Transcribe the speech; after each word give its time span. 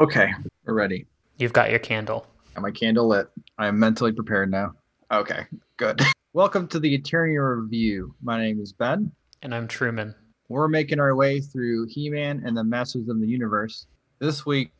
Okay, 0.00 0.32
we're 0.64 0.74
ready. 0.74 1.06
You've 1.38 1.52
got 1.52 1.70
your 1.70 1.80
candle. 1.80 2.24
Got 2.54 2.62
my 2.62 2.70
candle 2.70 3.08
lit. 3.08 3.26
I 3.58 3.66
am 3.66 3.80
mentally 3.80 4.12
prepared 4.12 4.48
now. 4.48 4.74
Okay, 5.10 5.44
good. 5.76 6.00
Welcome 6.34 6.68
to 6.68 6.78
the 6.78 6.96
Eternia 6.96 7.62
Review. 7.62 8.14
My 8.22 8.40
name 8.40 8.60
is 8.60 8.72
Ben. 8.72 9.10
And 9.42 9.52
I'm 9.52 9.66
Truman. 9.66 10.14
We're 10.48 10.68
making 10.68 11.00
our 11.00 11.16
way 11.16 11.40
through 11.40 11.86
He 11.88 12.10
Man 12.10 12.44
and 12.46 12.56
the 12.56 12.62
Masters 12.62 13.08
of 13.08 13.20
the 13.20 13.26
Universe. 13.26 13.88
This 14.20 14.46
week, 14.46 14.70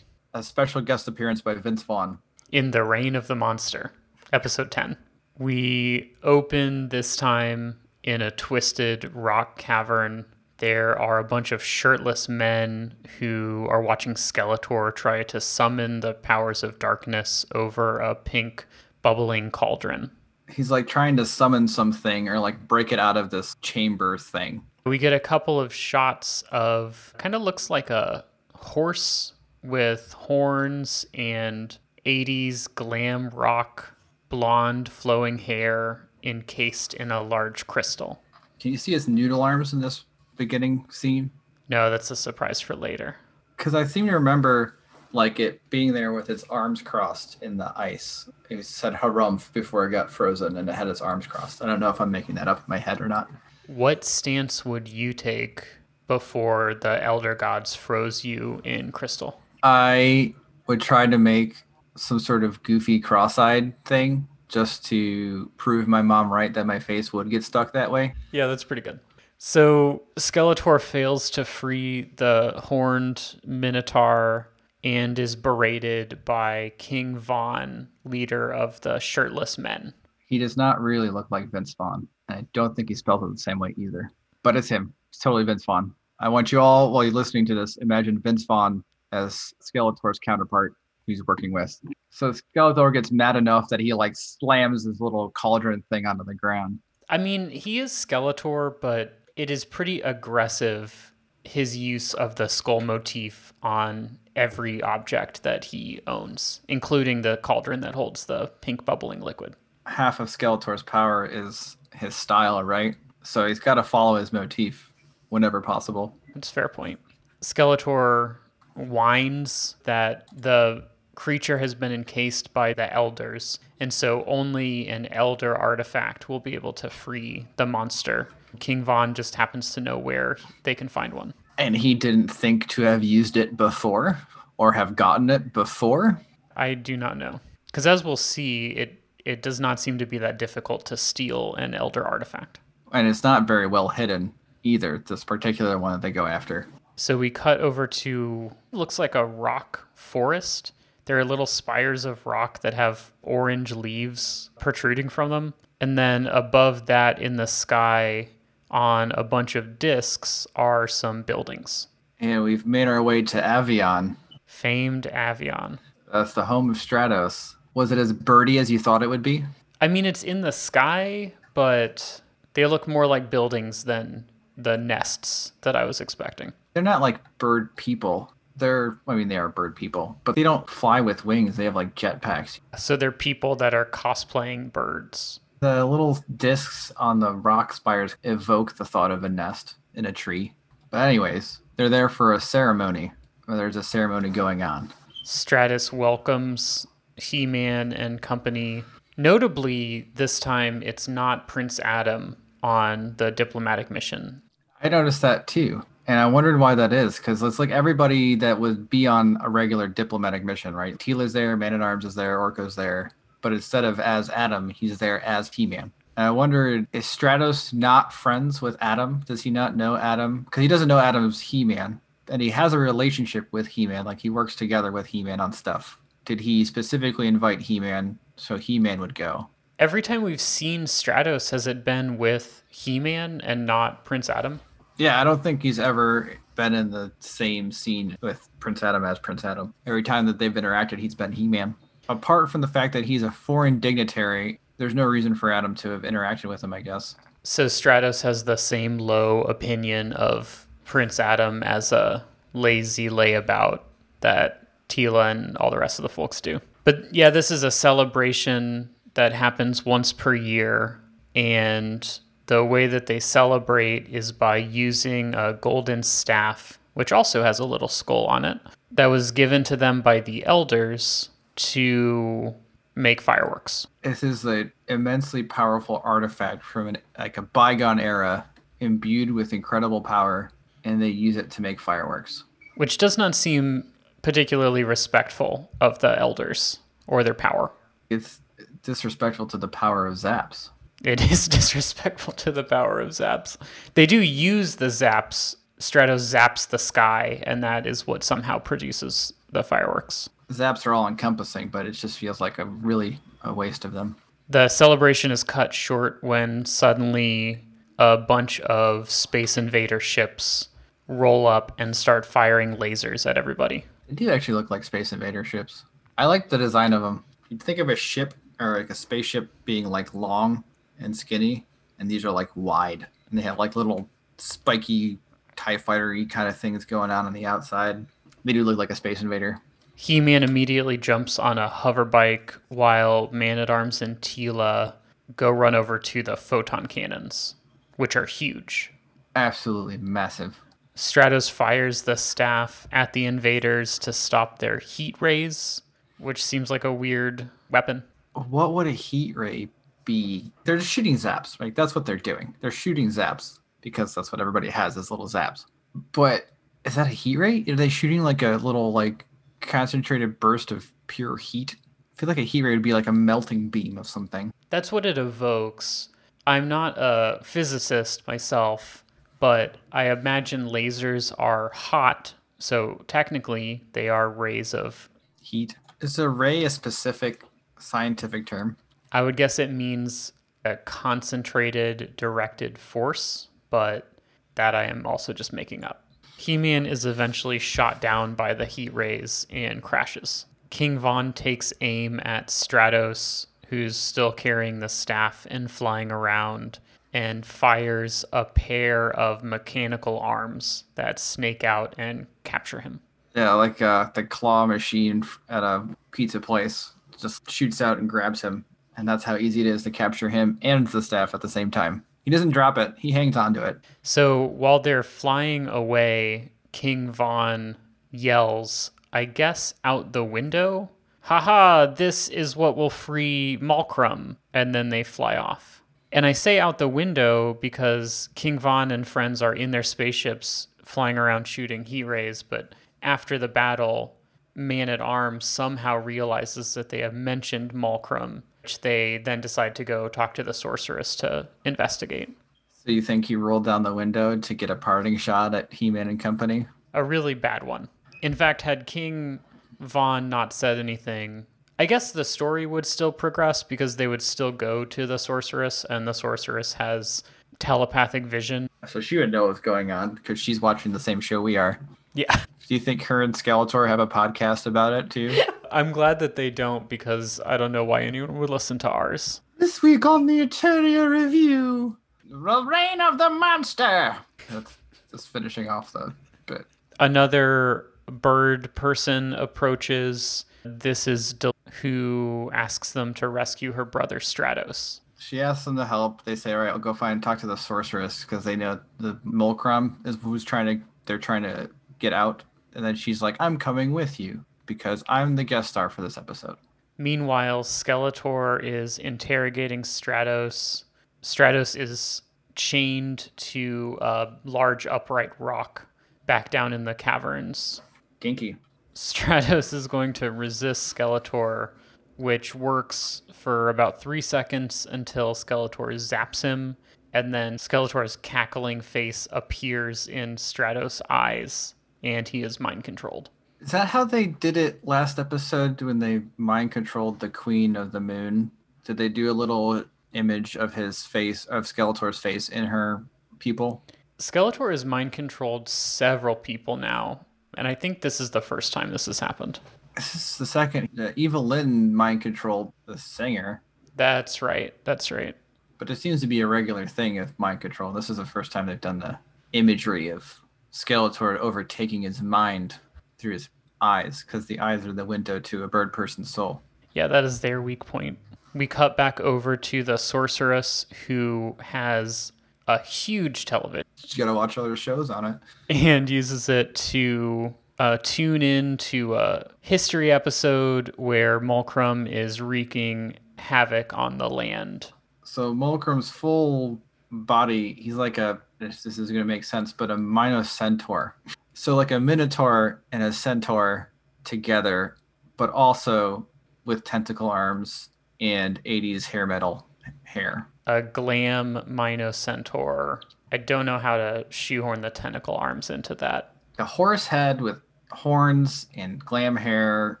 a 0.34 0.42
special 0.42 0.80
guest 0.80 1.06
appearance 1.06 1.40
by 1.40 1.54
Vince 1.54 1.84
Vaughn. 1.84 2.18
In 2.50 2.72
The 2.72 2.82
Reign 2.82 3.14
of 3.14 3.28
the 3.28 3.36
Monster, 3.36 3.92
episode 4.32 4.72
10. 4.72 4.96
We 5.38 6.16
open 6.24 6.88
this 6.88 7.14
time 7.14 7.78
in 8.02 8.22
a 8.22 8.32
twisted 8.32 9.14
rock 9.14 9.56
cavern 9.56 10.24
there 10.58 10.98
are 10.98 11.18
a 11.18 11.24
bunch 11.24 11.52
of 11.52 11.62
shirtless 11.62 12.28
men 12.28 12.94
who 13.18 13.66
are 13.68 13.82
watching 13.82 14.14
Skeletor 14.14 14.94
try 14.94 15.22
to 15.24 15.40
summon 15.40 16.00
the 16.00 16.14
powers 16.14 16.62
of 16.62 16.78
darkness 16.78 17.44
over 17.54 17.98
a 17.98 18.14
pink 18.14 18.66
bubbling 19.02 19.50
cauldron. 19.50 20.10
He's 20.48 20.70
like 20.70 20.86
trying 20.86 21.16
to 21.16 21.26
summon 21.26 21.68
something 21.68 22.28
or 22.28 22.38
like 22.38 22.66
break 22.68 22.92
it 22.92 22.98
out 22.98 23.16
of 23.16 23.30
this 23.30 23.56
chamber 23.62 24.16
thing. 24.16 24.62
We 24.84 24.98
get 24.98 25.12
a 25.12 25.20
couple 25.20 25.60
of 25.60 25.74
shots 25.74 26.42
of 26.50 27.12
kind 27.18 27.34
of 27.34 27.42
looks 27.42 27.68
like 27.68 27.90
a 27.90 28.24
horse 28.54 29.32
with 29.62 30.12
horns 30.12 31.04
and 31.12 31.76
80s 32.04 32.72
glam 32.72 33.30
rock 33.30 33.96
blonde 34.28 34.88
flowing 34.88 35.38
hair 35.38 36.08
encased 36.22 36.94
in 36.94 37.10
a 37.10 37.22
large 37.22 37.66
crystal. 37.66 38.22
Can 38.60 38.72
you 38.72 38.78
see 38.78 38.92
his 38.92 39.08
noodle 39.08 39.42
arms 39.42 39.72
in 39.72 39.80
this 39.80 40.04
beginning 40.36 40.86
scene? 40.90 41.30
No, 41.68 41.90
that's 41.90 42.10
a 42.10 42.16
surprise 42.16 42.60
for 42.60 42.76
later. 42.76 43.16
Because 43.56 43.74
I 43.74 43.84
seem 43.84 44.06
to 44.06 44.12
remember 44.12 44.78
like 45.12 45.40
it 45.40 45.60
being 45.70 45.94
there 45.94 46.12
with 46.12 46.28
its 46.30 46.44
arms 46.44 46.82
crossed 46.82 47.42
in 47.42 47.56
the 47.56 47.72
ice. 47.76 48.28
It 48.50 48.64
said 48.64 48.92
harumph 48.92 49.52
before 49.52 49.86
it 49.86 49.90
got 49.90 50.10
frozen 50.10 50.56
and 50.56 50.68
it 50.68 50.74
had 50.74 50.88
its 50.88 51.00
arms 51.00 51.26
crossed. 51.26 51.62
I 51.62 51.66
don't 51.66 51.80
know 51.80 51.88
if 51.88 52.00
I'm 52.00 52.10
making 52.10 52.34
that 52.34 52.48
up 52.48 52.58
in 52.58 52.64
my 52.68 52.78
head 52.78 53.00
or 53.00 53.08
not. 53.08 53.30
What 53.66 54.04
stance 54.04 54.64
would 54.64 54.88
you 54.88 55.12
take 55.12 55.66
before 56.06 56.74
the 56.74 57.02
elder 57.02 57.34
gods 57.34 57.74
froze 57.74 58.24
you 58.24 58.60
in 58.62 58.92
crystal? 58.92 59.40
I 59.62 60.34
would 60.66 60.80
try 60.80 61.06
to 61.06 61.18
make 61.18 61.56
some 61.96 62.18
sort 62.20 62.44
of 62.44 62.62
goofy 62.62 63.00
cross-eyed 63.00 63.84
thing 63.84 64.28
just 64.48 64.84
to 64.86 65.50
prove 65.56 65.88
my 65.88 66.02
mom 66.02 66.32
right 66.32 66.52
that 66.54 66.66
my 66.66 66.78
face 66.78 67.12
would 67.12 67.30
get 67.30 67.42
stuck 67.42 67.72
that 67.72 67.90
way. 67.90 68.14
Yeah, 68.30 68.46
that's 68.46 68.62
pretty 68.62 68.82
good. 68.82 69.00
So 69.38 70.02
Skeletor 70.16 70.80
fails 70.80 71.30
to 71.30 71.44
free 71.44 72.12
the 72.16 72.54
horned 72.56 73.40
Minotaur 73.44 74.48
and 74.82 75.18
is 75.18 75.36
berated 75.36 76.24
by 76.24 76.72
King 76.78 77.16
Von, 77.16 77.88
leader 78.04 78.52
of 78.52 78.80
the 78.80 78.98
shirtless 78.98 79.58
men. 79.58 79.92
He 80.26 80.38
does 80.38 80.56
not 80.56 80.80
really 80.80 81.10
look 81.10 81.30
like 81.30 81.50
Vince 81.50 81.74
Vaughn. 81.74 82.08
I 82.28 82.44
don't 82.52 82.74
think 82.74 82.88
he 82.88 82.94
spelled 82.94 83.22
it 83.24 83.30
the 83.30 83.38
same 83.38 83.58
way 83.58 83.74
either. 83.76 84.12
But 84.42 84.56
it's 84.56 84.68
him. 84.68 84.92
It's 85.10 85.18
totally 85.18 85.44
Vince 85.44 85.64
Vaughn. 85.64 85.92
I 86.18 86.28
want 86.28 86.50
you 86.50 86.60
all, 86.60 86.92
while 86.92 87.04
you're 87.04 87.12
listening 87.12 87.46
to 87.46 87.54
this, 87.54 87.76
imagine 87.76 88.20
Vince 88.20 88.44
Vaughn 88.44 88.82
as 89.12 89.52
Skeletor's 89.62 90.18
counterpart 90.18 90.74
he's 91.06 91.24
working 91.26 91.52
with. 91.52 91.78
So 92.10 92.32
Skeletor 92.32 92.92
gets 92.92 93.12
mad 93.12 93.36
enough 93.36 93.68
that 93.68 93.80
he 93.80 93.92
like 93.92 94.16
slams 94.16 94.84
his 94.84 95.00
little 95.00 95.30
cauldron 95.30 95.82
thing 95.90 96.06
onto 96.06 96.24
the 96.24 96.34
ground. 96.34 96.78
I 97.08 97.18
mean, 97.18 97.50
he 97.50 97.78
is 97.78 97.92
Skeletor, 97.92 98.74
but 98.80 99.20
it 99.36 99.50
is 99.50 99.64
pretty 99.64 100.00
aggressive 100.00 101.12
his 101.44 101.76
use 101.76 102.12
of 102.14 102.34
the 102.36 102.48
skull 102.48 102.80
motif 102.80 103.52
on 103.62 104.18
every 104.34 104.82
object 104.82 105.42
that 105.44 105.66
he 105.66 106.00
owns, 106.06 106.60
including 106.68 107.22
the 107.22 107.36
cauldron 107.38 107.80
that 107.80 107.94
holds 107.94 108.26
the 108.26 108.50
pink 108.60 108.84
bubbling 108.84 109.20
liquid. 109.20 109.54
Half 109.86 110.18
of 110.18 110.28
Skeletor's 110.28 110.82
power 110.82 111.24
is 111.24 111.76
his 111.94 112.16
style, 112.16 112.62
right? 112.64 112.96
So 113.22 113.46
he's 113.46 113.60
got 113.60 113.74
to 113.74 113.84
follow 113.84 114.16
his 114.16 114.32
motif 114.32 114.92
whenever 115.28 115.60
possible. 115.60 116.16
That's 116.34 116.50
fair 116.50 116.68
point. 116.68 116.98
Skeletor 117.40 118.38
whines 118.74 119.76
that 119.84 120.26
the 120.34 120.84
creature 121.14 121.58
has 121.58 121.74
been 121.74 121.92
encased 121.92 122.52
by 122.52 122.74
the 122.74 122.92
elders, 122.92 123.58
and 123.80 123.92
so 123.92 124.24
only 124.26 124.88
an 124.88 125.06
elder 125.12 125.56
artifact 125.56 126.28
will 126.28 126.40
be 126.40 126.54
able 126.54 126.72
to 126.74 126.90
free 126.90 127.46
the 127.56 127.66
monster. 127.66 128.28
King 128.56 128.84
Von 128.84 129.14
just 129.14 129.34
happens 129.34 129.72
to 129.74 129.80
know 129.80 129.98
where 129.98 130.36
they 130.64 130.74
can 130.74 130.88
find 130.88 131.14
one. 131.14 131.34
And 131.58 131.76
he 131.76 131.94
didn't 131.94 132.28
think 132.28 132.68
to 132.68 132.82
have 132.82 133.02
used 133.02 133.36
it 133.36 133.56
before 133.56 134.18
or 134.58 134.72
have 134.72 134.96
gotten 134.96 135.30
it 135.30 135.52
before? 135.52 136.20
I 136.56 136.74
do 136.74 136.96
not 136.96 137.16
know. 137.16 137.40
Because 137.66 137.86
as 137.86 138.04
we'll 138.04 138.16
see, 138.16 138.68
it, 138.68 139.02
it 139.24 139.42
does 139.42 139.60
not 139.60 139.80
seem 139.80 139.98
to 139.98 140.06
be 140.06 140.18
that 140.18 140.38
difficult 140.38 140.84
to 140.86 140.96
steal 140.96 141.54
an 141.54 141.74
elder 141.74 142.06
artifact. 142.06 142.60
And 142.92 143.06
it's 143.06 143.24
not 143.24 143.46
very 143.46 143.66
well 143.66 143.88
hidden 143.88 144.32
either, 144.62 145.02
this 145.06 145.24
particular 145.24 145.78
one 145.78 145.92
that 145.92 146.02
they 146.02 146.10
go 146.10 146.26
after. 146.26 146.66
So 146.96 147.18
we 147.18 147.30
cut 147.30 147.60
over 147.60 147.86
to 147.86 148.52
looks 148.72 148.98
like 148.98 149.14
a 149.14 149.24
rock 149.24 149.86
forest. 149.94 150.72
There 151.04 151.18
are 151.18 151.24
little 151.24 151.46
spires 151.46 152.04
of 152.04 152.26
rock 152.26 152.62
that 152.62 152.74
have 152.74 153.12
orange 153.22 153.72
leaves 153.72 154.50
protruding 154.58 155.08
from 155.08 155.30
them. 155.30 155.54
And 155.80 155.98
then 155.98 156.26
above 156.26 156.86
that 156.86 157.20
in 157.20 157.36
the 157.36 157.46
sky 157.46 158.28
on 158.70 159.12
a 159.12 159.24
bunch 159.24 159.54
of 159.54 159.78
discs 159.78 160.46
are 160.56 160.88
some 160.88 161.22
buildings. 161.22 161.88
And 162.18 162.42
we've 162.42 162.66
made 162.66 162.88
our 162.88 163.02
way 163.02 163.22
to 163.22 163.40
Avion. 163.40 164.16
Famed 164.46 165.04
Avion. 165.12 165.78
That's 166.12 166.34
the 166.34 166.46
home 166.46 166.70
of 166.70 166.76
Stratos. 166.76 167.54
Was 167.74 167.92
it 167.92 167.98
as 167.98 168.12
birdy 168.12 168.58
as 168.58 168.70
you 168.70 168.78
thought 168.78 169.02
it 169.02 169.08
would 169.08 169.22
be? 169.22 169.44
I 169.80 169.88
mean, 169.88 170.06
it's 170.06 170.22
in 170.22 170.40
the 170.40 170.52
sky, 170.52 171.34
but 171.52 172.22
they 172.54 172.64
look 172.66 172.88
more 172.88 173.06
like 173.06 173.30
buildings 173.30 173.84
than 173.84 174.30
the 174.56 174.78
nests 174.78 175.52
that 175.60 175.76
I 175.76 175.84
was 175.84 176.00
expecting. 176.00 176.52
They're 176.72 176.82
not 176.82 177.02
like 177.02 177.20
bird 177.38 177.76
people. 177.76 178.32
They're, 178.56 178.98
I 179.06 179.14
mean, 179.14 179.28
they 179.28 179.36
are 179.36 179.50
bird 179.50 179.76
people, 179.76 180.18
but 180.24 180.34
they 180.34 180.42
don't 180.42 180.68
fly 180.70 181.02
with 181.02 181.26
wings. 181.26 181.56
They 181.56 181.64
have 181.64 181.76
like 181.76 181.94
jetpacks. 181.94 182.60
So 182.78 182.96
they're 182.96 183.12
people 183.12 183.56
that 183.56 183.74
are 183.74 183.84
cosplaying 183.84 184.72
birds. 184.72 185.40
The 185.60 185.84
little 185.86 186.18
discs 186.36 186.92
on 186.98 187.18
the 187.18 187.32
rock 187.32 187.72
spires 187.72 188.16
evoke 188.24 188.76
the 188.76 188.84
thought 188.84 189.10
of 189.10 189.24
a 189.24 189.28
nest 189.28 189.76
in 189.94 190.04
a 190.04 190.12
tree. 190.12 190.52
But, 190.90 191.08
anyways, 191.08 191.60
they're 191.76 191.88
there 191.88 192.10
for 192.10 192.34
a 192.34 192.40
ceremony. 192.40 193.12
There's 193.48 193.76
a 193.76 193.82
ceremony 193.82 194.28
going 194.28 194.62
on. 194.62 194.92
Stratos 195.24 195.92
welcomes 195.92 196.86
He 197.16 197.46
Man 197.46 197.92
and 197.92 198.20
company. 198.20 198.84
Notably, 199.16 200.10
this 200.14 200.38
time 200.38 200.82
it's 200.82 201.08
not 201.08 201.48
Prince 201.48 201.80
Adam 201.80 202.36
on 202.62 203.14
the 203.16 203.30
diplomatic 203.30 203.90
mission. 203.90 204.42
I 204.82 204.90
noticed 204.90 205.22
that 205.22 205.46
too. 205.46 205.82
And 206.06 206.18
I 206.20 206.26
wondered 206.26 206.60
why 206.60 206.74
that 206.74 206.92
is, 206.92 207.16
because 207.16 207.42
it's 207.42 207.58
like 207.58 207.70
everybody 207.70 208.36
that 208.36 208.60
would 208.60 208.90
be 208.90 209.06
on 209.06 209.38
a 209.42 209.48
regular 209.48 209.88
diplomatic 209.88 210.44
mission, 210.44 210.74
right? 210.74 210.96
Teela's 210.98 211.32
there, 211.32 211.56
Man 211.56 211.74
at 211.74 211.80
Arms 211.80 212.04
is 212.04 212.14
there, 212.14 212.38
Orko's 212.38 212.76
there 212.76 213.10
but 213.42 213.52
instead 213.52 213.84
of 213.84 214.00
as 214.00 214.30
Adam, 214.30 214.70
he's 214.70 214.98
there 214.98 215.22
as 215.22 215.48
He-Man. 215.48 215.92
And 216.16 216.26
I 216.26 216.30
wonder, 216.30 216.86
is 216.92 217.04
Stratos 217.04 217.74
not 217.74 218.12
friends 218.12 218.62
with 218.62 218.76
Adam? 218.80 219.22
Does 219.26 219.42
he 219.42 219.50
not 219.50 219.76
know 219.76 219.96
Adam? 219.96 220.44
Because 220.44 220.62
he 220.62 220.68
doesn't 220.68 220.88
know 220.88 220.98
Adam's 220.98 221.40
He-Man, 221.40 222.00
and 222.28 222.40
he 222.40 222.50
has 222.50 222.72
a 222.72 222.78
relationship 222.78 223.46
with 223.52 223.66
He-Man. 223.66 224.04
Like 224.04 224.20
he 224.20 224.30
works 224.30 224.56
together 224.56 224.90
with 224.90 225.06
He-Man 225.06 225.40
on 225.40 225.52
stuff. 225.52 225.98
Did 226.24 226.40
he 226.40 226.64
specifically 226.64 227.28
invite 227.28 227.60
He-Man 227.60 228.18
so 228.36 228.56
He-Man 228.56 229.00
would 229.00 229.14
go? 229.14 229.48
Every 229.78 230.00
time 230.00 230.22
we've 230.22 230.40
seen 230.40 230.84
Stratos, 230.84 231.50
has 231.50 231.66
it 231.66 231.84
been 231.84 232.16
with 232.16 232.62
He-Man 232.68 233.42
and 233.44 233.66
not 233.66 234.04
Prince 234.06 234.30
Adam? 234.30 234.60
Yeah, 234.96 235.20
I 235.20 235.24
don't 235.24 235.42
think 235.42 235.62
he's 235.62 235.78
ever 235.78 236.32
been 236.54 236.72
in 236.72 236.90
the 236.90 237.12
same 237.20 237.70
scene 237.70 238.16
with 238.22 238.48
Prince 238.58 238.82
Adam 238.82 239.04
as 239.04 239.18
Prince 239.18 239.44
Adam. 239.44 239.74
Every 239.86 240.02
time 240.02 240.24
that 240.24 240.38
they've 240.38 240.54
interacted, 240.54 240.98
he's 240.98 241.14
been 241.14 241.32
He-Man 241.32 241.74
apart 242.08 242.50
from 242.50 242.60
the 242.60 242.68
fact 242.68 242.92
that 242.92 243.04
he's 243.04 243.22
a 243.22 243.30
foreign 243.30 243.80
dignitary, 243.80 244.60
there's 244.78 244.94
no 244.94 245.04
reason 245.04 245.34
for 245.34 245.52
Adam 245.52 245.74
to 245.76 245.90
have 245.90 246.02
interacted 246.02 246.48
with 246.48 246.62
him, 246.62 246.72
I 246.72 246.80
guess. 246.80 247.16
So 247.42 247.66
Stratos 247.66 248.22
has 248.22 248.44
the 248.44 248.56
same 248.56 248.98
low 248.98 249.42
opinion 249.42 250.12
of 250.12 250.66
Prince 250.84 251.20
Adam 251.20 251.62
as 251.62 251.92
a 251.92 252.24
lazy 252.52 253.08
layabout 253.08 253.80
that 254.20 254.66
Teela 254.88 255.30
and 255.30 255.56
all 255.58 255.70
the 255.70 255.78
rest 255.78 255.98
of 255.98 256.02
the 256.02 256.08
folks 256.08 256.40
do. 256.40 256.60
But 256.84 257.14
yeah, 257.14 257.30
this 257.30 257.50
is 257.50 257.62
a 257.62 257.70
celebration 257.70 258.90
that 259.14 259.32
happens 259.32 259.84
once 259.84 260.12
per 260.12 260.34
year. 260.34 261.00
And 261.34 262.18
the 262.46 262.64
way 262.64 262.86
that 262.86 263.06
they 263.06 263.20
celebrate 263.20 264.08
is 264.08 264.32
by 264.32 264.56
using 264.56 265.34
a 265.34 265.54
golden 265.54 266.02
staff, 266.02 266.78
which 266.94 267.12
also 267.12 267.42
has 267.42 267.58
a 267.58 267.64
little 267.64 267.88
skull 267.88 268.26
on 268.26 268.44
it, 268.44 268.58
that 268.92 269.06
was 269.06 269.30
given 269.30 269.64
to 269.64 269.76
them 269.76 270.00
by 270.00 270.20
the 270.20 270.46
elders 270.46 271.30
to 271.56 272.54
make 272.94 273.20
fireworks. 273.20 273.86
This 274.02 274.22
is 274.22 274.44
an 274.44 274.72
immensely 274.88 275.42
powerful 275.42 276.00
artifact 276.04 276.64
from 276.64 276.88
an, 276.88 276.98
like 277.18 277.36
a 277.36 277.42
bygone 277.42 278.00
era, 278.00 278.46
imbued 278.80 279.30
with 279.30 279.52
incredible 279.52 280.00
power, 280.00 280.50
and 280.84 281.00
they 281.00 281.08
use 281.08 281.36
it 281.36 281.50
to 281.52 281.62
make 281.62 281.80
fireworks. 281.80 282.44
Which 282.76 282.98
does 282.98 283.18
not 283.18 283.34
seem 283.34 283.84
particularly 284.22 284.82
respectful 284.82 285.70
of 285.80 286.00
the 286.00 286.18
elders 286.18 286.80
or 287.06 287.22
their 287.22 287.34
power. 287.34 287.72
It's 288.10 288.40
disrespectful 288.82 289.46
to 289.46 289.58
the 289.58 289.68
power 289.68 290.06
of 290.06 290.14
zaps. 290.14 290.70
It 291.04 291.30
is 291.30 291.48
disrespectful 291.48 292.32
to 292.34 292.50
the 292.50 292.64
power 292.64 293.00
of 293.00 293.10
zaps. 293.10 293.56
They 293.94 294.06
do 294.06 294.20
use 294.20 294.76
the 294.76 294.86
zaps. 294.86 295.56
Stratos 295.78 296.34
zaps 296.34 296.66
the 296.66 296.78
sky, 296.78 297.42
and 297.46 297.62
that 297.62 297.86
is 297.86 298.06
what 298.06 298.24
somehow 298.24 298.58
produces 298.58 299.34
the 299.52 299.62
fireworks. 299.62 300.30
Zaps 300.50 300.86
are 300.86 300.94
all 300.94 301.08
encompassing, 301.08 301.68
but 301.68 301.86
it 301.86 301.92
just 301.92 302.18
feels 302.18 302.40
like 302.40 302.58
a 302.58 302.64
really 302.64 303.18
a 303.42 303.52
waste 303.52 303.84
of 303.84 303.92
them. 303.92 304.16
The 304.48 304.68
celebration 304.68 305.30
is 305.30 305.42
cut 305.42 305.74
short 305.74 306.18
when 306.22 306.64
suddenly 306.64 307.64
a 307.98 308.16
bunch 308.16 308.60
of 308.60 309.10
Space 309.10 309.56
Invader 309.56 309.98
ships 309.98 310.68
roll 311.08 311.46
up 311.46 311.72
and 311.78 311.96
start 311.96 312.24
firing 312.24 312.76
lasers 312.76 313.28
at 313.28 313.38
everybody. 313.38 313.84
They 314.08 314.14
do 314.14 314.30
actually 314.30 314.54
look 314.54 314.70
like 314.70 314.84
Space 314.84 315.12
Invader 315.12 315.44
ships. 315.44 315.84
I 316.18 316.26
like 316.26 316.48
the 316.48 316.58
design 316.58 316.92
of 316.92 317.02
them. 317.02 317.24
You'd 317.48 317.62
think 317.62 317.78
of 317.78 317.88
a 317.88 317.96
ship 317.96 318.34
or 318.60 318.78
like 318.78 318.90
a 318.90 318.94
spaceship 318.94 319.50
being 319.64 319.86
like 319.86 320.14
long 320.14 320.64
and 320.98 321.16
skinny, 321.16 321.66
and 321.98 322.10
these 322.10 322.24
are 322.24 322.30
like 322.30 322.50
wide, 322.54 323.06
and 323.28 323.38
they 323.38 323.42
have 323.42 323.58
like 323.58 323.76
little 323.76 324.08
spiky 324.38 325.18
Tie 325.56 325.78
Fighter-y 325.78 326.26
kind 326.28 326.48
of 326.48 326.56
things 326.56 326.84
going 326.84 327.10
on 327.10 327.26
on 327.26 327.32
the 327.32 327.46
outside. 327.46 328.06
They 328.44 328.52
do 328.52 328.62
look 328.62 328.78
like 328.78 328.90
a 328.90 328.94
Space 328.94 329.22
Invader. 329.22 329.60
He 329.98 330.20
Man 330.20 330.42
immediately 330.42 330.98
jumps 330.98 331.38
on 331.38 331.56
a 331.56 331.68
hover 331.68 332.04
bike 332.04 332.54
while 332.68 333.30
Man 333.32 333.58
at 333.58 333.70
Arms 333.70 334.02
and 334.02 334.20
Teela 334.20 334.92
go 335.34 335.50
run 335.50 335.74
over 335.74 335.98
to 335.98 336.22
the 336.22 336.36
photon 336.36 336.86
cannons, 336.86 337.54
which 337.96 338.14
are 338.14 338.26
huge. 338.26 338.92
Absolutely 339.34 339.96
massive. 339.96 340.60
Stratos 340.94 341.50
fires 341.50 342.02
the 342.02 342.16
staff 342.16 342.86
at 342.92 343.14
the 343.14 343.24
invaders 343.24 343.98
to 344.00 344.12
stop 344.12 344.58
their 344.58 344.80
heat 344.80 345.16
rays, 345.20 345.80
which 346.18 346.44
seems 346.44 346.70
like 346.70 346.84
a 346.84 346.92
weird 346.92 347.48
weapon. 347.70 348.04
What 348.34 348.74
would 348.74 348.86
a 348.86 348.92
heat 348.92 349.34
ray 349.34 349.68
be? 350.04 350.52
They're 350.64 350.76
just 350.76 350.90
shooting 350.90 351.14
zaps, 351.16 351.58
right? 351.58 351.74
That's 351.74 351.94
what 351.94 352.04
they're 352.04 352.16
doing. 352.16 352.54
They're 352.60 352.70
shooting 352.70 353.08
zaps 353.08 353.60
because 353.80 354.14
that's 354.14 354.30
what 354.30 354.42
everybody 354.42 354.68
has 354.68 354.98
is 354.98 355.10
little 355.10 355.26
zaps. 355.26 355.64
But 356.12 356.48
is 356.84 356.96
that 356.96 357.06
a 357.06 357.10
heat 357.10 357.38
ray? 357.38 357.64
Are 357.66 357.76
they 357.76 357.88
shooting 357.88 358.22
like 358.22 358.42
a 358.42 358.56
little 358.56 358.92
like 358.92 359.24
concentrated 359.66 360.40
burst 360.40 360.70
of 360.70 360.92
pure 361.06 361.36
heat? 361.36 361.76
I 362.16 362.20
feel 362.20 362.28
like 362.28 362.38
a 362.38 362.42
heat 362.42 362.62
ray 362.62 362.70
would 362.70 362.82
be 362.82 362.94
like 362.94 363.06
a 363.06 363.12
melting 363.12 363.68
beam 363.68 363.98
of 363.98 364.06
something. 364.06 364.52
That's 364.70 364.90
what 364.90 365.06
it 365.06 365.18
evokes. 365.18 366.08
I'm 366.46 366.68
not 366.68 366.94
a 366.96 367.40
physicist 367.42 368.26
myself, 368.26 369.04
but 369.40 369.76
I 369.92 370.10
imagine 370.10 370.68
lasers 370.68 371.34
are 371.38 371.70
hot, 371.74 372.34
so 372.58 373.04
technically 373.06 373.82
they 373.92 374.08
are 374.08 374.30
rays 374.30 374.72
of 374.72 375.10
Heat. 375.42 375.76
Is 376.00 376.18
a 376.18 376.28
ray 376.28 376.64
a 376.64 376.70
specific 376.70 377.44
scientific 377.78 378.46
term? 378.46 378.76
I 379.12 379.22
would 379.22 379.36
guess 379.36 379.58
it 379.58 379.70
means 379.70 380.32
a 380.64 380.76
concentrated 380.76 382.14
directed 382.16 382.78
force, 382.78 383.48
but 383.70 384.10
that 384.56 384.74
I 384.74 384.84
am 384.84 385.06
also 385.06 385.32
just 385.32 385.52
making 385.52 385.84
up. 385.84 386.05
He-Man 386.36 386.86
is 386.86 387.06
eventually 387.06 387.58
shot 387.58 388.00
down 388.00 388.34
by 388.34 388.54
the 388.54 388.66
heat 388.66 388.92
rays 388.94 389.46
and 389.50 389.82
crashes. 389.82 390.46
King 390.70 390.98
Von 390.98 391.32
takes 391.32 391.72
aim 391.80 392.20
at 392.24 392.48
Stratos, 392.48 393.46
who's 393.68 393.96
still 393.96 394.32
carrying 394.32 394.80
the 394.80 394.88
staff 394.88 395.46
and 395.50 395.70
flying 395.70 396.12
around, 396.12 396.78
and 397.12 397.46
fires 397.46 398.24
a 398.32 398.44
pair 398.44 399.10
of 399.10 399.42
mechanical 399.42 400.18
arms 400.18 400.84
that 400.96 401.18
snake 401.18 401.64
out 401.64 401.94
and 401.96 402.26
capture 402.44 402.80
him. 402.80 403.00
Yeah, 403.34 403.52
like 403.54 403.80
uh, 403.80 404.10
the 404.14 404.24
claw 404.24 404.66
machine 404.66 405.24
at 405.48 405.62
a 405.62 405.86
pizza 406.10 406.40
place 406.40 406.92
just 407.18 407.50
shoots 407.50 407.80
out 407.80 407.98
and 407.98 408.08
grabs 408.08 408.42
him, 408.42 408.64
and 408.96 409.08
that's 409.08 409.24
how 409.24 409.36
easy 409.36 409.62
it 409.62 409.66
is 409.66 409.82
to 409.84 409.90
capture 409.90 410.28
him 410.28 410.58
and 410.62 410.86
the 410.88 411.02
staff 411.02 411.34
at 411.34 411.40
the 411.40 411.48
same 411.48 411.70
time. 411.70 412.04
He 412.26 412.30
doesn't 412.30 412.50
drop 412.50 412.76
it; 412.76 412.92
he 412.98 413.12
hangs 413.12 413.36
onto 413.36 413.60
it. 413.62 413.78
So 414.02 414.42
while 414.44 414.80
they're 414.80 415.02
flying 415.02 415.68
away, 415.68 416.50
King 416.72 417.10
Von 417.10 417.76
yells, 418.10 418.90
I 419.12 419.24
guess, 419.24 419.72
out 419.84 420.12
the 420.12 420.24
window, 420.24 420.90
Haha, 421.20 421.86
this 421.86 422.28
is 422.28 422.54
what 422.54 422.76
will 422.76 422.90
free 422.90 423.58
Mulcrum. 423.60 424.36
And 424.52 424.74
then 424.74 424.90
they 424.90 425.02
fly 425.02 425.36
off. 425.36 425.82
And 426.12 426.24
I 426.24 426.32
say 426.32 426.60
out 426.60 426.78
the 426.78 426.86
window 426.88 427.54
because 427.54 428.28
King 428.34 428.58
Von 428.58 428.90
and 428.92 429.06
friends 429.06 429.42
are 429.42 429.54
in 429.54 429.72
their 429.72 429.82
spaceships 429.82 430.68
flying 430.84 431.18
around 431.18 431.48
shooting 431.48 431.84
heat 431.84 432.04
rays, 432.04 432.42
but 432.42 432.74
after 433.02 433.38
the 433.38 433.48
battle, 433.48 434.16
Man 434.54 434.88
at 434.88 435.00
Arms 435.00 435.44
somehow 435.44 435.96
realizes 435.96 436.74
that 436.74 436.90
they 436.90 437.00
have 437.00 437.12
mentioned 437.12 437.74
Mulcrum, 437.74 438.42
which 438.66 438.80
they 438.80 439.18
then 439.18 439.40
decide 439.40 439.76
to 439.76 439.84
go 439.84 440.08
talk 440.08 440.34
to 440.34 440.42
the 440.42 440.52
sorceress 440.52 441.14
to 441.14 441.46
investigate. 441.64 442.36
So 442.72 442.90
you 442.90 443.00
think 443.00 443.24
he 443.24 443.36
rolled 443.36 443.64
down 443.64 443.84
the 443.84 443.94
window 443.94 444.36
to 444.36 444.54
get 444.54 444.70
a 444.70 444.74
parting 444.74 445.16
shot 445.18 445.54
at 445.54 445.72
He-Man 445.72 446.08
and 446.08 446.18
Company? 446.18 446.66
A 446.92 447.04
really 447.04 447.34
bad 447.34 447.62
one. 447.62 447.88
In 448.22 448.34
fact, 448.34 448.62
had 448.62 448.84
King 448.84 449.38
Von 449.78 450.28
not 450.28 450.52
said 450.52 450.80
anything, 450.80 451.46
I 451.78 451.86
guess 451.86 452.10
the 452.10 452.24
story 452.24 452.66
would 452.66 452.86
still 452.86 453.12
progress 453.12 453.62
because 453.62 453.94
they 453.94 454.08
would 454.08 454.22
still 454.22 454.50
go 454.50 454.84
to 454.84 455.06
the 455.06 455.16
sorceress, 455.16 455.84
and 455.84 456.08
the 456.08 456.12
sorceress 456.12 456.72
has 456.72 457.22
telepathic 457.60 458.26
vision. 458.26 458.68
So 458.88 459.00
she 459.00 459.16
would 459.18 459.30
know 459.30 459.46
what's 459.46 459.60
going 459.60 459.92
on 459.92 460.16
because 460.16 460.40
she's 460.40 460.60
watching 460.60 460.90
the 460.90 460.98
same 460.98 461.20
show 461.20 461.40
we 461.40 461.56
are. 461.56 461.78
Yeah. 462.14 462.34
Do 462.66 462.74
you 462.74 462.80
think 462.80 463.02
her 463.04 463.22
and 463.22 463.32
Skeletor 463.34 463.86
have 463.86 464.00
a 464.00 464.06
podcast 464.06 464.66
about 464.66 464.92
it 464.92 465.10
too? 465.10 465.40
I'm 465.70 465.92
glad 465.92 466.18
that 466.18 466.36
they 466.36 466.50
don't 466.50 466.88
because 466.88 467.40
I 467.46 467.56
don't 467.56 467.72
know 467.72 467.84
why 467.84 468.02
anyone 468.02 468.38
would 468.38 468.50
listen 468.50 468.78
to 468.80 468.90
ours. 468.90 469.40
this 469.58 469.82
week 469.82 470.04
on 470.06 470.26
the 470.26 470.40
Eternia 470.46 471.08
Review, 471.08 471.96
the 472.28 472.36
reign 472.36 473.00
of 473.00 473.18
the 473.18 473.30
monster. 473.30 474.16
That's 474.50 474.76
just 475.10 475.28
finishing 475.28 475.68
off 475.68 475.92
the 475.92 476.12
bit. 476.46 476.66
Another 476.98 477.86
bird 478.06 478.74
person 478.74 479.32
approaches. 479.32 480.44
This 480.64 481.06
is 481.06 481.32
Del- 481.32 481.54
who 481.82 482.50
asks 482.52 482.92
them 482.92 483.14
to 483.14 483.28
rescue 483.28 483.72
her 483.72 483.84
brother 483.84 484.18
Stratos. 484.18 485.00
She 485.18 485.40
asks 485.40 485.64
them 485.64 485.76
to 485.76 485.84
help. 485.84 486.24
They 486.24 486.36
say, 486.36 486.52
"All 486.52 486.58
right, 486.60 486.70
I'll 486.70 486.78
go 486.78 486.94
find 486.94 487.22
talk 487.22 487.38
to 487.40 487.46
the 487.46 487.56
sorceress 487.56 488.24
because 488.24 488.44
they 488.44 488.56
know 488.56 488.80
the 488.98 489.14
Mulcrum 489.24 489.94
is 490.06 490.16
who's 490.22 490.44
trying 490.44 490.66
to. 490.80 490.84
They're 491.06 491.18
trying 491.18 491.42
to 491.44 491.70
get 491.98 492.12
out." 492.12 492.42
And 492.76 492.84
then 492.84 492.94
she's 492.94 493.22
like, 493.22 493.34
"I'm 493.40 493.58
coming 493.58 493.92
with 493.92 494.20
you 494.20 494.44
because 494.66 495.02
I'm 495.08 495.34
the 495.34 495.44
guest 495.44 495.70
star 495.70 495.88
for 495.90 496.02
this 496.02 496.16
episode." 496.16 496.56
Meanwhile, 496.98 497.64
Skeletor 497.64 498.62
is 498.62 498.98
interrogating 498.98 499.82
Stratos. 499.82 500.84
Stratos 501.22 501.74
is 501.74 502.22
chained 502.54 503.30
to 503.36 503.98
a 504.00 504.28
large 504.44 504.86
upright 504.86 505.30
rock 505.40 505.88
back 506.26 506.50
down 506.50 506.72
in 506.72 506.84
the 506.84 506.94
caverns. 506.94 507.82
Dinky. 508.20 508.56
Stratos 508.94 509.74
is 509.74 509.88
going 509.88 510.12
to 510.14 510.30
resist 510.30 510.94
Skeletor, 510.94 511.70
which 512.16 512.54
works 512.54 513.22
for 513.32 513.68
about 513.68 514.00
three 514.00 514.22
seconds 514.22 514.86
until 514.90 515.34
Skeletor 515.34 515.94
zaps 515.96 516.42
him, 516.42 516.76
and 517.12 517.34
then 517.34 517.56
Skeletor's 517.56 518.16
cackling 518.16 518.80
face 518.80 519.28
appears 519.30 520.08
in 520.08 520.36
Stratos' 520.36 521.02
eyes, 521.10 521.74
and 522.06 522.28
he 522.28 522.42
is 522.42 522.60
mind 522.60 522.84
controlled. 522.84 523.30
Is 523.60 523.72
that 523.72 523.88
how 523.88 524.04
they 524.04 524.26
did 524.26 524.56
it 524.56 524.86
last 524.86 525.18
episode 525.18 525.80
when 525.82 525.98
they 525.98 526.22
mind 526.36 526.70
controlled 526.72 527.20
the 527.20 527.28
Queen 527.28 527.74
of 527.74 527.90
the 527.92 528.00
Moon? 528.00 528.50
Did 528.84 528.96
they 528.98 529.08
do 529.08 529.30
a 529.30 529.32
little 529.32 529.84
image 530.12 530.56
of 530.56 530.74
his 530.74 531.02
face, 531.04 531.44
of 531.46 531.64
Skeletor's 531.64 532.18
face 532.18 532.48
in 532.48 532.66
her 532.66 533.04
people? 533.38 533.82
Skeletor 534.18 534.70
has 534.70 534.84
mind 534.84 535.12
controlled 535.12 535.68
several 535.68 536.36
people 536.36 536.76
now, 536.76 537.20
and 537.56 537.66
I 537.66 537.74
think 537.74 538.00
this 538.02 538.20
is 538.20 538.30
the 538.30 538.40
first 538.40 538.72
time 538.72 538.90
this 538.90 539.06
has 539.06 539.18
happened. 539.20 539.58
This 539.96 540.14
is 540.14 540.38
the 540.38 540.46
second. 540.46 540.88
Uh, 540.98 541.12
Evil-Lyn 541.16 541.94
mind 541.94 542.20
controlled 542.22 542.72
the 542.86 542.96
singer, 542.98 543.62
That's 543.96 544.42
right. 544.42 544.72
That's 544.84 545.10
right. 545.10 545.34
but 545.78 545.90
it 545.90 545.96
seems 545.96 546.20
to 546.20 546.26
be 546.26 546.40
a 546.40 546.46
regular 546.46 546.86
thing 546.86 547.18
of 547.18 547.38
mind 547.38 547.60
control. 547.60 547.92
This 547.92 548.08
is 548.10 548.18
the 548.18 548.24
first 548.26 548.52
time 548.52 548.66
they've 548.66 548.80
done 548.80 548.98
the 549.00 549.18
imagery 549.52 550.08
of 550.10 550.40
Skeletor 550.76 551.38
overtaking 551.38 552.02
his 552.02 552.20
mind 552.20 552.76
through 553.16 553.32
his 553.32 553.48
eyes, 553.80 554.22
because 554.22 554.44
the 554.44 554.60
eyes 554.60 554.84
are 554.84 554.92
the 554.92 555.06
window 555.06 555.40
to 555.40 555.64
a 555.64 555.68
bird 555.68 555.90
person's 555.90 556.28
soul. 556.28 556.60
Yeah, 556.92 557.06
that 557.06 557.24
is 557.24 557.40
their 557.40 557.62
weak 557.62 557.86
point. 557.86 558.18
We 558.54 558.66
cut 558.66 558.94
back 558.94 559.18
over 559.20 559.56
to 559.56 559.82
the 559.82 559.96
sorceress 559.96 560.84
who 561.06 561.56
has 561.60 562.32
a 562.68 562.78
huge 562.80 563.46
television 563.46 563.84
She's 563.94 564.14
gotta 564.14 564.34
watch 564.34 564.58
other 564.58 564.76
shows 564.76 565.08
on 565.08 565.24
it. 565.24 565.36
and 565.70 566.10
uses 566.10 566.50
it 566.50 566.74
to 566.74 567.54
uh, 567.78 567.96
tune 568.02 568.42
in 568.42 568.76
to 568.78 569.14
a 569.14 569.50
history 569.62 570.12
episode 570.12 570.92
where 570.96 571.40
Mulcrum 571.40 572.06
is 572.10 572.42
wreaking 572.42 573.14
havoc 573.38 573.96
on 573.96 574.18
the 574.18 574.28
land. 574.28 574.92
So 575.24 575.54
Mulcrum's 575.54 576.10
full 576.10 576.82
body, 577.10 577.74
he's 577.74 577.94
like 577.94 578.18
a 578.18 578.42
this, 578.58 578.82
this 578.82 578.98
is 578.98 579.10
gonna 579.10 579.24
make 579.24 579.44
sense, 579.44 579.72
but 579.72 579.90
a 579.90 579.96
Minocentaur. 579.96 581.12
So 581.54 581.74
like 581.74 581.90
a 581.90 582.00
Minotaur 582.00 582.82
and 582.92 583.02
a 583.02 583.12
Centaur 583.12 583.92
together, 584.24 584.96
but 585.36 585.50
also 585.50 586.26
with 586.64 586.84
tentacle 586.84 587.30
arms 587.30 587.90
and 588.20 588.62
80s 588.64 589.06
hair 589.06 589.26
metal 589.26 589.66
hair. 590.02 590.48
A 590.66 590.82
glam 590.82 591.62
Minocentaur. 591.68 593.00
I 593.32 593.36
don't 593.36 593.66
know 593.66 593.78
how 593.78 593.96
to 593.96 594.26
shoehorn 594.30 594.80
the 594.80 594.90
tentacle 594.90 595.36
arms 595.36 595.70
into 595.70 595.94
that. 595.96 596.34
A 596.58 596.64
horse 596.64 597.06
head 597.06 597.40
with 597.40 597.60
horns 597.90 598.66
and 598.74 599.04
glam 599.04 599.36
hair, 599.36 600.00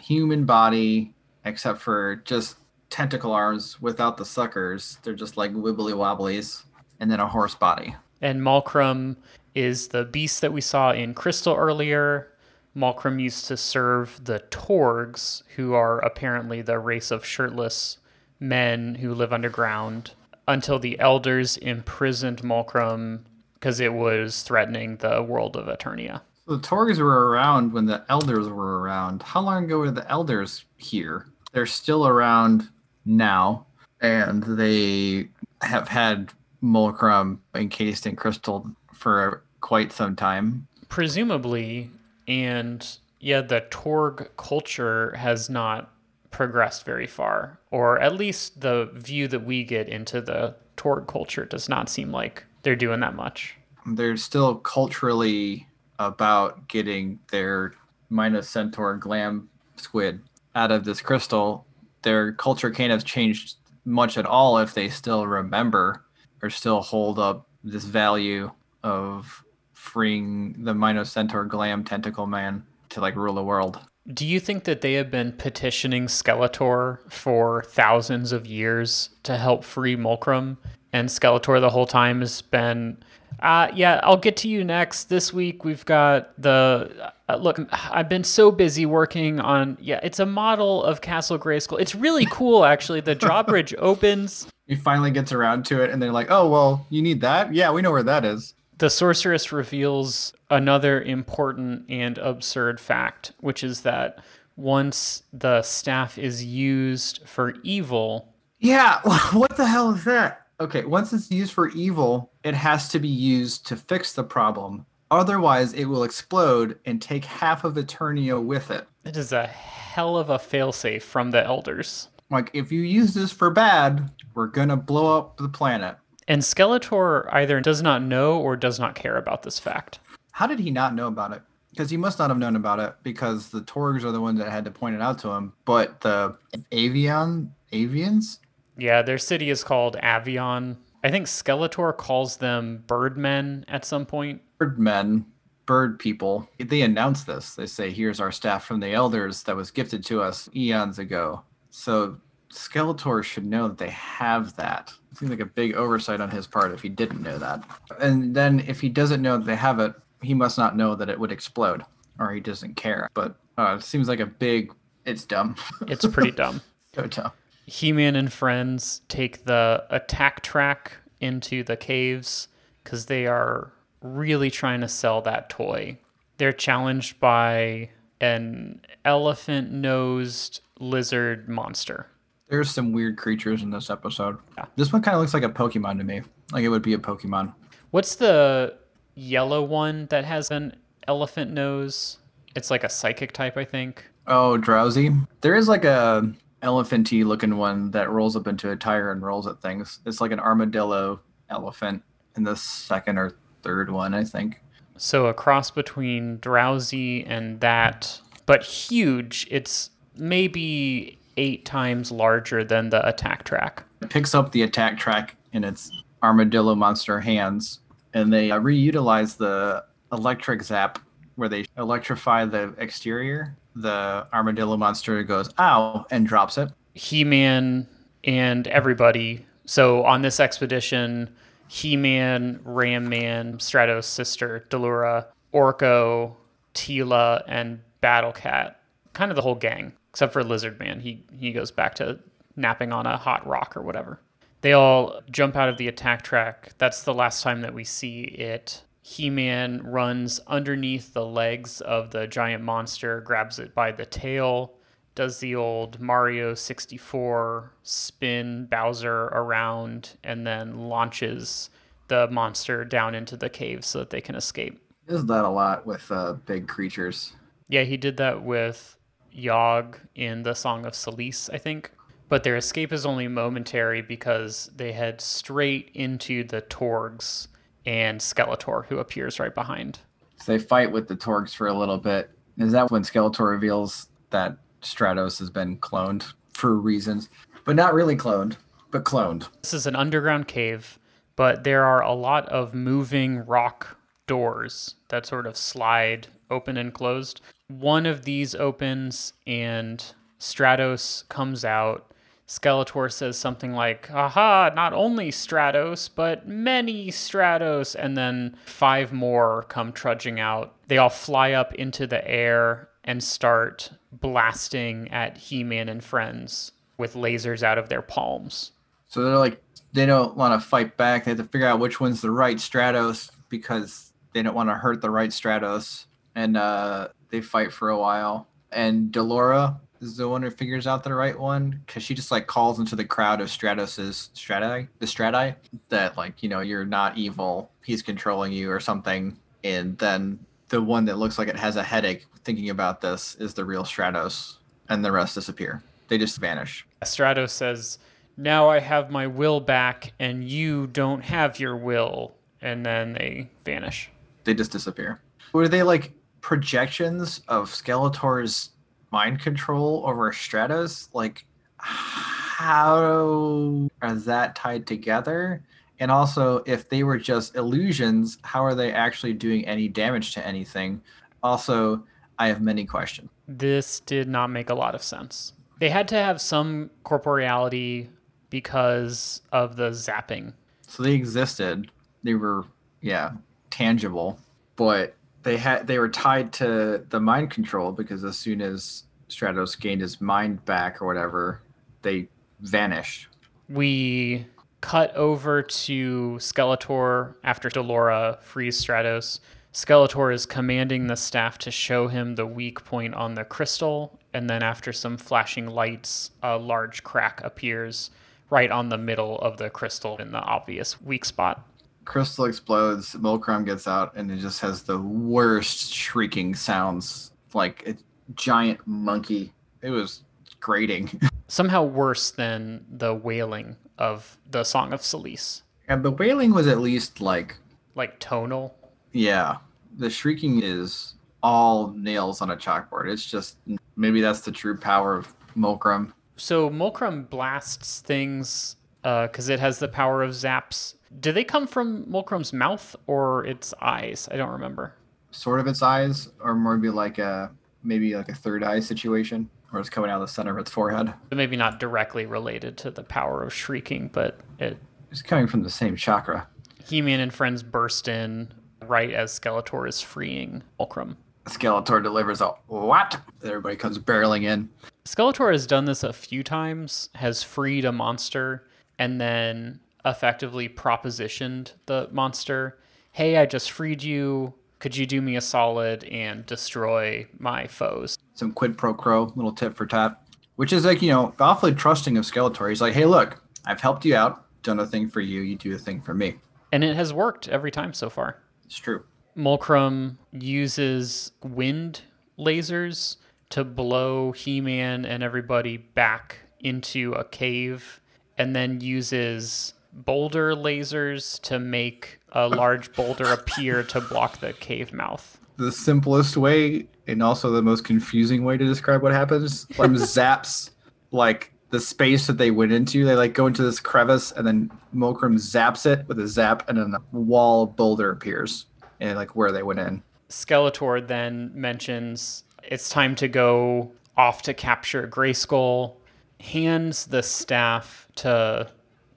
human 0.00 0.44
body, 0.44 1.14
except 1.44 1.80
for 1.80 2.16
just 2.24 2.56
tentacle 2.90 3.32
arms 3.32 3.80
without 3.80 4.16
the 4.16 4.24
suckers. 4.24 4.98
They're 5.02 5.14
just 5.14 5.36
like 5.36 5.52
wibbly 5.52 5.96
wobblies, 5.96 6.64
and 6.98 7.10
then 7.10 7.20
a 7.20 7.28
horse 7.28 7.54
body. 7.54 7.96
And 8.20 8.42
Mulcrum 8.42 9.16
is 9.54 9.88
the 9.88 10.04
beast 10.04 10.40
that 10.40 10.52
we 10.52 10.60
saw 10.60 10.92
in 10.92 11.14
Crystal 11.14 11.54
earlier. 11.54 12.28
Mulcrum 12.76 13.20
used 13.20 13.46
to 13.46 13.56
serve 13.56 14.20
the 14.24 14.40
Torgs, 14.50 15.42
who 15.56 15.74
are 15.74 15.98
apparently 16.00 16.62
the 16.62 16.78
race 16.78 17.10
of 17.10 17.24
shirtless 17.24 17.98
men 18.38 18.96
who 18.96 19.14
live 19.14 19.32
underground, 19.32 20.12
until 20.46 20.78
the 20.78 20.98
elders 20.98 21.56
imprisoned 21.58 22.42
Mulcrum 22.42 23.24
because 23.54 23.78
it 23.80 23.92
was 23.92 24.42
threatening 24.42 24.96
the 24.96 25.22
world 25.22 25.56
of 25.56 25.66
Eternia. 25.66 26.22
So 26.46 26.56
the 26.56 26.62
Torgs 26.62 26.98
were 26.98 27.28
around 27.30 27.72
when 27.72 27.86
the 27.86 28.04
elders 28.08 28.48
were 28.48 28.80
around. 28.80 29.22
How 29.22 29.40
long 29.40 29.64
ago 29.64 29.78
were 29.78 29.90
the 29.90 30.10
elders 30.10 30.64
here? 30.76 31.26
They're 31.52 31.66
still 31.66 32.06
around 32.06 32.68
now, 33.04 33.66
and 34.00 34.42
they 34.42 35.28
have 35.62 35.88
had 35.88 36.32
Mulcrum 36.62 37.38
encased 37.54 38.06
in 38.06 38.16
crystal 38.16 38.70
for 38.92 39.42
quite 39.60 39.92
some 39.92 40.16
time. 40.16 40.66
Presumably, 40.88 41.90
and 42.26 42.86
yeah, 43.18 43.40
the 43.40 43.64
Torg 43.70 44.30
culture 44.36 45.14
has 45.16 45.48
not 45.48 45.92
progressed 46.30 46.84
very 46.84 47.06
far, 47.06 47.58
or 47.70 47.98
at 47.98 48.14
least 48.14 48.60
the 48.60 48.90
view 48.94 49.28
that 49.28 49.44
we 49.44 49.64
get 49.64 49.88
into 49.88 50.20
the 50.20 50.54
Torg 50.76 51.06
culture 51.06 51.44
does 51.44 51.68
not 51.68 51.88
seem 51.88 52.10
like 52.10 52.44
they're 52.62 52.76
doing 52.76 53.00
that 53.00 53.14
much. 53.14 53.56
They're 53.86 54.16
still 54.16 54.56
culturally 54.56 55.66
about 55.98 56.68
getting 56.68 57.18
their 57.30 57.74
minus 58.08 58.48
centaur 58.48 58.96
glam 58.96 59.48
squid 59.76 60.20
out 60.54 60.70
of 60.70 60.84
this 60.84 61.00
crystal. 61.00 61.66
Their 62.02 62.32
culture 62.32 62.70
can't 62.70 62.92
have 62.92 63.04
changed 63.04 63.56
much 63.84 64.16
at 64.16 64.26
all 64.26 64.58
if 64.58 64.74
they 64.74 64.88
still 64.88 65.26
remember 65.26 66.04
or 66.42 66.50
still 66.50 66.80
hold 66.80 67.18
up 67.18 67.46
this 67.62 67.84
value 67.84 68.50
of 68.82 69.44
freeing 69.72 70.54
the 70.58 70.74
Minocentaur 70.74 71.48
glam 71.48 71.84
tentacle 71.84 72.26
man 72.26 72.64
to 72.90 73.00
like 73.00 73.16
rule 73.16 73.34
the 73.34 73.42
world. 73.42 73.80
Do 74.12 74.26
you 74.26 74.40
think 74.40 74.64
that 74.64 74.80
they 74.80 74.94
have 74.94 75.10
been 75.10 75.32
petitioning 75.32 76.06
Skeletor 76.06 76.98
for 77.10 77.62
thousands 77.64 78.32
of 78.32 78.46
years 78.46 79.10
to 79.22 79.36
help 79.36 79.62
free 79.64 79.96
Mulcrum? 79.96 80.56
And 80.92 81.08
Skeletor 81.08 81.60
the 81.60 81.70
whole 81.70 81.86
time 81.86 82.20
has 82.20 82.42
been, 82.42 82.96
uh, 83.40 83.68
yeah, 83.74 84.00
I'll 84.02 84.16
get 84.16 84.36
to 84.38 84.48
you 84.48 84.64
next. 84.64 85.04
This 85.04 85.32
week 85.32 85.64
we've 85.64 85.84
got 85.84 86.40
the, 86.40 87.12
uh, 87.28 87.36
look, 87.36 87.60
I've 87.72 88.08
been 88.08 88.24
so 88.24 88.50
busy 88.50 88.86
working 88.86 89.38
on, 89.38 89.78
yeah, 89.80 90.00
it's 90.02 90.18
a 90.18 90.26
model 90.26 90.82
of 90.82 91.00
Castle 91.00 91.38
Grayskull. 91.38 91.80
It's 91.80 91.94
really 91.94 92.26
cool, 92.30 92.64
actually. 92.64 93.00
The 93.02 93.14
drawbridge 93.14 93.74
opens. 93.78 94.48
He 94.70 94.76
finally 94.76 95.10
gets 95.10 95.32
around 95.32 95.66
to 95.66 95.82
it 95.82 95.90
and 95.90 96.00
they're 96.00 96.12
like, 96.12 96.30
oh, 96.30 96.48
well, 96.48 96.86
you 96.90 97.02
need 97.02 97.20
that? 97.22 97.52
Yeah, 97.52 97.72
we 97.72 97.82
know 97.82 97.90
where 97.90 98.04
that 98.04 98.24
is. 98.24 98.54
The 98.78 98.88
sorceress 98.88 99.50
reveals 99.50 100.32
another 100.48 101.02
important 101.02 101.86
and 101.88 102.16
absurd 102.18 102.78
fact, 102.78 103.32
which 103.40 103.64
is 103.64 103.80
that 103.80 104.22
once 104.54 105.24
the 105.32 105.62
staff 105.62 106.18
is 106.18 106.44
used 106.44 107.26
for 107.26 107.56
evil. 107.64 108.32
Yeah, 108.60 109.00
what 109.32 109.56
the 109.56 109.66
hell 109.66 109.90
is 109.92 110.04
that? 110.04 110.46
Okay, 110.60 110.84
once 110.84 111.12
it's 111.12 111.32
used 111.32 111.52
for 111.52 111.70
evil, 111.70 112.30
it 112.44 112.54
has 112.54 112.88
to 112.90 113.00
be 113.00 113.08
used 113.08 113.66
to 113.66 113.76
fix 113.76 114.12
the 114.12 114.22
problem. 114.22 114.86
Otherwise, 115.10 115.72
it 115.72 115.86
will 115.86 116.04
explode 116.04 116.78
and 116.84 117.02
take 117.02 117.24
half 117.24 117.64
of 117.64 117.74
Eternia 117.74 118.40
with 118.40 118.70
it. 118.70 118.86
It 119.04 119.16
is 119.16 119.32
a 119.32 119.48
hell 119.48 120.16
of 120.16 120.30
a 120.30 120.38
failsafe 120.38 121.02
from 121.02 121.32
the 121.32 121.44
elders. 121.44 122.06
Like, 122.30 122.50
if 122.52 122.70
you 122.70 122.82
use 122.82 123.14
this 123.14 123.32
for 123.32 123.50
bad, 123.50 124.08
we're 124.34 124.46
gonna 124.46 124.76
blow 124.76 125.18
up 125.18 125.36
the 125.36 125.48
planet. 125.48 125.96
And 126.28 126.42
Skeletor 126.42 127.28
either 127.32 127.60
does 127.60 127.82
not 127.82 128.02
know 128.02 128.38
or 128.38 128.56
does 128.56 128.78
not 128.78 128.94
care 128.94 129.16
about 129.16 129.42
this 129.42 129.58
fact. 129.58 129.98
How 130.32 130.46
did 130.46 130.60
he 130.60 130.70
not 130.70 130.94
know 130.94 131.08
about 131.08 131.32
it? 131.32 131.42
Because 131.70 131.90
he 131.90 131.96
must 131.96 132.18
not 132.18 132.30
have 132.30 132.38
known 132.38 132.56
about 132.56 132.80
it 132.80 132.94
because 133.02 133.50
the 133.50 133.62
Torgs 133.62 134.04
are 134.04 134.12
the 134.12 134.20
ones 134.20 134.38
that 134.38 134.50
had 134.50 134.64
to 134.64 134.70
point 134.70 134.94
it 134.94 135.02
out 135.02 135.18
to 135.20 135.30
him. 135.30 135.52
But 135.64 136.00
the 136.00 136.36
Avian, 136.72 137.52
Avians? 137.72 138.38
Yeah, 138.76 139.02
their 139.02 139.18
city 139.18 139.50
is 139.50 139.64
called 139.64 139.96
Avion. 140.02 140.76
I 141.02 141.10
think 141.10 141.26
Skeletor 141.26 141.96
calls 141.96 142.36
them 142.38 142.84
birdmen 142.86 143.64
at 143.68 143.84
some 143.84 144.06
point. 144.06 144.42
Birdmen, 144.58 145.24
bird 145.66 145.98
people. 145.98 146.48
They 146.58 146.82
announce 146.82 147.24
this. 147.24 147.54
They 147.54 147.66
say, 147.66 147.90
here's 147.90 148.20
our 148.20 148.32
staff 148.32 148.64
from 148.64 148.80
the 148.80 148.92
elders 148.92 149.42
that 149.44 149.56
was 149.56 149.70
gifted 149.70 150.04
to 150.06 150.22
us 150.22 150.48
eons 150.54 150.98
ago. 150.98 151.42
So 151.70 152.18
Skeletor 152.50 153.22
should 153.22 153.46
know 153.46 153.68
that 153.68 153.78
they 153.78 153.90
have 153.90 154.56
that. 154.56 154.92
It 155.12 155.18
seems 155.18 155.30
like 155.30 155.40
a 155.40 155.46
big 155.46 155.74
oversight 155.74 156.20
on 156.20 156.30
his 156.30 156.46
part 156.46 156.72
if 156.72 156.82
he 156.82 156.88
didn't 156.88 157.22
know 157.22 157.38
that. 157.38 157.64
And 158.00 158.34
then 158.34 158.60
if 158.60 158.80
he 158.80 158.88
doesn't 158.88 159.22
know 159.22 159.38
that 159.38 159.46
they 159.46 159.56
have 159.56 159.78
it, 159.78 159.94
he 160.22 160.34
must 160.34 160.58
not 160.58 160.76
know 160.76 160.94
that 160.94 161.08
it 161.08 161.18
would 161.18 161.32
explode, 161.32 161.84
or 162.18 162.32
he 162.32 162.40
doesn't 162.40 162.74
care. 162.74 163.08
But 163.14 163.36
uh, 163.56 163.76
it 163.78 163.84
seems 163.84 164.08
like 164.08 164.20
a 164.20 164.26
big. 164.26 164.72
It's 165.06 165.24
dumb. 165.24 165.56
It's 165.88 166.06
pretty 166.06 166.32
dumb. 166.32 166.60
so 166.94 167.06
dumb. 167.06 167.32
He-Man 167.66 168.16
and 168.16 168.32
friends 168.32 169.02
take 169.08 169.44
the 169.44 169.84
attack 169.90 170.42
track 170.42 170.96
into 171.20 171.62
the 171.62 171.76
caves 171.76 172.48
because 172.82 173.06
they 173.06 173.26
are 173.26 173.72
really 174.02 174.50
trying 174.50 174.80
to 174.80 174.88
sell 174.88 175.22
that 175.22 175.48
toy. 175.50 175.98
They're 176.38 176.52
challenged 176.52 177.20
by 177.20 177.90
an 178.20 178.80
elephant-nosed 179.04 180.60
lizard 180.78 181.48
monster. 181.48 182.08
There's 182.50 182.70
some 182.70 182.92
weird 182.92 183.16
creatures 183.16 183.62
in 183.62 183.70
this 183.70 183.90
episode. 183.90 184.38
Yeah. 184.58 184.66
This 184.76 184.92
one 184.92 185.02
kind 185.02 185.14
of 185.14 185.20
looks 185.20 185.32
like 185.32 185.44
a 185.44 185.48
Pokemon 185.48 185.98
to 185.98 186.04
me. 186.04 186.22
Like 186.52 186.64
it 186.64 186.68
would 186.68 186.82
be 186.82 186.94
a 186.94 186.98
Pokemon. 186.98 187.54
What's 187.92 188.16
the 188.16 188.76
yellow 189.14 189.62
one 189.62 190.06
that 190.06 190.24
has 190.24 190.50
an 190.50 190.76
elephant 191.06 191.52
nose? 191.52 192.18
It's 192.56 192.70
like 192.70 192.82
a 192.82 192.88
psychic 192.88 193.32
type, 193.32 193.56
I 193.56 193.64
think. 193.64 194.04
Oh, 194.26 194.58
Drowzee. 194.60 195.26
There 195.40 195.54
is 195.54 195.68
like 195.68 195.84
a 195.84 196.32
elephanty 196.62 197.24
looking 197.24 197.56
one 197.56 197.92
that 197.92 198.10
rolls 198.10 198.36
up 198.36 198.46
into 198.46 198.70
a 198.70 198.76
tire 198.76 199.12
and 199.12 199.22
rolls 199.22 199.46
at 199.46 199.62
things. 199.62 200.00
It's 200.04 200.20
like 200.20 200.32
an 200.32 200.40
armadillo 200.40 201.20
elephant 201.48 202.02
in 202.36 202.42
the 202.42 202.56
second 202.56 203.16
or 203.16 203.36
third 203.62 203.90
one, 203.90 204.12
I 204.12 204.24
think. 204.24 204.60
So 204.96 205.26
a 205.26 205.34
cross 205.34 205.70
between 205.70 206.38
Drowzee 206.38 207.24
and 207.28 207.60
that, 207.60 208.20
but 208.44 208.64
huge. 208.64 209.46
It's 209.50 209.90
maybe 210.16 211.19
eight 211.40 211.64
times 211.64 212.12
larger 212.12 212.62
than 212.62 212.90
the 212.90 213.06
attack 213.08 213.44
track. 213.44 213.82
It 214.02 214.10
picks 214.10 214.34
up 214.34 214.52
the 214.52 214.62
attack 214.62 214.98
track 214.98 215.36
in 215.52 215.64
its 215.64 215.90
armadillo 216.22 216.74
monster 216.74 217.18
hands, 217.18 217.80
and 218.12 218.30
they 218.30 218.50
uh, 218.50 218.60
reutilize 218.60 219.38
the 219.38 219.82
electric 220.12 220.62
zap 220.62 220.98
where 221.36 221.48
they 221.48 221.64
electrify 221.78 222.44
the 222.44 222.74
exterior. 222.76 223.56
The 223.74 224.26
armadillo 224.32 224.76
monster 224.76 225.22
goes 225.22 225.48
ow 225.58 226.04
and 226.10 226.26
drops 226.26 226.58
it. 226.58 226.70
He 226.92 227.24
Man 227.24 227.88
and 228.22 228.68
everybody. 228.68 229.46
So 229.64 230.04
on 230.04 230.20
this 230.20 230.40
expedition, 230.40 231.30
He 231.68 231.96
Man, 231.96 232.60
Ram 232.64 233.08
Man, 233.08 233.56
Stratos' 233.58 234.04
sister, 234.04 234.66
Delora, 234.68 235.28
Orko, 235.54 236.34
Teela, 236.74 237.42
and 237.46 237.80
Battle 238.02 238.32
Cat. 238.32 238.80
Kind 239.14 239.30
of 239.30 239.36
the 239.36 239.42
whole 239.42 239.54
gang 239.54 239.94
except 240.10 240.32
for 240.32 240.44
Lizard 240.44 240.78
Man. 240.78 241.00
He 241.00 241.24
he 241.32 241.52
goes 241.52 241.70
back 241.70 241.94
to 241.96 242.20
napping 242.56 242.92
on 242.92 243.06
a 243.06 243.16
hot 243.16 243.46
rock 243.46 243.76
or 243.76 243.82
whatever. 243.82 244.20
They 244.60 244.72
all 244.72 245.22
jump 245.30 245.56
out 245.56 245.68
of 245.68 245.78
the 245.78 245.88
attack 245.88 246.22
track. 246.22 246.72
That's 246.78 247.02
the 247.02 247.14
last 247.14 247.42
time 247.42 247.62
that 247.62 247.72
we 247.72 247.84
see 247.84 248.22
it. 248.22 248.82
He 249.02 249.30
Man 249.30 249.80
runs 249.82 250.40
underneath 250.46 251.14
the 251.14 251.24
legs 251.24 251.80
of 251.80 252.10
the 252.10 252.26
giant 252.26 252.62
monster, 252.62 253.20
grabs 253.20 253.58
it 253.58 253.74
by 253.74 253.92
the 253.92 254.04
tail, 254.04 254.74
does 255.14 255.38
the 255.38 255.56
old 255.56 256.00
Mario 256.00 256.54
64 256.54 257.72
spin 257.82 258.66
Bowser 258.66 259.24
around, 259.26 260.16
and 260.22 260.46
then 260.46 260.88
launches 260.88 261.70
the 262.08 262.28
monster 262.28 262.84
down 262.84 263.14
into 263.14 263.36
the 263.36 263.48
cave 263.48 263.84
so 263.84 264.00
that 264.00 264.10
they 264.10 264.20
can 264.20 264.34
escape. 264.34 264.80
Does 265.08 265.26
that 265.26 265.44
a 265.44 265.48
lot 265.48 265.86
with 265.86 266.10
uh, 266.12 266.34
big 266.34 266.68
creatures? 266.68 267.32
Yeah, 267.68 267.82
he 267.84 267.96
did 267.96 268.16
that 268.18 268.42
with 268.42 268.96
Yogg 269.34 269.98
in 270.14 270.42
the 270.42 270.54
Song 270.54 270.84
of 270.84 270.92
Celice, 270.92 271.48
I 271.52 271.58
think. 271.58 271.90
But 272.28 272.44
their 272.44 272.56
escape 272.56 272.92
is 272.92 273.04
only 273.04 273.26
momentary 273.26 274.02
because 274.02 274.70
they 274.74 274.92
head 274.92 275.20
straight 275.20 275.90
into 275.94 276.44
the 276.44 276.60
Torgs 276.60 277.48
and 277.84 278.20
Skeletor, 278.20 278.86
who 278.86 278.98
appears 278.98 279.40
right 279.40 279.54
behind. 279.54 279.98
So 280.36 280.52
they 280.52 280.58
fight 280.58 280.92
with 280.92 281.08
the 281.08 281.16
Torgs 281.16 281.52
for 281.52 281.66
a 281.66 281.74
little 281.74 281.98
bit, 281.98 282.30
Is 282.56 282.72
that 282.72 282.90
when 282.90 283.02
Skeletor 283.02 283.50
reveals 283.50 284.08
that 284.30 284.56
Stratos 284.82 285.38
has 285.38 285.50
been 285.50 285.78
cloned 285.78 286.32
for 286.52 286.76
reasons, 286.76 287.28
but 287.64 287.76
not 287.76 287.94
really 287.94 288.16
cloned, 288.16 288.56
but 288.90 289.04
cloned? 289.04 289.48
This 289.62 289.74
is 289.74 289.86
an 289.86 289.96
underground 289.96 290.46
cave, 290.46 290.98
but 291.36 291.64
there 291.64 291.84
are 291.84 292.02
a 292.02 292.12
lot 292.12 292.48
of 292.48 292.74
moving 292.74 293.44
rock 293.44 293.98
doors 294.26 294.94
that 295.08 295.26
sort 295.26 295.46
of 295.46 295.56
slide 295.56 296.28
open 296.50 296.76
and 296.76 296.94
closed. 296.94 297.40
One 297.70 298.04
of 298.04 298.24
these 298.24 298.54
opens 298.54 299.32
and 299.46 300.04
Stratos 300.40 301.28
comes 301.28 301.64
out. 301.64 302.12
Skeletor 302.48 303.12
says 303.12 303.38
something 303.38 303.74
like, 303.74 304.10
Aha, 304.10 304.72
not 304.74 304.92
only 304.92 305.30
Stratos, 305.30 306.10
but 306.12 306.48
many 306.48 307.08
Stratos. 307.08 307.94
And 307.94 308.16
then 308.16 308.56
five 308.64 309.12
more 309.12 309.64
come 309.68 309.92
trudging 309.92 310.40
out. 310.40 310.74
They 310.88 310.98
all 310.98 311.10
fly 311.10 311.52
up 311.52 311.72
into 311.76 312.08
the 312.08 312.28
air 312.28 312.88
and 313.04 313.22
start 313.22 313.92
blasting 314.12 315.08
at 315.10 315.38
He 315.38 315.62
Man 315.62 315.88
and 315.88 316.02
friends 316.02 316.72
with 316.98 317.14
lasers 317.14 317.62
out 317.62 317.78
of 317.78 317.88
their 317.88 318.02
palms. 318.02 318.72
So 319.06 319.22
they're 319.22 319.38
like, 319.38 319.62
they 319.92 320.06
don't 320.06 320.36
want 320.36 320.60
to 320.60 320.66
fight 320.66 320.96
back. 320.96 321.24
They 321.24 321.30
have 321.32 321.38
to 321.38 321.44
figure 321.44 321.66
out 321.66 321.78
which 321.78 322.00
one's 322.00 322.20
the 322.20 322.30
right 322.30 322.56
Stratos 322.56 323.30
because 323.48 324.12
they 324.32 324.42
don't 324.42 324.54
want 324.54 324.70
to 324.70 324.74
hurt 324.74 325.00
the 325.02 325.10
right 325.10 325.30
Stratos. 325.30 326.06
And 326.34 326.56
uh, 326.56 327.08
they 327.30 327.40
fight 327.40 327.72
for 327.72 327.90
a 327.90 327.98
while. 327.98 328.48
And 328.72 329.10
Delora 329.10 329.80
is 330.00 330.16
the 330.16 330.28
one 330.28 330.42
who 330.42 330.50
figures 330.50 330.86
out 330.86 331.04
the 331.04 331.14
right 331.14 331.38
one 331.38 331.82
because 331.86 332.02
she 332.02 332.14
just 332.14 332.30
like 332.30 332.46
calls 332.46 332.78
into 332.78 332.96
the 332.96 333.04
crowd 333.04 333.40
of 333.40 333.48
Stratos's 333.48 334.30
Strati, 334.34 334.88
the 334.98 335.06
Strati, 335.06 335.54
that 335.88 336.16
like, 336.16 336.42
you 336.42 336.48
know, 336.48 336.60
you're 336.60 336.84
not 336.84 337.16
evil. 337.18 337.70
He's 337.84 338.02
controlling 338.02 338.52
you 338.52 338.70
or 338.70 338.80
something. 338.80 339.36
And 339.64 339.98
then 339.98 340.38
the 340.68 340.80
one 340.80 341.04
that 341.06 341.18
looks 341.18 341.38
like 341.38 341.48
it 341.48 341.56
has 341.56 341.76
a 341.76 341.82
headache 341.82 342.26
thinking 342.44 342.70
about 342.70 343.00
this 343.00 343.34
is 343.36 343.54
the 343.54 343.64
real 343.64 343.84
Stratos. 343.84 344.56
And 344.88 345.04
the 345.04 345.12
rest 345.12 345.36
disappear. 345.36 345.84
They 346.08 346.18
just 346.18 346.38
vanish. 346.38 346.84
Stratos 347.04 347.50
says, 347.50 347.98
Now 348.36 348.68
I 348.68 348.80
have 348.80 349.08
my 349.08 349.28
will 349.28 349.60
back, 349.60 350.12
and 350.18 350.42
you 350.42 350.88
don't 350.88 351.22
have 351.22 351.60
your 351.60 351.76
will. 351.76 352.34
And 352.60 352.84
then 352.84 353.12
they 353.12 353.50
vanish. 353.64 354.10
They 354.42 354.52
just 354.52 354.72
disappear. 354.72 355.20
Were 355.52 355.68
they 355.68 355.84
like 355.84 356.12
projections 356.40 357.42
of 357.48 357.70
Skeletor's 357.70 358.70
mind 359.10 359.40
control 359.40 360.04
over 360.06 360.30
Stratos? 360.32 361.08
Like, 361.12 361.44
how 361.78 363.88
are 364.02 364.14
that 364.14 364.54
tied 364.54 364.86
together? 364.86 365.62
And 365.98 366.10
also, 366.10 366.62
if 366.66 366.88
they 366.88 367.02
were 367.02 367.18
just 367.18 367.56
illusions, 367.56 368.38
how 368.42 368.64
are 368.64 368.74
they 368.74 368.92
actually 368.92 369.34
doing 369.34 369.66
any 369.66 369.88
damage 369.88 370.32
to 370.34 370.46
anything? 370.46 371.02
Also, 371.42 372.04
I 372.38 372.48
have 372.48 372.62
many 372.62 372.86
questions. 372.86 373.30
This 373.46 374.00
did 374.00 374.28
not 374.28 374.48
make 374.48 374.70
a 374.70 374.74
lot 374.74 374.94
of 374.94 375.02
sense. 375.02 375.52
They 375.78 375.90
had 375.90 376.08
to 376.08 376.16
have 376.16 376.40
some 376.40 376.90
corporeality 377.04 378.08
because 378.48 379.42
of 379.52 379.76
the 379.76 379.90
zapping. 379.90 380.54
So 380.86 381.02
they 381.02 381.12
existed. 381.12 381.90
They 382.22 382.34
were, 382.34 382.64
yeah, 383.00 383.32
tangible, 383.70 384.38
but 384.76 385.14
they 385.42 385.56
had 385.56 385.86
they 385.86 385.98
were 385.98 386.08
tied 386.08 386.52
to 386.54 387.04
the 387.08 387.20
mind 387.20 387.50
control 387.50 387.92
because 387.92 388.24
as 388.24 388.36
soon 388.36 388.60
as 388.60 389.04
Stratos 389.28 389.78
gained 389.78 390.00
his 390.00 390.20
mind 390.20 390.64
back 390.64 391.00
or 391.00 391.06
whatever, 391.06 391.62
they 392.02 392.28
vanished. 392.60 393.28
We 393.68 394.46
cut 394.80 395.14
over 395.14 395.62
to 395.62 396.36
Skeletor 396.40 397.34
after 397.44 397.68
Delora 397.68 398.38
frees 398.42 398.82
Stratos. 398.82 399.40
Skeletor 399.72 400.34
is 400.34 400.46
commanding 400.46 401.06
the 401.06 401.16
staff 401.16 401.56
to 401.58 401.70
show 401.70 402.08
him 402.08 402.34
the 402.34 402.46
weak 402.46 402.84
point 402.84 403.14
on 403.14 403.34
the 403.34 403.44
crystal, 403.44 404.18
and 404.34 404.50
then 404.50 404.64
after 404.64 404.92
some 404.92 405.16
flashing 405.16 405.68
lights, 405.68 406.32
a 406.42 406.56
large 406.56 407.04
crack 407.04 407.40
appears 407.44 408.10
right 408.50 408.72
on 408.72 408.88
the 408.88 408.98
middle 408.98 409.38
of 409.38 409.58
the 409.58 409.70
crystal 409.70 410.16
in 410.16 410.32
the 410.32 410.40
obvious 410.40 411.00
weak 411.00 411.24
spot. 411.24 411.64
Crystal 412.10 412.46
explodes, 412.46 413.14
Mulcrum 413.14 413.64
gets 413.64 413.86
out, 413.86 414.16
and 414.16 414.32
it 414.32 414.38
just 414.38 414.60
has 414.62 414.82
the 414.82 414.98
worst 414.98 415.92
shrieking 415.92 416.56
sounds 416.56 417.30
like 417.54 417.86
a 417.86 417.94
giant 418.34 418.84
monkey. 418.84 419.52
It 419.80 419.90
was 419.90 420.24
grating. 420.58 421.20
Somehow 421.46 421.84
worse 421.84 422.32
than 422.32 422.84
the 422.90 423.14
wailing 423.14 423.76
of 423.96 424.38
the 424.50 424.64
Song 424.64 424.92
of 424.92 425.04
Solace. 425.04 425.62
and 425.86 426.02
the 426.02 426.10
wailing 426.10 426.52
was 426.52 426.66
at 426.66 426.80
least 426.80 427.20
like 427.20 427.56
Like 427.94 428.18
tonal. 428.18 428.74
Yeah, 429.12 429.58
the 429.96 430.10
shrieking 430.10 430.64
is 430.64 431.14
all 431.44 431.92
nails 431.92 432.40
on 432.40 432.50
a 432.50 432.56
chalkboard. 432.56 433.08
It's 433.08 433.24
just 433.24 433.56
maybe 433.94 434.20
that's 434.20 434.40
the 434.40 434.50
true 434.50 434.76
power 434.76 435.16
of 435.16 435.32
Mulcrum. 435.56 436.12
So 436.36 436.68
Mulcrum 436.70 437.30
blasts 437.30 438.00
things 438.00 438.74
uh, 439.04 439.28
because 439.28 439.48
it 439.48 439.60
has 439.60 439.78
the 439.78 439.86
power 439.86 440.24
of 440.24 440.32
zaps. 440.32 440.94
Do 441.18 441.32
they 441.32 441.44
come 441.44 441.66
from 441.66 442.04
Mulcrum's 442.04 442.52
mouth 442.52 442.94
or 443.06 443.44
its 443.44 443.74
eyes? 443.80 444.28
I 444.30 444.36
don't 444.36 444.50
remember. 444.50 444.94
Sort 445.32 445.60
of 445.60 445.66
its 445.66 445.82
eyes, 445.82 446.28
or 446.40 446.54
maybe 446.54 446.90
like 446.90 447.18
a 447.18 447.50
maybe 447.82 448.14
like 448.14 448.28
a 448.28 448.34
third 448.34 448.62
eye 448.62 448.80
situation, 448.80 449.48
where 449.70 449.80
it's 449.80 449.90
coming 449.90 450.10
out 450.10 450.20
of 450.20 450.28
the 450.28 450.32
center 450.32 450.52
of 450.52 450.58
its 450.58 450.70
forehead. 450.70 451.12
Maybe 451.32 451.56
not 451.56 451.80
directly 451.80 452.26
related 452.26 452.76
to 452.78 452.90
the 452.90 453.02
power 453.02 453.42
of 453.42 453.52
shrieking, 453.52 454.10
but 454.12 454.40
it. 454.58 454.78
It's 455.10 455.22
coming 455.22 455.46
from 455.46 455.62
the 455.62 455.70
same 455.70 455.96
chakra. 455.96 456.46
He-Man 456.84 457.20
and 457.20 457.34
friends 457.34 457.62
burst 457.62 458.08
in 458.08 458.52
right 458.86 459.10
as 459.12 459.38
Skeletor 459.38 459.88
is 459.88 460.00
freeing 460.00 460.62
Mulcrum. 460.78 461.16
Skeletor 461.46 462.02
delivers 462.02 462.40
a 462.40 462.48
what? 462.66 463.20
Everybody 463.44 463.76
comes 463.76 463.98
barreling 463.98 464.44
in. 464.44 464.68
Skeletor 465.04 465.52
has 465.52 465.66
done 465.66 465.84
this 465.84 466.04
a 466.04 466.12
few 466.12 466.42
times, 466.42 467.08
has 467.16 467.42
freed 467.42 467.84
a 467.84 467.92
monster, 467.92 468.68
and 468.98 469.20
then 469.20 469.80
effectively 470.04 470.68
propositioned 470.68 471.72
the 471.86 472.08
monster. 472.12 472.78
Hey, 473.12 473.36
I 473.36 473.46
just 473.46 473.70
freed 473.70 474.02
you. 474.02 474.54
Could 474.78 474.96
you 474.96 475.06
do 475.06 475.20
me 475.20 475.36
a 475.36 475.40
solid 475.40 476.04
and 476.04 476.46
destroy 476.46 477.26
my 477.38 477.66
foes? 477.66 478.16
Some 478.34 478.52
quid 478.52 478.78
pro 478.78 478.94
quo, 478.94 479.32
little 479.36 479.52
tip 479.52 479.74
for 479.74 479.86
tat, 479.86 480.22
which 480.56 480.72
is 480.72 480.84
like 480.84 481.02
you 481.02 481.10
know 481.10 481.34
awfully 481.38 481.74
trusting 481.74 482.16
of 482.16 482.24
Skeletor. 482.24 482.68
He's 482.68 482.80
like, 482.80 482.94
hey, 482.94 483.04
look, 483.04 483.42
I've 483.66 483.80
helped 483.80 484.04
you 484.04 484.16
out, 484.16 484.46
done 484.62 484.80
a 484.80 484.86
thing 484.86 485.08
for 485.08 485.20
you, 485.20 485.40
you 485.42 485.56
do 485.56 485.74
a 485.74 485.78
thing 485.78 486.00
for 486.00 486.14
me. 486.14 486.36
And 486.72 486.84
it 486.84 486.96
has 486.96 487.12
worked 487.12 487.48
every 487.48 487.70
time 487.70 487.92
so 487.92 488.08
far. 488.08 488.38
It's 488.64 488.78
true. 488.78 489.04
Mulcrum 489.36 490.16
uses 490.32 491.32
wind 491.42 492.02
lasers 492.38 493.16
to 493.50 493.64
blow 493.64 494.32
He 494.32 494.60
Man 494.60 495.04
and 495.04 495.22
everybody 495.22 495.76
back 495.76 496.38
into 496.60 497.12
a 497.12 497.24
cave, 497.24 498.00
and 498.38 498.54
then 498.54 498.80
uses 498.80 499.74
boulder 499.92 500.54
lasers 500.54 501.40
to 501.42 501.58
make 501.58 502.20
a 502.32 502.48
large 502.48 502.92
boulder 502.92 503.32
appear 503.32 503.82
to 503.84 504.00
block 504.00 504.38
the 504.40 504.52
cave 504.54 504.92
mouth. 504.92 505.38
the 505.56 505.70
simplest 505.72 506.36
way 506.38 506.86
and 507.06 507.22
also 507.22 507.50
the 507.50 507.60
most 507.60 507.84
confusing 507.84 508.44
way 508.44 508.56
to 508.56 508.64
describe 508.64 509.02
what 509.02 509.12
happens. 509.12 509.66
One 509.76 509.94
zaps 509.96 510.70
like 511.10 511.52
the 511.70 511.80
space 511.80 512.26
that 512.28 512.38
they 512.38 512.50
went 512.50 512.72
into. 512.72 513.04
They 513.04 513.14
like 513.14 513.34
go 513.34 513.46
into 513.46 513.62
this 513.62 513.78
crevice 513.78 514.32
and 514.32 514.46
then 514.46 514.70
Mulcrum 514.94 515.34
zaps 515.34 515.84
it 515.84 516.08
with 516.08 516.18
a 516.18 516.26
zap 516.26 516.66
and 516.68 516.78
then 516.78 516.94
a 516.94 517.16
wall 517.16 517.66
boulder 517.66 518.10
appears 518.10 518.66
and 519.00 519.16
like 519.18 519.36
where 519.36 519.52
they 519.52 519.62
went 519.62 519.80
in. 519.80 520.02
Skeletor 520.30 521.06
then 521.06 521.50
mentions 521.54 522.44
it's 522.62 522.88
time 522.88 523.14
to 523.16 523.28
go 523.28 523.92
off 524.16 524.42
to 524.42 524.54
capture 524.54 525.06
Grayskull, 525.08 525.96
hands 526.40 527.06
the 527.06 527.22
staff 527.22 528.08
to 528.16 528.70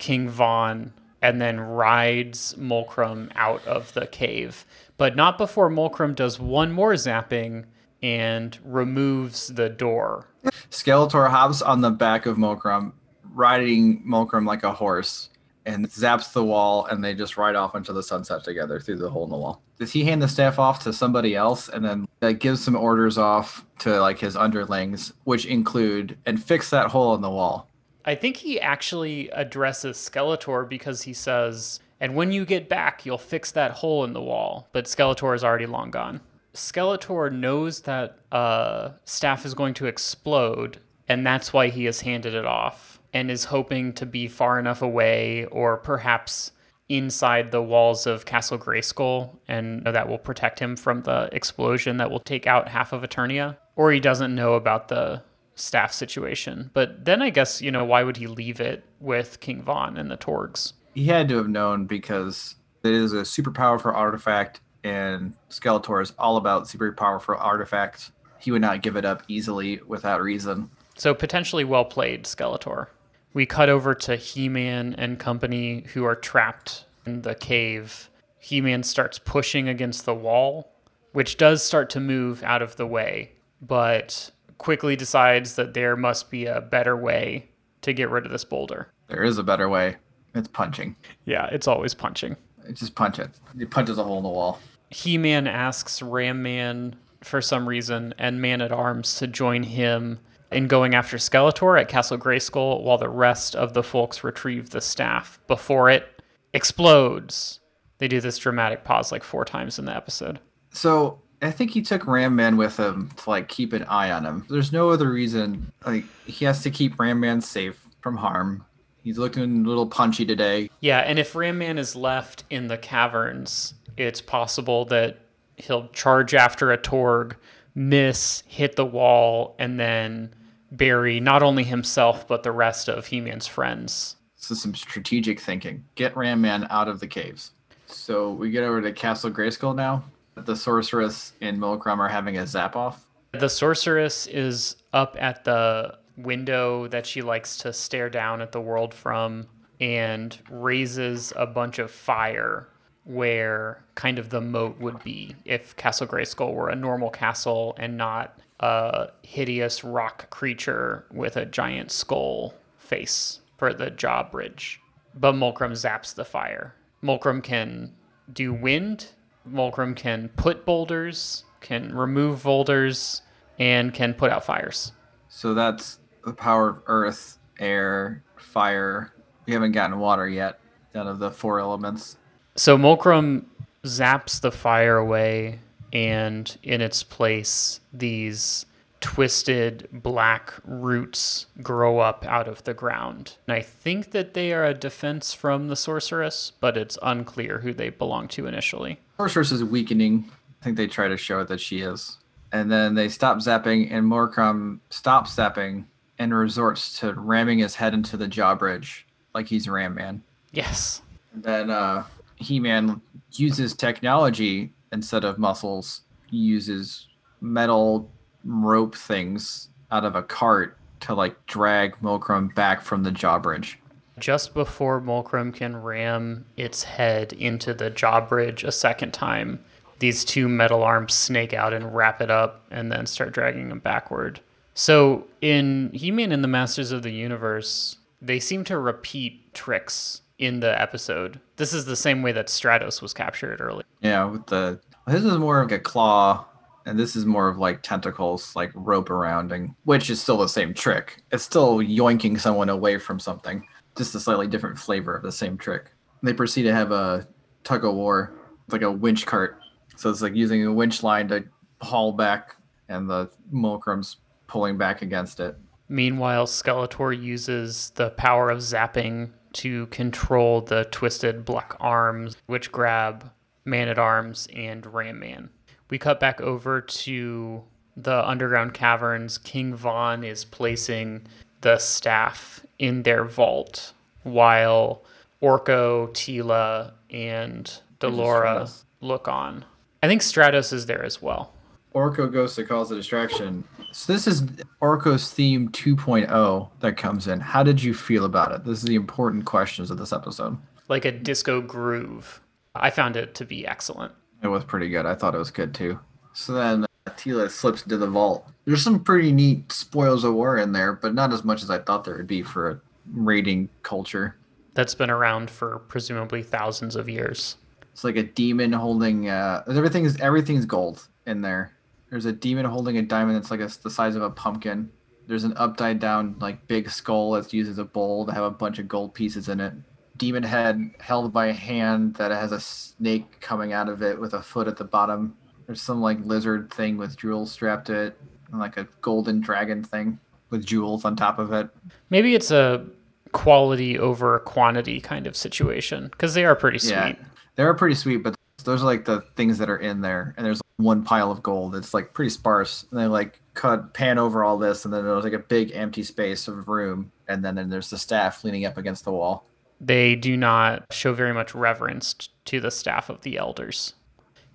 King 0.04 0.28
Von, 0.28 0.92
and 1.22 1.40
then 1.40 1.62
rides 1.62 2.56
Mulcrum 2.60 3.32
out 3.36 3.66
of 3.66 3.94
the 3.94 4.06
cave. 4.06 4.66
But 4.98 5.16
not 5.16 5.38
before 5.38 5.70
Mulcrum 5.70 6.14
does 6.14 6.42
one 6.42 6.74
more 6.74 6.96
zapping 6.96 7.64
and 8.02 8.60
removes 8.66 9.48
the 9.48 9.70
door. 9.70 10.28
Skeletor 10.70 11.30
hops 11.30 11.62
on 11.62 11.80
the 11.80 11.90
back 11.90 12.26
of 12.26 12.36
Mulcrum, 12.36 12.92
riding 13.34 14.04
Mulcrum 14.06 14.46
like 14.46 14.64
a 14.64 14.74
horse, 14.74 15.30
and 15.66 15.88
zaps 15.88 16.34
the 16.34 16.44
wall, 16.44 16.86
and 16.88 17.02
they 17.02 17.16
just 17.16 17.38
ride 17.38 17.56
off 17.56 17.74
into 17.74 17.94
the 17.94 18.04
sunset 18.04 18.44
together 18.44 18.82
through 18.82 18.98
the 18.98 19.10
hole 19.10 19.24
in 19.24 19.30
the 19.30 19.38
wall. 19.38 19.62
Does 19.80 19.94
he 19.94 20.04
hand 20.04 20.22
the 20.22 20.28
staff 20.28 20.60
off 20.60 20.84
to 20.84 20.92
somebody 20.92 21.34
else, 21.34 21.70
and 21.70 21.86
then 21.86 22.10
like, 22.22 22.42
gives 22.42 22.62
some 22.62 22.76
orders 22.76 23.18
off 23.18 23.66
to 23.80 24.02
like 24.02 24.20
his 24.20 24.36
underlings, 24.36 25.14
which 25.24 25.46
include 25.46 26.18
and 26.26 26.44
fix 26.44 26.70
that 26.72 26.88
hole 26.88 27.16
in 27.16 27.22
the 27.22 27.30
wall? 27.30 27.70
I 28.06 28.16
think 28.16 28.38
he 28.38 28.60
actually 28.60 29.30
addresses 29.30 29.98
Skeletor 29.98 30.68
because 30.68 31.04
he 31.04 31.14
says, 31.14 31.80
and 32.00 32.16
when 32.16 32.32
you 32.32 32.46
get 32.46 32.68
back, 32.68 33.06
you'll 33.06 33.18
fix 33.18 33.52
that 33.52 33.72
hole 33.72 34.04
in 34.04 34.14
the 34.14 34.22
wall. 34.22 34.68
But 34.74 34.86
Skeletor 34.86 35.36
is 35.36 35.44
already 35.44 35.66
long 35.66 35.92
gone. 35.92 36.22
Skeletor 36.54 37.32
knows 37.32 37.82
that 37.82 38.20
uh, 38.32 38.92
Staff 39.06 39.46
is 39.46 39.54
going 39.54 39.74
to 39.76 39.86
explode, 39.86 40.80
and 41.08 41.26
that's 41.26 41.54
why 41.54 41.70
he 41.70 41.86
has 41.86 42.02
handed 42.02 42.34
it 42.36 42.46
off 42.46 43.00
and 43.14 43.32
is 43.32 43.46
hoping 43.46 43.94
to 43.94 44.06
be 44.06 44.28
far 44.28 44.60
enough 44.60 44.82
away 44.82 45.46
or 45.46 45.78
perhaps 45.78 46.52
inside 46.90 47.52
the 47.52 47.62
walls 47.62 48.06
of 48.06 48.26
Castle 48.26 48.58
Grayskull 48.58 49.38
and 49.48 49.84
that 49.86 50.10
will 50.10 50.18
protect 50.18 50.60
him 50.60 50.76
from 50.76 51.04
the 51.04 51.30
explosion 51.32 51.98
that 51.98 52.12
will 52.12 52.20
take 52.20 52.46
out 52.46 52.68
half 52.68 52.92
of 52.92 53.02
Eternia, 53.02 53.58
or 53.76 53.92
he 53.92 54.00
doesn't 54.00 54.36
know 54.36 54.54
about 54.54 54.90
the 54.90 55.24
staff 55.56 55.92
situation. 55.94 56.72
But 56.74 57.06
then 57.06 57.22
I 57.22 57.30
guess, 57.30 57.62
you 57.62 57.72
know, 57.72 57.86
why 57.86 58.04
would 58.04 58.18
he 58.18 58.28
leave 58.28 58.60
it 58.60 58.84
with 59.00 59.40
King 59.40 59.62
Von 59.62 59.98
and 59.98 60.10
the 60.10 60.18
Torgs? 60.18 60.74
He 60.96 61.06
had 61.06 61.28
to 61.30 61.38
have 61.38 61.48
known 61.48 61.86
because 61.86 62.56
it 62.84 62.92
is 62.92 63.14
a 63.14 63.26
super 63.26 63.52
powerful 63.52 63.92
artifact, 63.92 64.62
and 64.84 65.34
Skeletor 65.50 66.02
is 66.02 66.14
all 66.20 66.38
about 66.38 66.68
super 66.68 66.92
powerful 66.92 67.36
artifacts. 67.36 68.12
He 68.40 68.52
would 68.52 68.62
not 68.62 68.82
give 68.82 68.96
it 68.96 69.06
up 69.06 69.24
easily 69.28 69.80
without 69.88 70.22
reason. 70.22 70.70
So 70.96 71.14
potentially 71.14 71.64
well 71.64 71.86
played, 71.86 72.26
Skeletor. 72.26 72.88
We 73.34 73.46
cut 73.46 73.70
over 73.70 73.96
to 73.96 74.16
He 74.16 74.50
Man 74.50 74.94
and 74.98 75.18
company 75.18 75.86
who 75.94 76.04
are 76.06 76.16
trapped 76.16 76.86
in 77.06 77.24
the 77.24 77.34
cave. 77.34 78.10
He 78.38 78.62
Man 78.62 78.84
starts 78.84 79.18
pushing 79.18 79.68
against 79.68 80.06
the 80.06 80.14
wall, 80.14 80.72
which 81.14 81.38
does 81.38 81.64
start 81.64 81.90
to 81.92 82.00
move 82.00 82.44
out 82.44 82.62
of 82.62 82.76
the 82.76 82.86
way, 82.86 83.32
but 83.62 84.32
quickly 84.58 84.96
decides 84.96 85.56
that 85.56 85.74
there 85.74 85.96
must 85.96 86.30
be 86.32 86.46
a 86.46 86.62
better 86.62 86.96
way 86.96 87.50
to 87.82 87.94
get 87.94 88.10
rid 88.10 88.26
of 88.26 88.32
this 88.32 88.46
boulder. 88.46 88.88
There 89.08 89.24
is 89.24 89.38
a 89.38 89.44
better 89.44 89.70
way. 89.70 89.98
It's 90.36 90.48
punching. 90.48 90.96
Yeah, 91.26 91.48
it's 91.52 91.68
always 91.68 91.94
punching. 91.94 92.36
just 92.74 92.96
punch 92.96 93.20
it. 93.20 93.30
He 93.58 93.66
punches 93.66 93.98
a 93.98 94.04
hole 94.04 94.18
in 94.18 94.24
the 94.24 94.30
wall. 94.30 94.60
He 94.90 95.18
Man 95.18 95.48
asks 95.48 96.02
Ram 96.02 96.42
Man 96.42 96.96
for 97.22 97.42
some 97.42 97.68
reason 97.68 98.14
and 98.18 98.42
Man 98.42 98.62
at 98.62 98.72
Arms 98.72 99.16
to 99.16 99.28
join 99.28 99.64
him 99.64 100.20
in 100.52 100.68
going 100.68 100.94
after 100.94 101.18
Skeletor 101.18 101.80
at 101.80 101.88
Castle 101.88 102.18
Grayskull 102.18 102.84
while 102.84 102.98
the 102.98 103.10
rest 103.10 103.56
of 103.56 103.74
the 103.74 103.84
folks 103.84 104.24
retrieve 104.24 104.70
the 104.70 104.82
staff 104.82 105.40
before 105.48 105.90
it 105.90 106.22
explodes. 106.54 107.60
They 107.98 108.08
do 108.08 108.22
this 108.22 108.38
dramatic 108.38 108.84
pause 108.84 109.12
like 109.12 109.24
four 109.24 109.46
times 109.46 109.80
in 109.80 109.86
the 109.86 109.96
episode. 109.96 110.40
So 110.72 111.22
I 111.44 111.52
think 111.52 111.72
he 111.72 111.82
took 111.82 112.08
Ram 112.08 112.36
Man 112.36 112.58
with 112.58 112.78
him 112.78 113.10
to 113.18 113.30
like 113.30 113.50
keep 113.50 113.74
an 113.74 113.84
eye 113.84 114.12
on 114.12 114.26
him. 114.26 114.46
There's 114.50 114.72
no 114.72 114.90
other 114.90 115.12
reason. 115.12 115.72
Like 115.86 116.06
he 116.26 116.46
has 116.46 116.64
to 116.64 116.72
keep 116.72 117.00
Ram 117.00 117.20
Man 117.20 117.42
safe 117.42 117.86
from 118.02 118.18
harm. 118.18 118.66
He's 119.04 119.18
looking 119.18 119.66
a 119.66 119.68
little 119.68 119.88
punchy 119.88 120.26
today. 120.26 120.70
Yeah, 120.80 121.00
and 121.00 121.20
if 121.20 121.36
Ram 121.36 121.58
Man 121.58 121.78
is 121.78 121.96
left 121.96 122.46
in 122.50 122.68
the 122.68 122.78
caverns, 122.78 123.74
it's 123.98 124.22
possible 124.22 124.86
that 124.86 125.20
he'll 125.58 125.90
charge 125.90 126.34
after 126.34 126.72
a 126.72 126.78
Torg, 126.78 127.36
miss, 127.76 128.44
hit 128.48 128.76
the 128.76 128.86
wall, 128.86 129.56
and 129.60 129.80
then 129.80 130.34
bury 130.72 131.20
not 131.20 131.44
only 131.44 131.64
himself 131.64 132.28
but 132.28 132.44
the 132.44 132.52
rest 132.52 132.88
of 132.90 133.08
He-Man's 133.08 133.48
friends. 133.48 134.16
So 134.36 134.56
some 134.56 134.74
strategic 134.76 135.40
thinking. 135.40 135.86
Get 135.96 136.16
Ram 136.18 136.42
Man 136.42 136.68
out 136.70 136.88
of 136.88 137.00
the 137.00 137.08
caves. 137.08 137.52
So 137.88 138.32
we 138.32 138.50
get 138.50 138.64
over 138.64 138.82
to 138.82 138.92
Castle 138.92 139.32
Grayskull 139.32 139.76
now. 139.76 140.04
The 140.36 140.56
sorceress 140.56 141.34
and 141.42 141.60
Mulcrum 141.60 142.00
are 142.00 142.10
having 142.10 142.38
a 142.38 142.48
zap 142.48 142.76
off. 142.76 143.06
The 143.32 143.50
sorceress 143.50 144.28
is 144.28 144.76
up 144.92 145.16
at 145.20 145.44
the 145.44 145.98
window 146.18 146.88
that 146.88 147.06
she 147.06 147.22
likes 147.22 147.58
to 147.58 147.74
stare 147.74 148.10
down 148.10 148.42
at 148.42 148.52
the 148.52 148.62
world 148.62 148.94
from 148.94 149.48
and 149.80 150.38
raises 150.50 151.34
a 151.36 151.46
bunch 151.46 151.80
of 151.80 151.92
fire 151.92 152.70
where 153.06 153.84
kind 153.96 154.18
of 154.18 154.30
the 154.30 154.40
moat 154.40 154.80
would 154.80 155.04
be 155.04 155.36
if 155.46 155.76
Castle 155.76 156.08
Grayskull 156.08 156.54
were 156.54 156.70
a 156.70 156.76
normal 156.76 157.10
castle 157.10 157.76
and 157.78 157.98
not 157.98 158.40
a 158.60 159.10
hideous 159.24 159.84
rock 159.84 160.30
creature 160.30 161.06
with 161.12 161.36
a 161.36 161.46
giant 161.46 161.92
skull 161.92 162.54
face 162.78 163.42
for 163.58 163.74
the 163.74 163.90
drawbridge. 163.90 164.80
But 165.14 165.34
Mulcrum 165.34 165.72
zaps 165.72 166.14
the 166.16 166.26
fire. 166.26 166.76
Mulcrum 167.04 167.44
can 167.44 167.94
do 168.32 168.54
wind, 168.54 169.10
Mulcrum 169.50 169.96
can 169.96 170.30
put 170.30 170.66
boulders, 170.66 171.44
can 171.62 171.96
remove 171.96 172.44
boulders, 172.44 173.22
and 173.60 173.94
can 173.94 174.14
put 174.14 174.32
out 174.32 174.46
fires. 174.46 174.92
So 175.30 175.54
that's 175.54 176.00
the 176.26 176.34
power 176.34 176.70
of 176.70 176.82
earth, 176.88 177.38
air, 177.60 178.24
fire. 178.38 179.14
We 179.46 179.54
haven't 179.54 179.74
gotten 179.74 180.00
water 180.00 180.28
yet 180.28 180.60
out 180.96 181.08
of 181.08 181.20
the 181.20 181.32
four 181.32 181.60
elements. 181.60 182.18
So 182.56 182.78
Mulcrum 182.78 183.46
zaps 183.84 184.40
the 184.40 184.52
fire 184.52 184.98
away, 184.98 185.60
and 185.92 186.56
in 186.64 186.82
its 186.82 187.04
place, 187.04 187.80
these 187.92 188.66
twisted 189.02 189.90
black 189.92 190.54
roots 190.64 191.48
grow 191.62 192.00
up 192.00 192.26
out 192.26 192.48
of 192.48 192.64
the 192.64 192.74
ground. 192.74 193.36
And 193.48 193.58
I 193.58 193.62
think 193.62 194.12
that 194.12 194.34
they 194.34 194.54
are 194.54 194.66
a 194.66 194.74
defense 194.74 195.34
from 195.34 195.68
the 195.68 195.76
sorceress, 195.76 196.54
but 196.62 196.78
it's 196.78 196.98
unclear 197.02 197.60
who 197.60 197.74
they 197.74 197.90
belong 197.90 198.30
to 198.30 198.48
initially. 198.48 199.00
Sorceress 199.18 199.52
is 199.52 199.64
weakening. 199.64 200.30
I 200.62 200.64
think 200.64 200.78
they 200.78 200.88
try 200.88 201.08
to 201.08 201.18
show 201.18 201.40
it 201.42 201.48
that 201.50 201.62
she 201.62 201.82
is. 201.82 202.18
And 202.52 202.72
then 202.72 202.96
they 202.96 203.10
stop 203.10 203.38
zapping, 203.40 203.92
and 203.92 204.06
Mulcrum 204.06 204.80
stops 204.90 205.36
zapping 205.36 205.86
and 206.20 206.34
resorts 206.34 207.00
to 207.00 207.14
ramming 207.14 207.60
his 207.60 207.76
head 207.76 207.94
into 207.94 208.18
the 208.18 208.28
drawbridge 208.28 209.08
like 209.34 209.48
he's 209.48 209.68
Ram 209.68 209.96
Man. 209.96 210.24
Yes. 210.52 211.02
And 211.34 211.44
then 211.44 211.70
uh, 211.70 212.04
He 212.36 212.60
Man 212.60 213.02
uses 213.32 213.74
technology 213.74 214.72
instead 214.92 215.24
of 215.24 215.40
muscles. 215.40 216.02
He 216.30 216.38
uses 216.38 217.08
metal 217.42 218.10
rope 218.46 218.96
things 218.96 219.70
out 219.92 220.06
of 220.06 220.16
a 220.16 220.24
cart 220.24 220.78
to 221.02 221.14
like 221.14 221.46
drag 221.48 221.96
Mulcrum 222.02 222.54
back 222.56 222.82
from 222.82 223.04
the 223.04 223.12
drawbridge. 223.12 223.80
Just 224.20 224.54
before 224.54 225.02
Mulcrum 225.02 225.54
can 225.54 225.82
ram 225.82 226.46
its 226.56 226.84
head 226.84 227.34
into 227.34 227.74
the 227.74 227.90
drawbridge 227.90 228.64
a 228.64 228.72
second 228.72 229.14
time, 229.14 229.64
these 230.00 230.24
two 230.24 230.48
metal 230.48 230.84
arms 230.84 231.14
snake 231.14 231.54
out 231.54 231.74
and 231.74 231.96
wrap 231.96 232.22
it 232.22 232.30
up 232.30 232.66
and 232.70 232.92
then 232.92 233.06
start 233.06 233.34
dragging 233.34 233.72
him 233.72 233.80
backward. 233.80 234.40
So 234.76 235.26
in 235.42 235.92
He-Man 235.94 236.32
and 236.32 236.44
the 236.44 236.48
Masters 236.48 236.92
of 236.92 237.04
the 237.04 237.12
Universe, 237.12 237.98
they 238.22 238.40
seem 238.40 238.64
to 238.66 238.78
repeat 238.78 239.54
tricks 239.54 240.22
in 240.40 240.60
the 240.60 240.80
episode. 240.82 241.40
This 241.58 241.74
is 241.74 241.86
the 241.86 241.96
same 241.96 242.22
way 242.22 242.32
that 242.32 242.48
Stratos 242.48 243.02
was 243.02 243.14
captured 243.14 243.62
early. 243.62 243.84
Yeah, 244.02 244.26
with 244.26 244.46
the 244.48 244.80
this 245.08 245.24
is 245.24 245.38
more 245.38 245.62
of 245.62 245.70
like 245.70 245.80
a 245.80 245.84
claw, 245.84 246.46
and 246.86 247.00
this 247.00 247.16
is 247.16 247.26
more 247.26 247.48
of 247.48 247.58
like 247.58 247.82
tentacles, 247.82 248.56
like 248.56 248.72
rope 248.74 249.10
arounding, 249.10 249.76
which 249.84 250.10
is 250.10 250.22
still 250.22 250.38
the 250.38 250.48
same 250.48 250.74
trick. 250.74 251.24
It's 251.32 251.44
still 251.44 251.78
yoinking 251.80 252.40
someone 252.40 252.70
away 252.70 252.98
from 252.98 253.20
something, 253.20 253.66
just 253.98 254.16
a 254.16 254.20
slightly 254.20 254.48
different 254.48 254.78
flavor 254.78 255.16
of 255.16 255.24
the 255.24 255.32
same 255.32 255.58
trick. 255.58 255.92
They 256.22 256.34
proceed 256.34 256.64
to 256.64 256.74
have 256.74 256.92
a 256.92 257.28
tug 257.64 257.86
of 257.86 257.96
war, 257.96 258.34
like 258.70 258.82
a 258.82 258.92
winch 258.92 259.26
cart. 259.26 259.60
So 259.96 260.10
it's 260.10 260.22
like 260.22 260.36
using 260.36 260.66
a 260.66 260.74
winch 260.74 261.04
line 261.04 261.28
to 261.28 261.46
haul 261.82 262.14
back, 262.14 262.56
and 262.90 263.10
the 263.10 263.30
Mulcrum's 263.52 264.18
pulling 264.48 264.78
back 264.78 265.02
against 265.02 265.40
it. 265.40 265.56
Meanwhile, 265.90 266.48
Skeletor 266.48 267.22
uses 267.22 267.92
the 267.96 268.10
power 268.12 268.50
of 268.50 268.60
zapping 268.60 269.32
to 269.54 269.86
control 269.88 270.62
the 270.62 270.86
twisted 270.86 271.46
black 271.46 271.76
arms, 271.80 272.38
which 272.48 272.72
grab 272.72 273.32
Man 273.66 273.88
at 273.88 274.00
Arms 274.00 274.48
and 274.56 274.86
Ram 274.92 275.20
Man. 275.20 275.50
We 275.90 276.00
cut 276.00 276.20
back 276.20 276.42
over 276.42 276.82
to 276.82 277.64
the 277.96 278.28
underground 278.28 278.74
caverns. 278.74 279.38
King 279.38 279.76
Von 279.76 280.24
is 280.24 280.44
placing 280.46 281.28
the 281.64 281.80
staff 281.80 282.66
in 282.78 283.04
their 283.04 283.26
vault 283.26 283.94
while 284.22 285.02
Orko, 285.42 286.10
Teela, 286.12 286.94
and 287.10 287.80
Delora 288.00 288.70
look 289.02 289.28
on. 289.28 289.66
I 290.02 290.08
think 290.08 290.22
Stratos 290.22 290.72
is 290.72 290.86
there 290.86 291.04
as 291.04 291.22
well. 291.22 291.54
Orko 291.96 292.32
goes 292.32 292.56
to 292.56 292.64
cause 292.64 292.92
a 292.92 292.96
distraction. 292.96 293.64
So 293.92 294.12
this 294.12 294.28
is 294.28 294.44
Orko's 294.82 295.32
theme 295.32 295.70
2.0 295.70 296.70
that 296.80 296.98
comes 296.98 297.28
in. 297.28 297.40
How 297.40 297.64
did 297.64 297.82
you 297.82 297.94
feel 297.94 298.26
about 298.26 298.52
it? 298.52 298.66
This 298.66 298.80
is 298.80 298.86
the 298.86 298.96
important 298.96 299.46
questions 299.46 299.92
of 299.92 299.98
this 299.98 300.12
episode. 300.12 300.58
Like 300.90 301.06
a 301.06 301.12
disco 301.12 301.62
groove. 301.62 302.42
I 302.76 302.90
found 302.90 303.16
it 303.16 303.36
to 303.36 303.46
be 303.46 303.66
excellent. 303.68 304.12
It 304.42 304.48
was 304.48 304.64
pretty 304.64 304.90
good. 304.90 305.06
I 305.06 305.16
thought 305.16 305.36
it 305.36 305.40
was 305.40 305.52
good 305.52 305.74
too. 305.74 306.00
So 306.34 306.54
then 306.54 306.86
uh, 307.06 307.12
Teela 307.12 307.50
slips 307.50 307.84
into 307.84 307.98
the 307.98 308.08
vault. 308.08 308.48
There's 308.66 308.84
some 308.84 309.04
pretty 309.04 309.32
neat 309.32 309.72
spoils 309.72 310.24
of 310.24 310.34
war 310.34 310.58
in 310.58 310.72
there, 310.72 310.94
but 310.94 311.14
not 311.14 311.34
as 311.34 311.44
much 311.44 311.64
as 311.64 311.70
I 311.70 311.80
thought 311.80 312.04
there 312.04 312.18
would 312.18 312.28
be 312.28 312.42
for 312.42 312.70
a 312.70 312.80
raiding 313.14 313.70
culture. 313.82 314.38
That's 314.74 314.96
been 314.96 315.10
around 315.10 315.50
for 315.50 315.80
presumably 315.80 316.42
thousands 316.42 316.96
of 316.96 317.10
years. 317.10 317.58
It's 317.92 318.04
like 318.04 318.16
a 318.16 318.24
demon 318.24 318.74
holding. 318.74 319.30
Uh, 319.30 319.64
everything's 319.68 320.20
everything's 320.20 320.66
gold 320.66 321.08
in 321.28 321.42
there. 321.42 321.74
There's 322.10 322.26
a 322.26 322.32
demon 322.32 322.66
holding 322.66 322.98
a 322.98 323.02
diamond 323.02 323.36
that's 323.36 323.52
like 323.52 323.60
a, 323.60 323.70
the 323.82 323.90
size 323.90 324.16
of 324.16 324.24
a 324.24 324.30
pumpkin. 324.30 324.92
There's 325.28 325.44
an 325.44 325.54
upside 325.58 326.00
down 326.00 326.36
like 326.40 326.68
big 326.68 326.90
skull 326.90 327.32
that's 327.32 327.54
used 327.54 327.70
as 327.70 327.78
a 327.78 327.86
bowl 327.86 328.26
to 328.26 328.32
have 328.34 328.44
a 328.44 328.52
bunch 328.52 328.80
of 328.80 328.88
gold 328.88 329.14
pieces 329.14 329.48
in 329.50 329.60
it. 329.60 329.74
Demon 330.18 330.44
head 330.44 330.92
held 331.00 331.34
by 331.34 331.48
a 331.48 331.54
hand 331.54 332.16
that 332.16 332.32
has 332.32 332.52
a 332.52 332.60
snake 332.60 333.40
coming 333.40 333.74
out 333.74 333.90
of 333.90 334.02
it 334.02 334.20
with 334.20 334.34
a 334.34 334.42
foot 334.42 334.68
at 334.68 334.78
the 334.78 334.84
bottom. 334.84 335.36
There's 335.66 335.82
some 335.82 336.02
like 336.02 336.20
lizard 336.24 336.72
thing 336.74 336.98
with 336.98 337.18
jewels 337.18 337.52
strapped 337.52 337.88
to 337.88 337.94
it, 337.94 338.20
and 338.52 338.60
like 338.60 338.78
a 338.78 338.88
golden 339.02 339.42
dragon 339.42 339.84
thing 339.84 340.20
with 340.50 340.66
jewels 340.66 341.06
on 341.06 341.16
top 341.16 341.40
of 341.40 341.52
it. 341.54 341.70
Maybe 342.10 342.36
it's 342.36 342.52
a 342.52 342.86
quality 343.32 343.98
over 343.98 344.40
quantity 344.40 345.02
kind 345.02 345.26
of 345.26 345.36
situation 345.36 346.08
because 346.12 346.34
they 346.34 346.46
are 346.46 346.56
pretty 346.56 346.80
sweet. 346.80 346.92
Yeah, 346.92 347.16
they're 347.56 347.74
pretty 347.74 347.96
sweet, 347.96 348.18
but 348.18 348.36
those 348.64 348.84
are 348.84 348.86
like 348.86 349.06
the 349.06 349.22
things 349.36 349.58
that 349.58 349.70
are 349.70 349.78
in 349.78 350.02
there. 350.02 350.34
And 350.38 350.46
there's 350.46 350.62
one 350.78 351.04
pile 351.04 351.32
of 351.32 351.44
gold. 351.44 351.76
It's 351.76 351.94
like 351.94 352.14
pretty 352.14 352.30
sparse. 352.30 352.86
And 352.92 353.00
they 353.00 353.08
like 353.08 353.42
cut 353.54 353.94
pan 353.94 354.18
over 354.18 354.44
all 354.44 354.58
this, 354.58 354.86
and 354.86 354.94
then 354.94 355.04
there's 355.04 355.24
like 355.24 355.34
a 355.34 355.40
big 355.40 355.72
empty 355.74 356.04
space 356.04 356.48
of 356.48 356.68
room, 356.68 357.12
and 357.28 357.44
then, 357.44 357.56
then 357.56 357.70
there's 357.70 357.90
the 357.90 357.98
staff 357.98 358.44
leaning 358.44 358.66
up 358.66 358.78
against 358.78 359.04
the 359.04 359.12
wall. 359.12 359.46
They 359.82 360.16
do 360.16 360.38
not 360.38 360.86
show 360.94 361.14
very 361.14 361.34
much 361.34 361.54
reverence 361.54 362.16
to 362.46 362.60
the 362.60 362.72
staff 362.72 363.10
of 363.10 363.22
the 363.22 363.38
elders. 363.38 363.96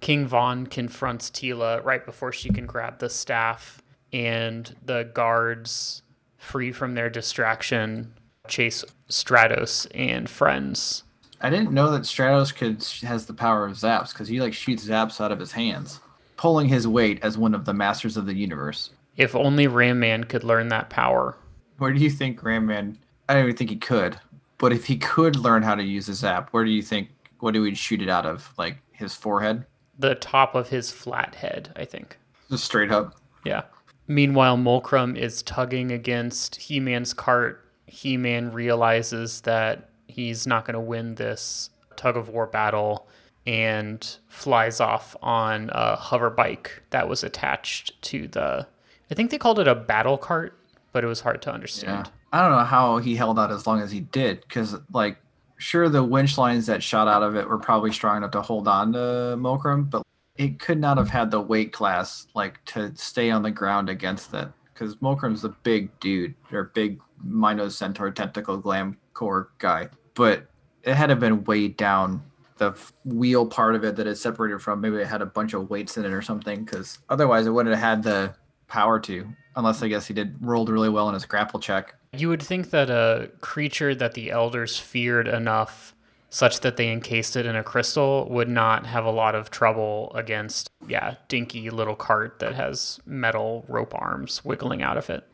King 0.01 0.27
Von 0.27 0.67
confronts 0.67 1.31
Teela 1.31 1.85
right 1.85 2.05
before 2.05 2.33
she 2.33 2.51
can 2.51 2.67
grab 2.67 2.99
the 2.99 3.11
staff, 3.11 3.83
and 4.13 4.77
the 4.85 5.11
guards, 5.15 6.03
free 6.37 6.73
from 6.73 6.95
their 6.95 7.11
distraction, 7.11 8.15
chase 8.47 8.85
Stratos 9.09 9.87
and 9.95 10.29
friends. 10.29 11.05
I 11.41 11.51
didn't 11.51 11.73
know 11.73 11.91
that 11.93 12.03
Stratos 12.03 12.55
could 12.55 12.83
has 13.07 13.27
the 13.27 13.35
power 13.35 13.65
of 13.65 13.77
zaps 13.77 14.13
because 14.13 14.29
he 14.29 14.41
like 14.41 14.55
shoots 14.55 14.87
zaps 14.87 15.21
out 15.21 15.31
of 15.31 15.39
his 15.39 15.53
hands, 15.53 16.01
pulling 16.37 16.69
his 16.69 16.89
weight 16.89 17.21
as 17.23 17.39
one 17.39 17.55
of 17.55 17.65
the 17.65 17.75
masters 17.75 18.17
of 18.17 18.27
the 18.27 18.35
universe. 18.35 18.91
If 19.17 19.35
only 19.35 19.67
Ram 19.67 20.01
Man 20.01 20.25
could 20.25 20.45
learn 20.45 20.69
that 20.69 20.91
power. 20.91 21.37
Where 21.79 21.93
do 21.93 22.01
you 22.01 22.11
think 22.11 22.43
Ram 22.43 22.67
Man? 22.67 22.99
I 23.29 23.35
don't 23.35 23.45
even 23.45 23.57
think 23.57 23.71
he 23.71 23.77
could. 23.77 24.19
But 24.59 24.73
if 24.73 24.87
he 24.87 24.97
could 24.97 25.37
learn 25.37 25.63
how 25.63 25.77
to 25.77 25.83
use 25.83 26.09
a 26.09 26.15
zap, 26.15 26.49
where 26.51 26.65
do 26.65 26.71
you 26.71 26.83
think? 26.83 27.11
What 27.41 27.55
do 27.55 27.63
we 27.63 27.75
shoot 27.75 28.03
it 28.03 28.09
out 28.09 28.27
of? 28.27 28.53
Like 28.59 28.79
his 28.91 29.15
forehead? 29.15 29.65
The 29.99 30.15
top 30.15 30.55
of 30.55 30.69
his 30.69 30.91
flat 30.91 31.35
head, 31.35 31.73
I 31.77 31.85
think. 31.85 32.19
Just 32.51 32.65
straight 32.65 32.91
up. 32.91 33.17
Yeah. 33.45 33.63
Meanwhile, 34.07 34.57
Mulcrum 34.57 35.17
is 35.17 35.43
tugging 35.43 35.91
against 35.91 36.57
He 36.57 36.81
Man's 36.81 37.13
cart. 37.13 37.65
He 37.87 38.17
Man 38.17 38.53
realizes 38.53 39.43
that 39.43 39.91
he's 40.07 40.47
not 40.47 40.65
going 40.65 40.75
to 40.75 40.81
win 40.81 41.17
this 41.17 41.71
tug 41.97 42.17
of 42.17 42.29
war 42.29 42.47
battle 42.47 43.09
and 43.47 44.17
flies 44.29 44.81
off 44.81 45.17
on 45.23 45.71
a 45.73 45.97
hover 45.97 46.31
bike 46.31 46.83
that 46.91 47.09
was 47.09 47.25
attached 47.25 48.01
to 48.03 48.29
the. 48.29 48.67
I 49.11 49.15
think 49.15 49.31
they 49.31 49.39
called 49.39 49.59
it 49.59 49.67
a 49.67 49.75
battle 49.75 50.19
cart, 50.19 50.59
but 50.93 51.03
it 51.03 51.07
was 51.07 51.21
hard 51.21 51.43
to 51.43 51.53
understand. 51.53 52.07
Yeah. 52.07 52.13
I 52.31 52.43
don't 52.43 52.59
know 52.59 52.65
how 52.65 52.99
he 52.99 53.17
held 53.17 53.39
out 53.39 53.51
as 53.51 53.67
long 53.67 53.81
as 53.81 53.91
he 53.91 54.01
did 54.01 54.43
because, 54.43 54.77
like, 54.93 55.17
sure, 55.59 55.89
the 55.89 56.03
winch 56.03 56.39
lines 56.39 56.67
that 56.67 56.83
shot 56.83 57.09
out 57.09 57.23
of 57.23 57.37
it 57.37 57.49
were 57.49 57.59
probably 57.59 57.93
strong 57.93 58.17
enough 58.17 58.31
to 58.33 58.43
hold 58.43 58.67
on 58.67 58.93
to 58.93 59.37
Mulcrum, 59.39 59.91
but 59.91 60.03
it 60.37 60.59
could 60.59 60.79
not 60.81 60.97
have 60.97 61.11
had 61.11 61.31
the 61.31 61.41
weight 61.41 61.73
class 61.73 62.29
like 62.35 62.65
to 62.67 62.95
stay 62.97 63.31
on 63.31 63.43
the 63.43 63.51
ground 63.51 63.91
against 63.91 64.33
it 64.33 64.49
because 64.73 64.97
Mulcrum's 64.97 65.45
a 65.45 65.51
big 65.65 65.91
dude 66.01 66.35
or 66.53 66.65
big 66.75 67.01
Mino 67.23 67.69
Centaur 67.69 68.11
tentacle 68.11 68.57
glam 68.57 68.97
core 69.13 69.51
guy, 69.59 69.89
but 70.15 70.47
it 70.85 70.95
had 70.95 71.07
to 71.07 71.13
have 71.13 71.21
been 71.21 71.45
weighed 71.45 71.77
down. 71.77 72.23
The 72.59 72.77
wheel 73.05 73.47
part 73.47 73.75
of 73.75 73.85
it 73.85 73.97
that 73.97 74.07
is 74.07 74.21
separated 74.21 74.61
from 74.61 74.81
maybe 74.81 74.97
it 74.97 75.07
had 75.07 75.23
a 75.23 75.27
bunch 75.27 75.55
of 75.55 75.71
weights 75.71 75.97
in 75.97 76.05
it 76.05 76.13
or 76.13 76.23
something 76.23 76.65
because 76.65 76.99
otherwise 77.09 77.47
it 77.47 77.51
wouldn't 77.51 77.75
have 77.75 77.85
had 77.85 78.03
the 78.03 78.35
power 78.67 78.99
to 79.01 79.29
unless 79.57 79.83
I 79.83 79.89
guess 79.89 80.07
he 80.07 80.15
did 80.15 80.37
rolled 80.41 80.69
really 80.69 80.89
well 80.89 81.09
in 81.09 81.15
his 81.15 81.25
grapple 81.25 81.61
check. 81.61 81.95
You 82.13 82.29
would 82.29 82.43
think 82.43 82.71
that 82.71 82.91
a 82.91 83.31
creature 83.41 83.95
that 83.95 84.15
the 84.15 84.31
elders 84.31 84.79
feared 84.79 85.29
enough 85.29 85.95
such 86.31 86.61
that 86.61 86.77
they 86.77 86.91
encased 86.91 87.37
it 87.37 87.47
in 87.47 87.57
a 87.57 87.63
crystal 87.63 88.29
would 88.31 88.49
not 88.49 88.87
have 88.87 89.05
a 89.05 89.11
lot 89.11 89.35
of 89.35 89.51
trouble 89.51 90.13
against, 90.15 90.71
yeah, 90.87 91.15
dinky 91.29 91.71
little 91.71 91.97
cart 91.97 92.39
that 92.39 92.55
has 92.55 93.01
metal 93.07 93.65
rope 93.69 93.95
arms 93.95 94.45
wiggling 94.45 94.83
out 94.83 94.99
of 94.99 95.09
it. 95.09 95.27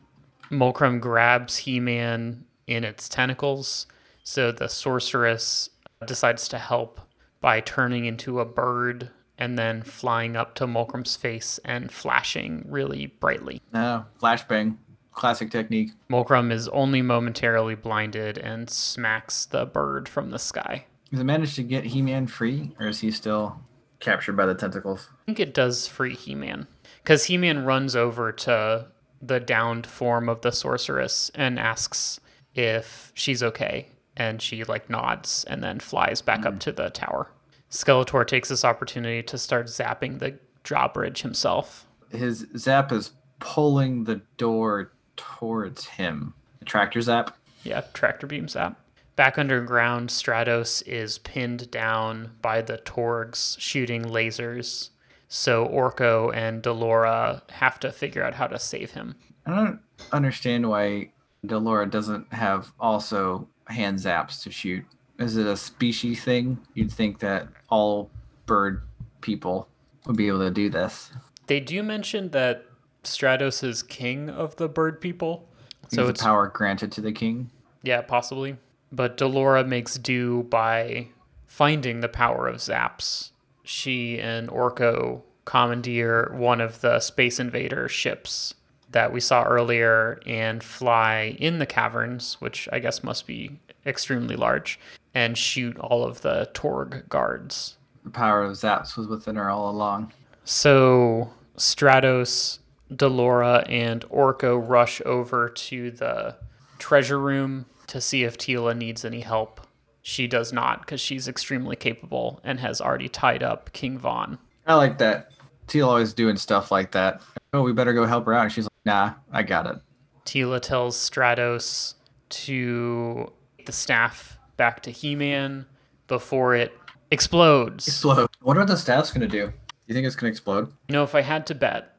Mulcrum 0.49 1.01
grabs 1.01 1.57
He 1.57 1.79
Man 1.79 2.45
in 2.67 2.83
its 2.83 3.09
tentacles, 3.09 3.87
so 4.23 4.51
the 4.51 4.69
sorceress 4.69 5.69
decides 6.05 6.47
to 6.49 6.57
help 6.57 7.01
by 7.41 7.59
turning 7.59 8.05
into 8.05 8.39
a 8.39 8.45
bird 8.45 9.09
and 9.37 9.59
then 9.59 9.81
flying 9.83 10.37
up 10.37 10.55
to 10.55 10.65
Mulcrum's 10.65 11.15
face 11.15 11.59
and 11.65 11.91
flashing 11.91 12.65
really 12.69 13.07
brightly. 13.07 13.61
No, 13.73 14.05
flashbang. 14.21 14.77
Classic 15.15 15.49
technique. 15.49 15.91
Mulcrum 16.09 16.51
is 16.51 16.67
only 16.67 17.01
momentarily 17.01 17.73
blinded 17.73 18.37
and 18.37 18.69
smacks 18.69 19.45
the 19.45 19.65
bird 19.65 20.07
from 20.07 20.29
the 20.29 20.39
sky. 20.39 20.85
Does 21.09 21.21
it 21.21 21.23
manage 21.23 21.55
to 21.55 21.63
get 21.63 21.85
He 21.85 22.01
Man 22.01 22.27
free, 22.27 22.75
or 22.79 22.87
is 22.87 22.99
he 22.99 23.11
still 23.11 23.61
captured 24.01 24.35
by 24.35 24.45
the 24.45 24.53
tentacles? 24.53 25.09
I 25.11 25.25
think 25.25 25.39
it 25.39 25.53
does 25.53 25.87
free 25.87 26.15
He 26.15 26.35
Man. 26.35 26.67
Because 27.01 27.25
He 27.25 27.37
Man 27.37 27.63
runs 27.63 27.95
over 27.95 28.31
to 28.33 28.87
the 29.21 29.39
downed 29.39 29.87
form 29.87 30.27
of 30.27 30.41
the 30.41 30.51
sorceress 30.51 31.31
and 31.33 31.57
asks 31.57 32.19
if 32.53 33.11
she's 33.15 33.41
okay. 33.41 33.87
And 34.17 34.41
she 34.41 34.63
like 34.63 34.89
nods 34.89 35.43
and 35.45 35.63
then 35.63 35.79
flies 35.79 36.21
back 36.21 36.41
mm. 36.41 36.47
up 36.47 36.59
to 36.61 36.71
the 36.71 36.89
tower. 36.89 37.31
Skeletor 37.69 38.25
takes 38.25 38.49
this 38.49 38.63
opportunity 38.63 39.23
to 39.23 39.37
start 39.37 39.67
zapping 39.67 40.19
the 40.19 40.39
drawbridge 40.63 41.21
himself. 41.21 41.85
His 42.11 42.45
zap 42.57 42.91
is 42.91 43.11
pulling 43.39 44.05
the 44.05 44.21
door 44.37 44.91
towards 45.15 45.85
him. 45.85 46.33
The 46.59 46.65
tractor 46.65 47.01
zap? 47.01 47.37
Yeah, 47.63 47.81
tractor 47.93 48.27
beam 48.27 48.47
zap. 48.47 48.79
Back 49.15 49.37
underground, 49.37 50.09
Stratos 50.09 50.85
is 50.85 51.19
pinned 51.19 51.71
down 51.71 52.31
by 52.41 52.61
the 52.61 52.77
Torgs 52.77 53.55
shooting 53.59 54.03
lasers. 54.03 54.89
So 55.27 55.65
Orko 55.67 56.35
and 56.35 56.61
Delora 56.61 57.41
have 57.49 57.79
to 57.79 57.91
figure 57.91 58.23
out 58.23 58.35
how 58.35 58.47
to 58.47 58.59
save 58.59 58.91
him. 58.91 59.15
I 59.45 59.55
don't 59.55 59.79
understand 60.11 60.67
why 60.67 61.11
Delora 61.45 61.89
doesn't 61.89 62.31
have 62.33 62.71
also 62.79 63.47
hand 63.67 63.99
zaps 63.99 64.43
to 64.43 64.51
shoot. 64.51 64.83
Is 65.17 65.37
it 65.37 65.47
a 65.47 65.55
species 65.55 66.23
thing? 66.23 66.57
You'd 66.73 66.91
think 66.91 67.19
that 67.19 67.47
all 67.69 68.09
bird 68.45 68.81
people 69.21 69.69
would 70.05 70.17
be 70.17 70.27
able 70.27 70.39
to 70.39 70.51
do 70.51 70.69
this. 70.69 71.11
They 71.47 71.59
do 71.59 71.83
mention 71.83 72.31
that 72.31 72.64
Stratos 73.05 73.63
is 73.63 73.83
king 73.83 74.29
of 74.29 74.55
the 74.57 74.67
bird 74.67 75.01
people. 75.01 75.47
So 75.89 76.07
it's 76.07 76.21
power 76.21 76.47
granted 76.47 76.91
to 76.93 77.01
the 77.01 77.11
king. 77.11 77.51
Yeah, 77.83 78.01
possibly. 78.01 78.57
But 78.91 79.17
Delora 79.17 79.63
makes 79.63 79.97
do 79.97 80.43
by 80.43 81.07
finding 81.47 81.99
the 81.99 82.09
power 82.09 82.47
of 82.47 82.57
Zaps. 82.57 83.31
She 83.63 84.19
and 84.19 84.49
Orko 84.49 85.21
commandeer 85.45 86.33
one 86.35 86.59
of 86.59 86.81
the 86.81 86.99
Space 86.99 87.39
Invader 87.39 87.87
ships 87.87 88.55
that 88.89 89.11
we 89.11 89.19
saw 89.19 89.43
earlier 89.43 90.19
and 90.25 90.63
fly 90.63 91.35
in 91.39 91.59
the 91.59 91.65
caverns, 91.65 92.35
which 92.39 92.67
I 92.71 92.79
guess 92.79 93.03
must 93.03 93.27
be 93.27 93.59
extremely 93.85 94.35
large, 94.35 94.79
and 95.13 95.37
shoot 95.37 95.77
all 95.79 96.03
of 96.03 96.21
the 96.21 96.49
Torg 96.53 97.07
guards. 97.09 97.77
The 98.03 98.09
power 98.09 98.43
of 98.43 98.53
Zaps 98.53 98.97
was 98.97 99.07
within 99.07 99.35
her 99.35 99.49
all 99.49 99.69
along. 99.69 100.13
So 100.43 101.31
Stratos 101.57 102.59
Delora 102.93 103.65
and 103.67 104.01
Orko 104.09 104.61
rush 104.67 105.01
over 105.05 105.49
to 105.49 105.91
the 105.91 106.37
treasure 106.77 107.19
room 107.19 107.65
to 107.87 108.01
see 108.01 108.23
if 108.23 108.37
Teela 108.37 108.75
needs 108.75 109.05
any 109.05 109.21
help. 109.21 109.61
She 110.01 110.27
does 110.27 110.53
not 110.53 110.81
because 110.81 111.01
she's 111.01 111.27
extremely 111.27 111.75
capable 111.75 112.39
and 112.43 112.59
has 112.59 112.79
already 112.79 113.09
tied 113.09 113.41
up 113.41 113.73
King 113.73 113.97
Von. 113.97 114.37
I 114.67 114.75
like 114.75 114.99
that. 114.99 115.31
Teela 115.67 115.87
always 115.87 116.13
doing 116.13 116.37
stuff 116.37 116.71
like 116.71 116.91
that. 116.91 117.21
Oh, 117.53 117.63
we 117.63 117.73
better 117.73 117.93
go 117.93 118.05
help 118.05 118.25
her 118.25 118.33
out. 118.33 118.51
She's 118.51 118.65
like, 118.65 118.85
nah, 118.85 119.13
I 119.31 119.41
got 119.43 119.65
it. 119.65 119.77
Teela 120.25 120.61
tells 120.61 120.97
Stratos 120.97 121.95
to 122.29 123.31
the 123.65 123.71
staff 123.71 124.37
back 124.57 124.83
to 124.83 124.91
He 124.91 125.15
Man 125.15 125.65
before 126.07 126.53
it 126.55 126.71
explodes. 127.09 127.87
Explode. 127.87 128.29
What 128.41 128.57
are 128.57 128.65
the 128.65 128.77
staffs 128.77 129.11
going 129.11 129.21
to 129.21 129.27
do? 129.27 129.51
You 129.87 129.93
think 129.93 130.05
it's 130.05 130.15
going 130.15 130.31
to 130.31 130.33
explode? 130.33 130.71
You 130.87 130.93
know, 130.93 131.03
if 131.03 131.15
I 131.15 131.21
had 131.21 131.47
to 131.47 131.55
bet, 131.55 131.94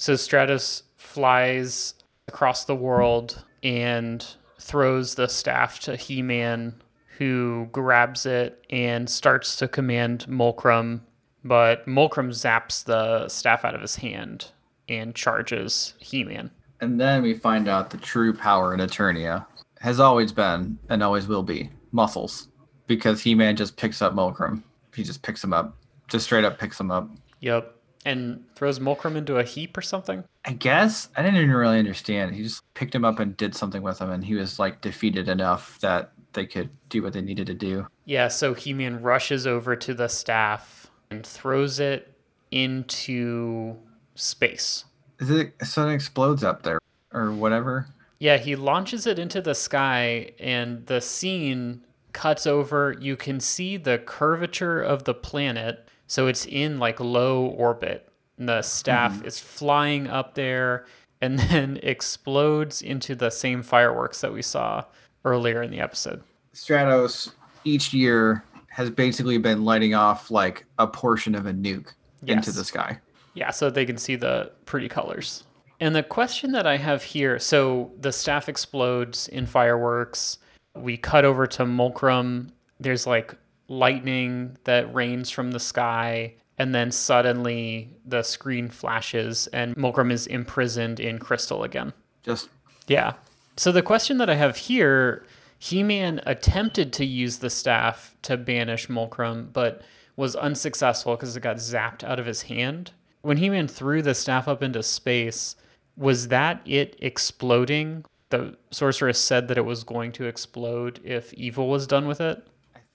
so 0.00 0.14
Stratos 0.14 0.82
flies 0.96 1.92
across 2.26 2.64
the 2.64 2.74
world 2.74 3.44
and 3.62 4.26
throws 4.58 5.14
the 5.14 5.28
staff 5.28 5.78
to 5.80 5.94
He 5.94 6.22
Man, 6.22 6.80
who 7.18 7.68
grabs 7.70 8.24
it 8.24 8.64
and 8.70 9.10
starts 9.10 9.56
to 9.56 9.68
command 9.68 10.24
Mulcrum. 10.26 11.00
But 11.44 11.86
Mulcrum 11.86 12.30
zaps 12.30 12.82
the 12.82 13.28
staff 13.28 13.62
out 13.62 13.74
of 13.74 13.82
his 13.82 13.96
hand 13.96 14.46
and 14.88 15.14
charges 15.14 15.92
He 15.98 16.24
Man. 16.24 16.50
And 16.80 16.98
then 16.98 17.20
we 17.22 17.34
find 17.34 17.68
out 17.68 17.90
the 17.90 17.98
true 17.98 18.32
power 18.32 18.72
in 18.72 18.80
Eternia 18.80 19.44
has 19.80 20.00
always 20.00 20.32
been 20.32 20.78
and 20.88 21.02
always 21.02 21.28
will 21.28 21.42
be 21.42 21.68
muscles. 21.92 22.48
Because 22.86 23.20
He 23.20 23.34
Man 23.34 23.54
just 23.54 23.76
picks 23.76 24.00
up 24.00 24.14
Mulcrum. 24.14 24.62
He 24.94 25.02
just 25.02 25.20
picks 25.20 25.44
him 25.44 25.52
up. 25.52 25.76
Just 26.08 26.24
straight 26.24 26.44
up 26.46 26.58
picks 26.58 26.80
him 26.80 26.90
up. 26.90 27.10
Yep 27.40 27.76
and 28.04 28.44
throws 28.54 28.78
Mulcrum 28.78 29.16
into 29.16 29.38
a 29.38 29.44
heap 29.44 29.76
or 29.76 29.82
something? 29.82 30.24
I 30.44 30.52
guess. 30.52 31.08
I 31.16 31.22
didn't 31.22 31.36
even 31.36 31.50
really 31.50 31.78
understand. 31.78 32.34
He 32.34 32.42
just 32.42 32.62
picked 32.74 32.94
him 32.94 33.04
up 33.04 33.18
and 33.18 33.36
did 33.36 33.54
something 33.54 33.82
with 33.82 34.00
him, 34.00 34.10
and 34.10 34.24
he 34.24 34.34
was 34.34 34.58
like 34.58 34.80
defeated 34.80 35.28
enough 35.28 35.78
that 35.80 36.12
they 36.32 36.46
could 36.46 36.70
do 36.88 37.02
what 37.02 37.12
they 37.12 37.20
needed 37.20 37.46
to 37.48 37.54
do. 37.54 37.86
Yeah, 38.04 38.28
so 38.28 38.54
He 38.54 38.72
Man 38.72 39.02
rushes 39.02 39.46
over 39.46 39.76
to 39.76 39.94
the 39.94 40.08
staff 40.08 40.90
and 41.10 41.26
throws 41.26 41.80
it 41.80 42.14
into 42.50 43.76
space. 44.14 44.84
Is 45.18 45.30
it 45.30 45.54
so 45.64 45.88
it 45.88 45.94
explodes 45.94 46.42
up 46.42 46.62
there 46.62 46.78
or 47.12 47.32
whatever? 47.32 47.86
Yeah, 48.18 48.36
he 48.36 48.54
launches 48.54 49.06
it 49.06 49.18
into 49.18 49.40
the 49.40 49.54
sky, 49.54 50.32
and 50.38 50.86
the 50.86 51.00
scene 51.00 51.82
cuts 52.12 52.46
over. 52.46 52.94
You 53.00 53.16
can 53.16 53.40
see 53.40 53.76
the 53.76 53.98
curvature 53.98 54.80
of 54.80 55.04
the 55.04 55.14
planet. 55.14 55.88
So 56.10 56.26
it's 56.26 56.44
in 56.44 56.80
like 56.80 56.98
low 56.98 57.46
orbit. 57.46 58.08
And 58.36 58.48
the 58.48 58.62
staff 58.62 59.12
mm-hmm. 59.12 59.26
is 59.26 59.38
flying 59.38 60.08
up 60.08 60.34
there 60.34 60.86
and 61.20 61.38
then 61.50 61.78
explodes 61.84 62.82
into 62.82 63.14
the 63.14 63.30
same 63.30 63.62
fireworks 63.62 64.20
that 64.22 64.32
we 64.32 64.42
saw 64.42 64.84
earlier 65.24 65.62
in 65.62 65.70
the 65.70 65.78
episode. 65.78 66.24
Stratos 66.52 67.30
each 67.62 67.94
year 67.94 68.42
has 68.70 68.90
basically 68.90 69.38
been 69.38 69.64
lighting 69.64 69.94
off 69.94 70.32
like 70.32 70.66
a 70.80 70.86
portion 70.88 71.36
of 71.36 71.46
a 71.46 71.52
nuke 71.52 71.92
yes. 72.24 72.38
into 72.38 72.50
the 72.58 72.64
sky. 72.64 72.98
Yeah, 73.34 73.52
so 73.52 73.70
they 73.70 73.86
can 73.86 73.96
see 73.96 74.16
the 74.16 74.50
pretty 74.66 74.88
colors. 74.88 75.44
And 75.78 75.94
the 75.94 76.02
question 76.02 76.50
that 76.52 76.66
I 76.66 76.76
have 76.78 77.04
here 77.04 77.38
so 77.38 77.92
the 78.00 78.10
staff 78.10 78.48
explodes 78.48 79.28
in 79.28 79.46
fireworks. 79.46 80.38
We 80.74 80.96
cut 80.96 81.24
over 81.24 81.46
to 81.46 81.64
Mulcrum. 81.64 82.50
There's 82.80 83.06
like 83.06 83.36
lightning 83.70 84.56
that 84.64 84.92
rains 84.92 85.30
from 85.30 85.52
the 85.52 85.60
sky. 85.60 86.34
And 86.58 86.74
then 86.74 86.90
suddenly 86.90 87.96
the 88.04 88.22
screen 88.22 88.68
flashes 88.68 89.46
and 89.46 89.74
Mulcrum 89.76 90.12
is 90.12 90.26
imprisoned 90.26 91.00
in 91.00 91.18
crystal 91.18 91.62
again. 91.62 91.94
Just. 92.22 92.50
Yeah. 92.86 93.14
So 93.56 93.72
the 93.72 93.80
question 93.80 94.18
that 94.18 94.28
I 94.28 94.34
have 94.34 94.56
here 94.56 95.24
He 95.58 95.82
Man 95.82 96.20
attempted 96.26 96.92
to 96.94 97.06
use 97.06 97.38
the 97.38 97.48
staff 97.48 98.14
to 98.22 98.36
banish 98.36 98.88
Mulcrum, 98.88 99.52
but 99.52 99.82
was 100.16 100.36
unsuccessful 100.36 101.16
because 101.16 101.34
it 101.34 101.40
got 101.40 101.56
zapped 101.56 102.04
out 102.04 102.18
of 102.18 102.26
his 102.26 102.42
hand. 102.42 102.90
When 103.22 103.38
He 103.38 103.48
Man 103.48 103.68
threw 103.68 104.02
the 104.02 104.14
staff 104.14 104.48
up 104.48 104.62
into 104.62 104.82
space, 104.82 105.56
was 105.96 106.28
that 106.28 106.60
it 106.66 106.96
exploding? 107.00 108.04
The 108.30 108.56
sorceress 108.70 109.18
said 109.18 109.48
that 109.48 109.58
it 109.58 109.64
was 109.64 109.84
going 109.84 110.12
to 110.12 110.24
explode 110.24 111.00
if 111.04 111.32
evil 111.34 111.68
was 111.68 111.86
done 111.86 112.06
with 112.06 112.20
it. 112.20 112.46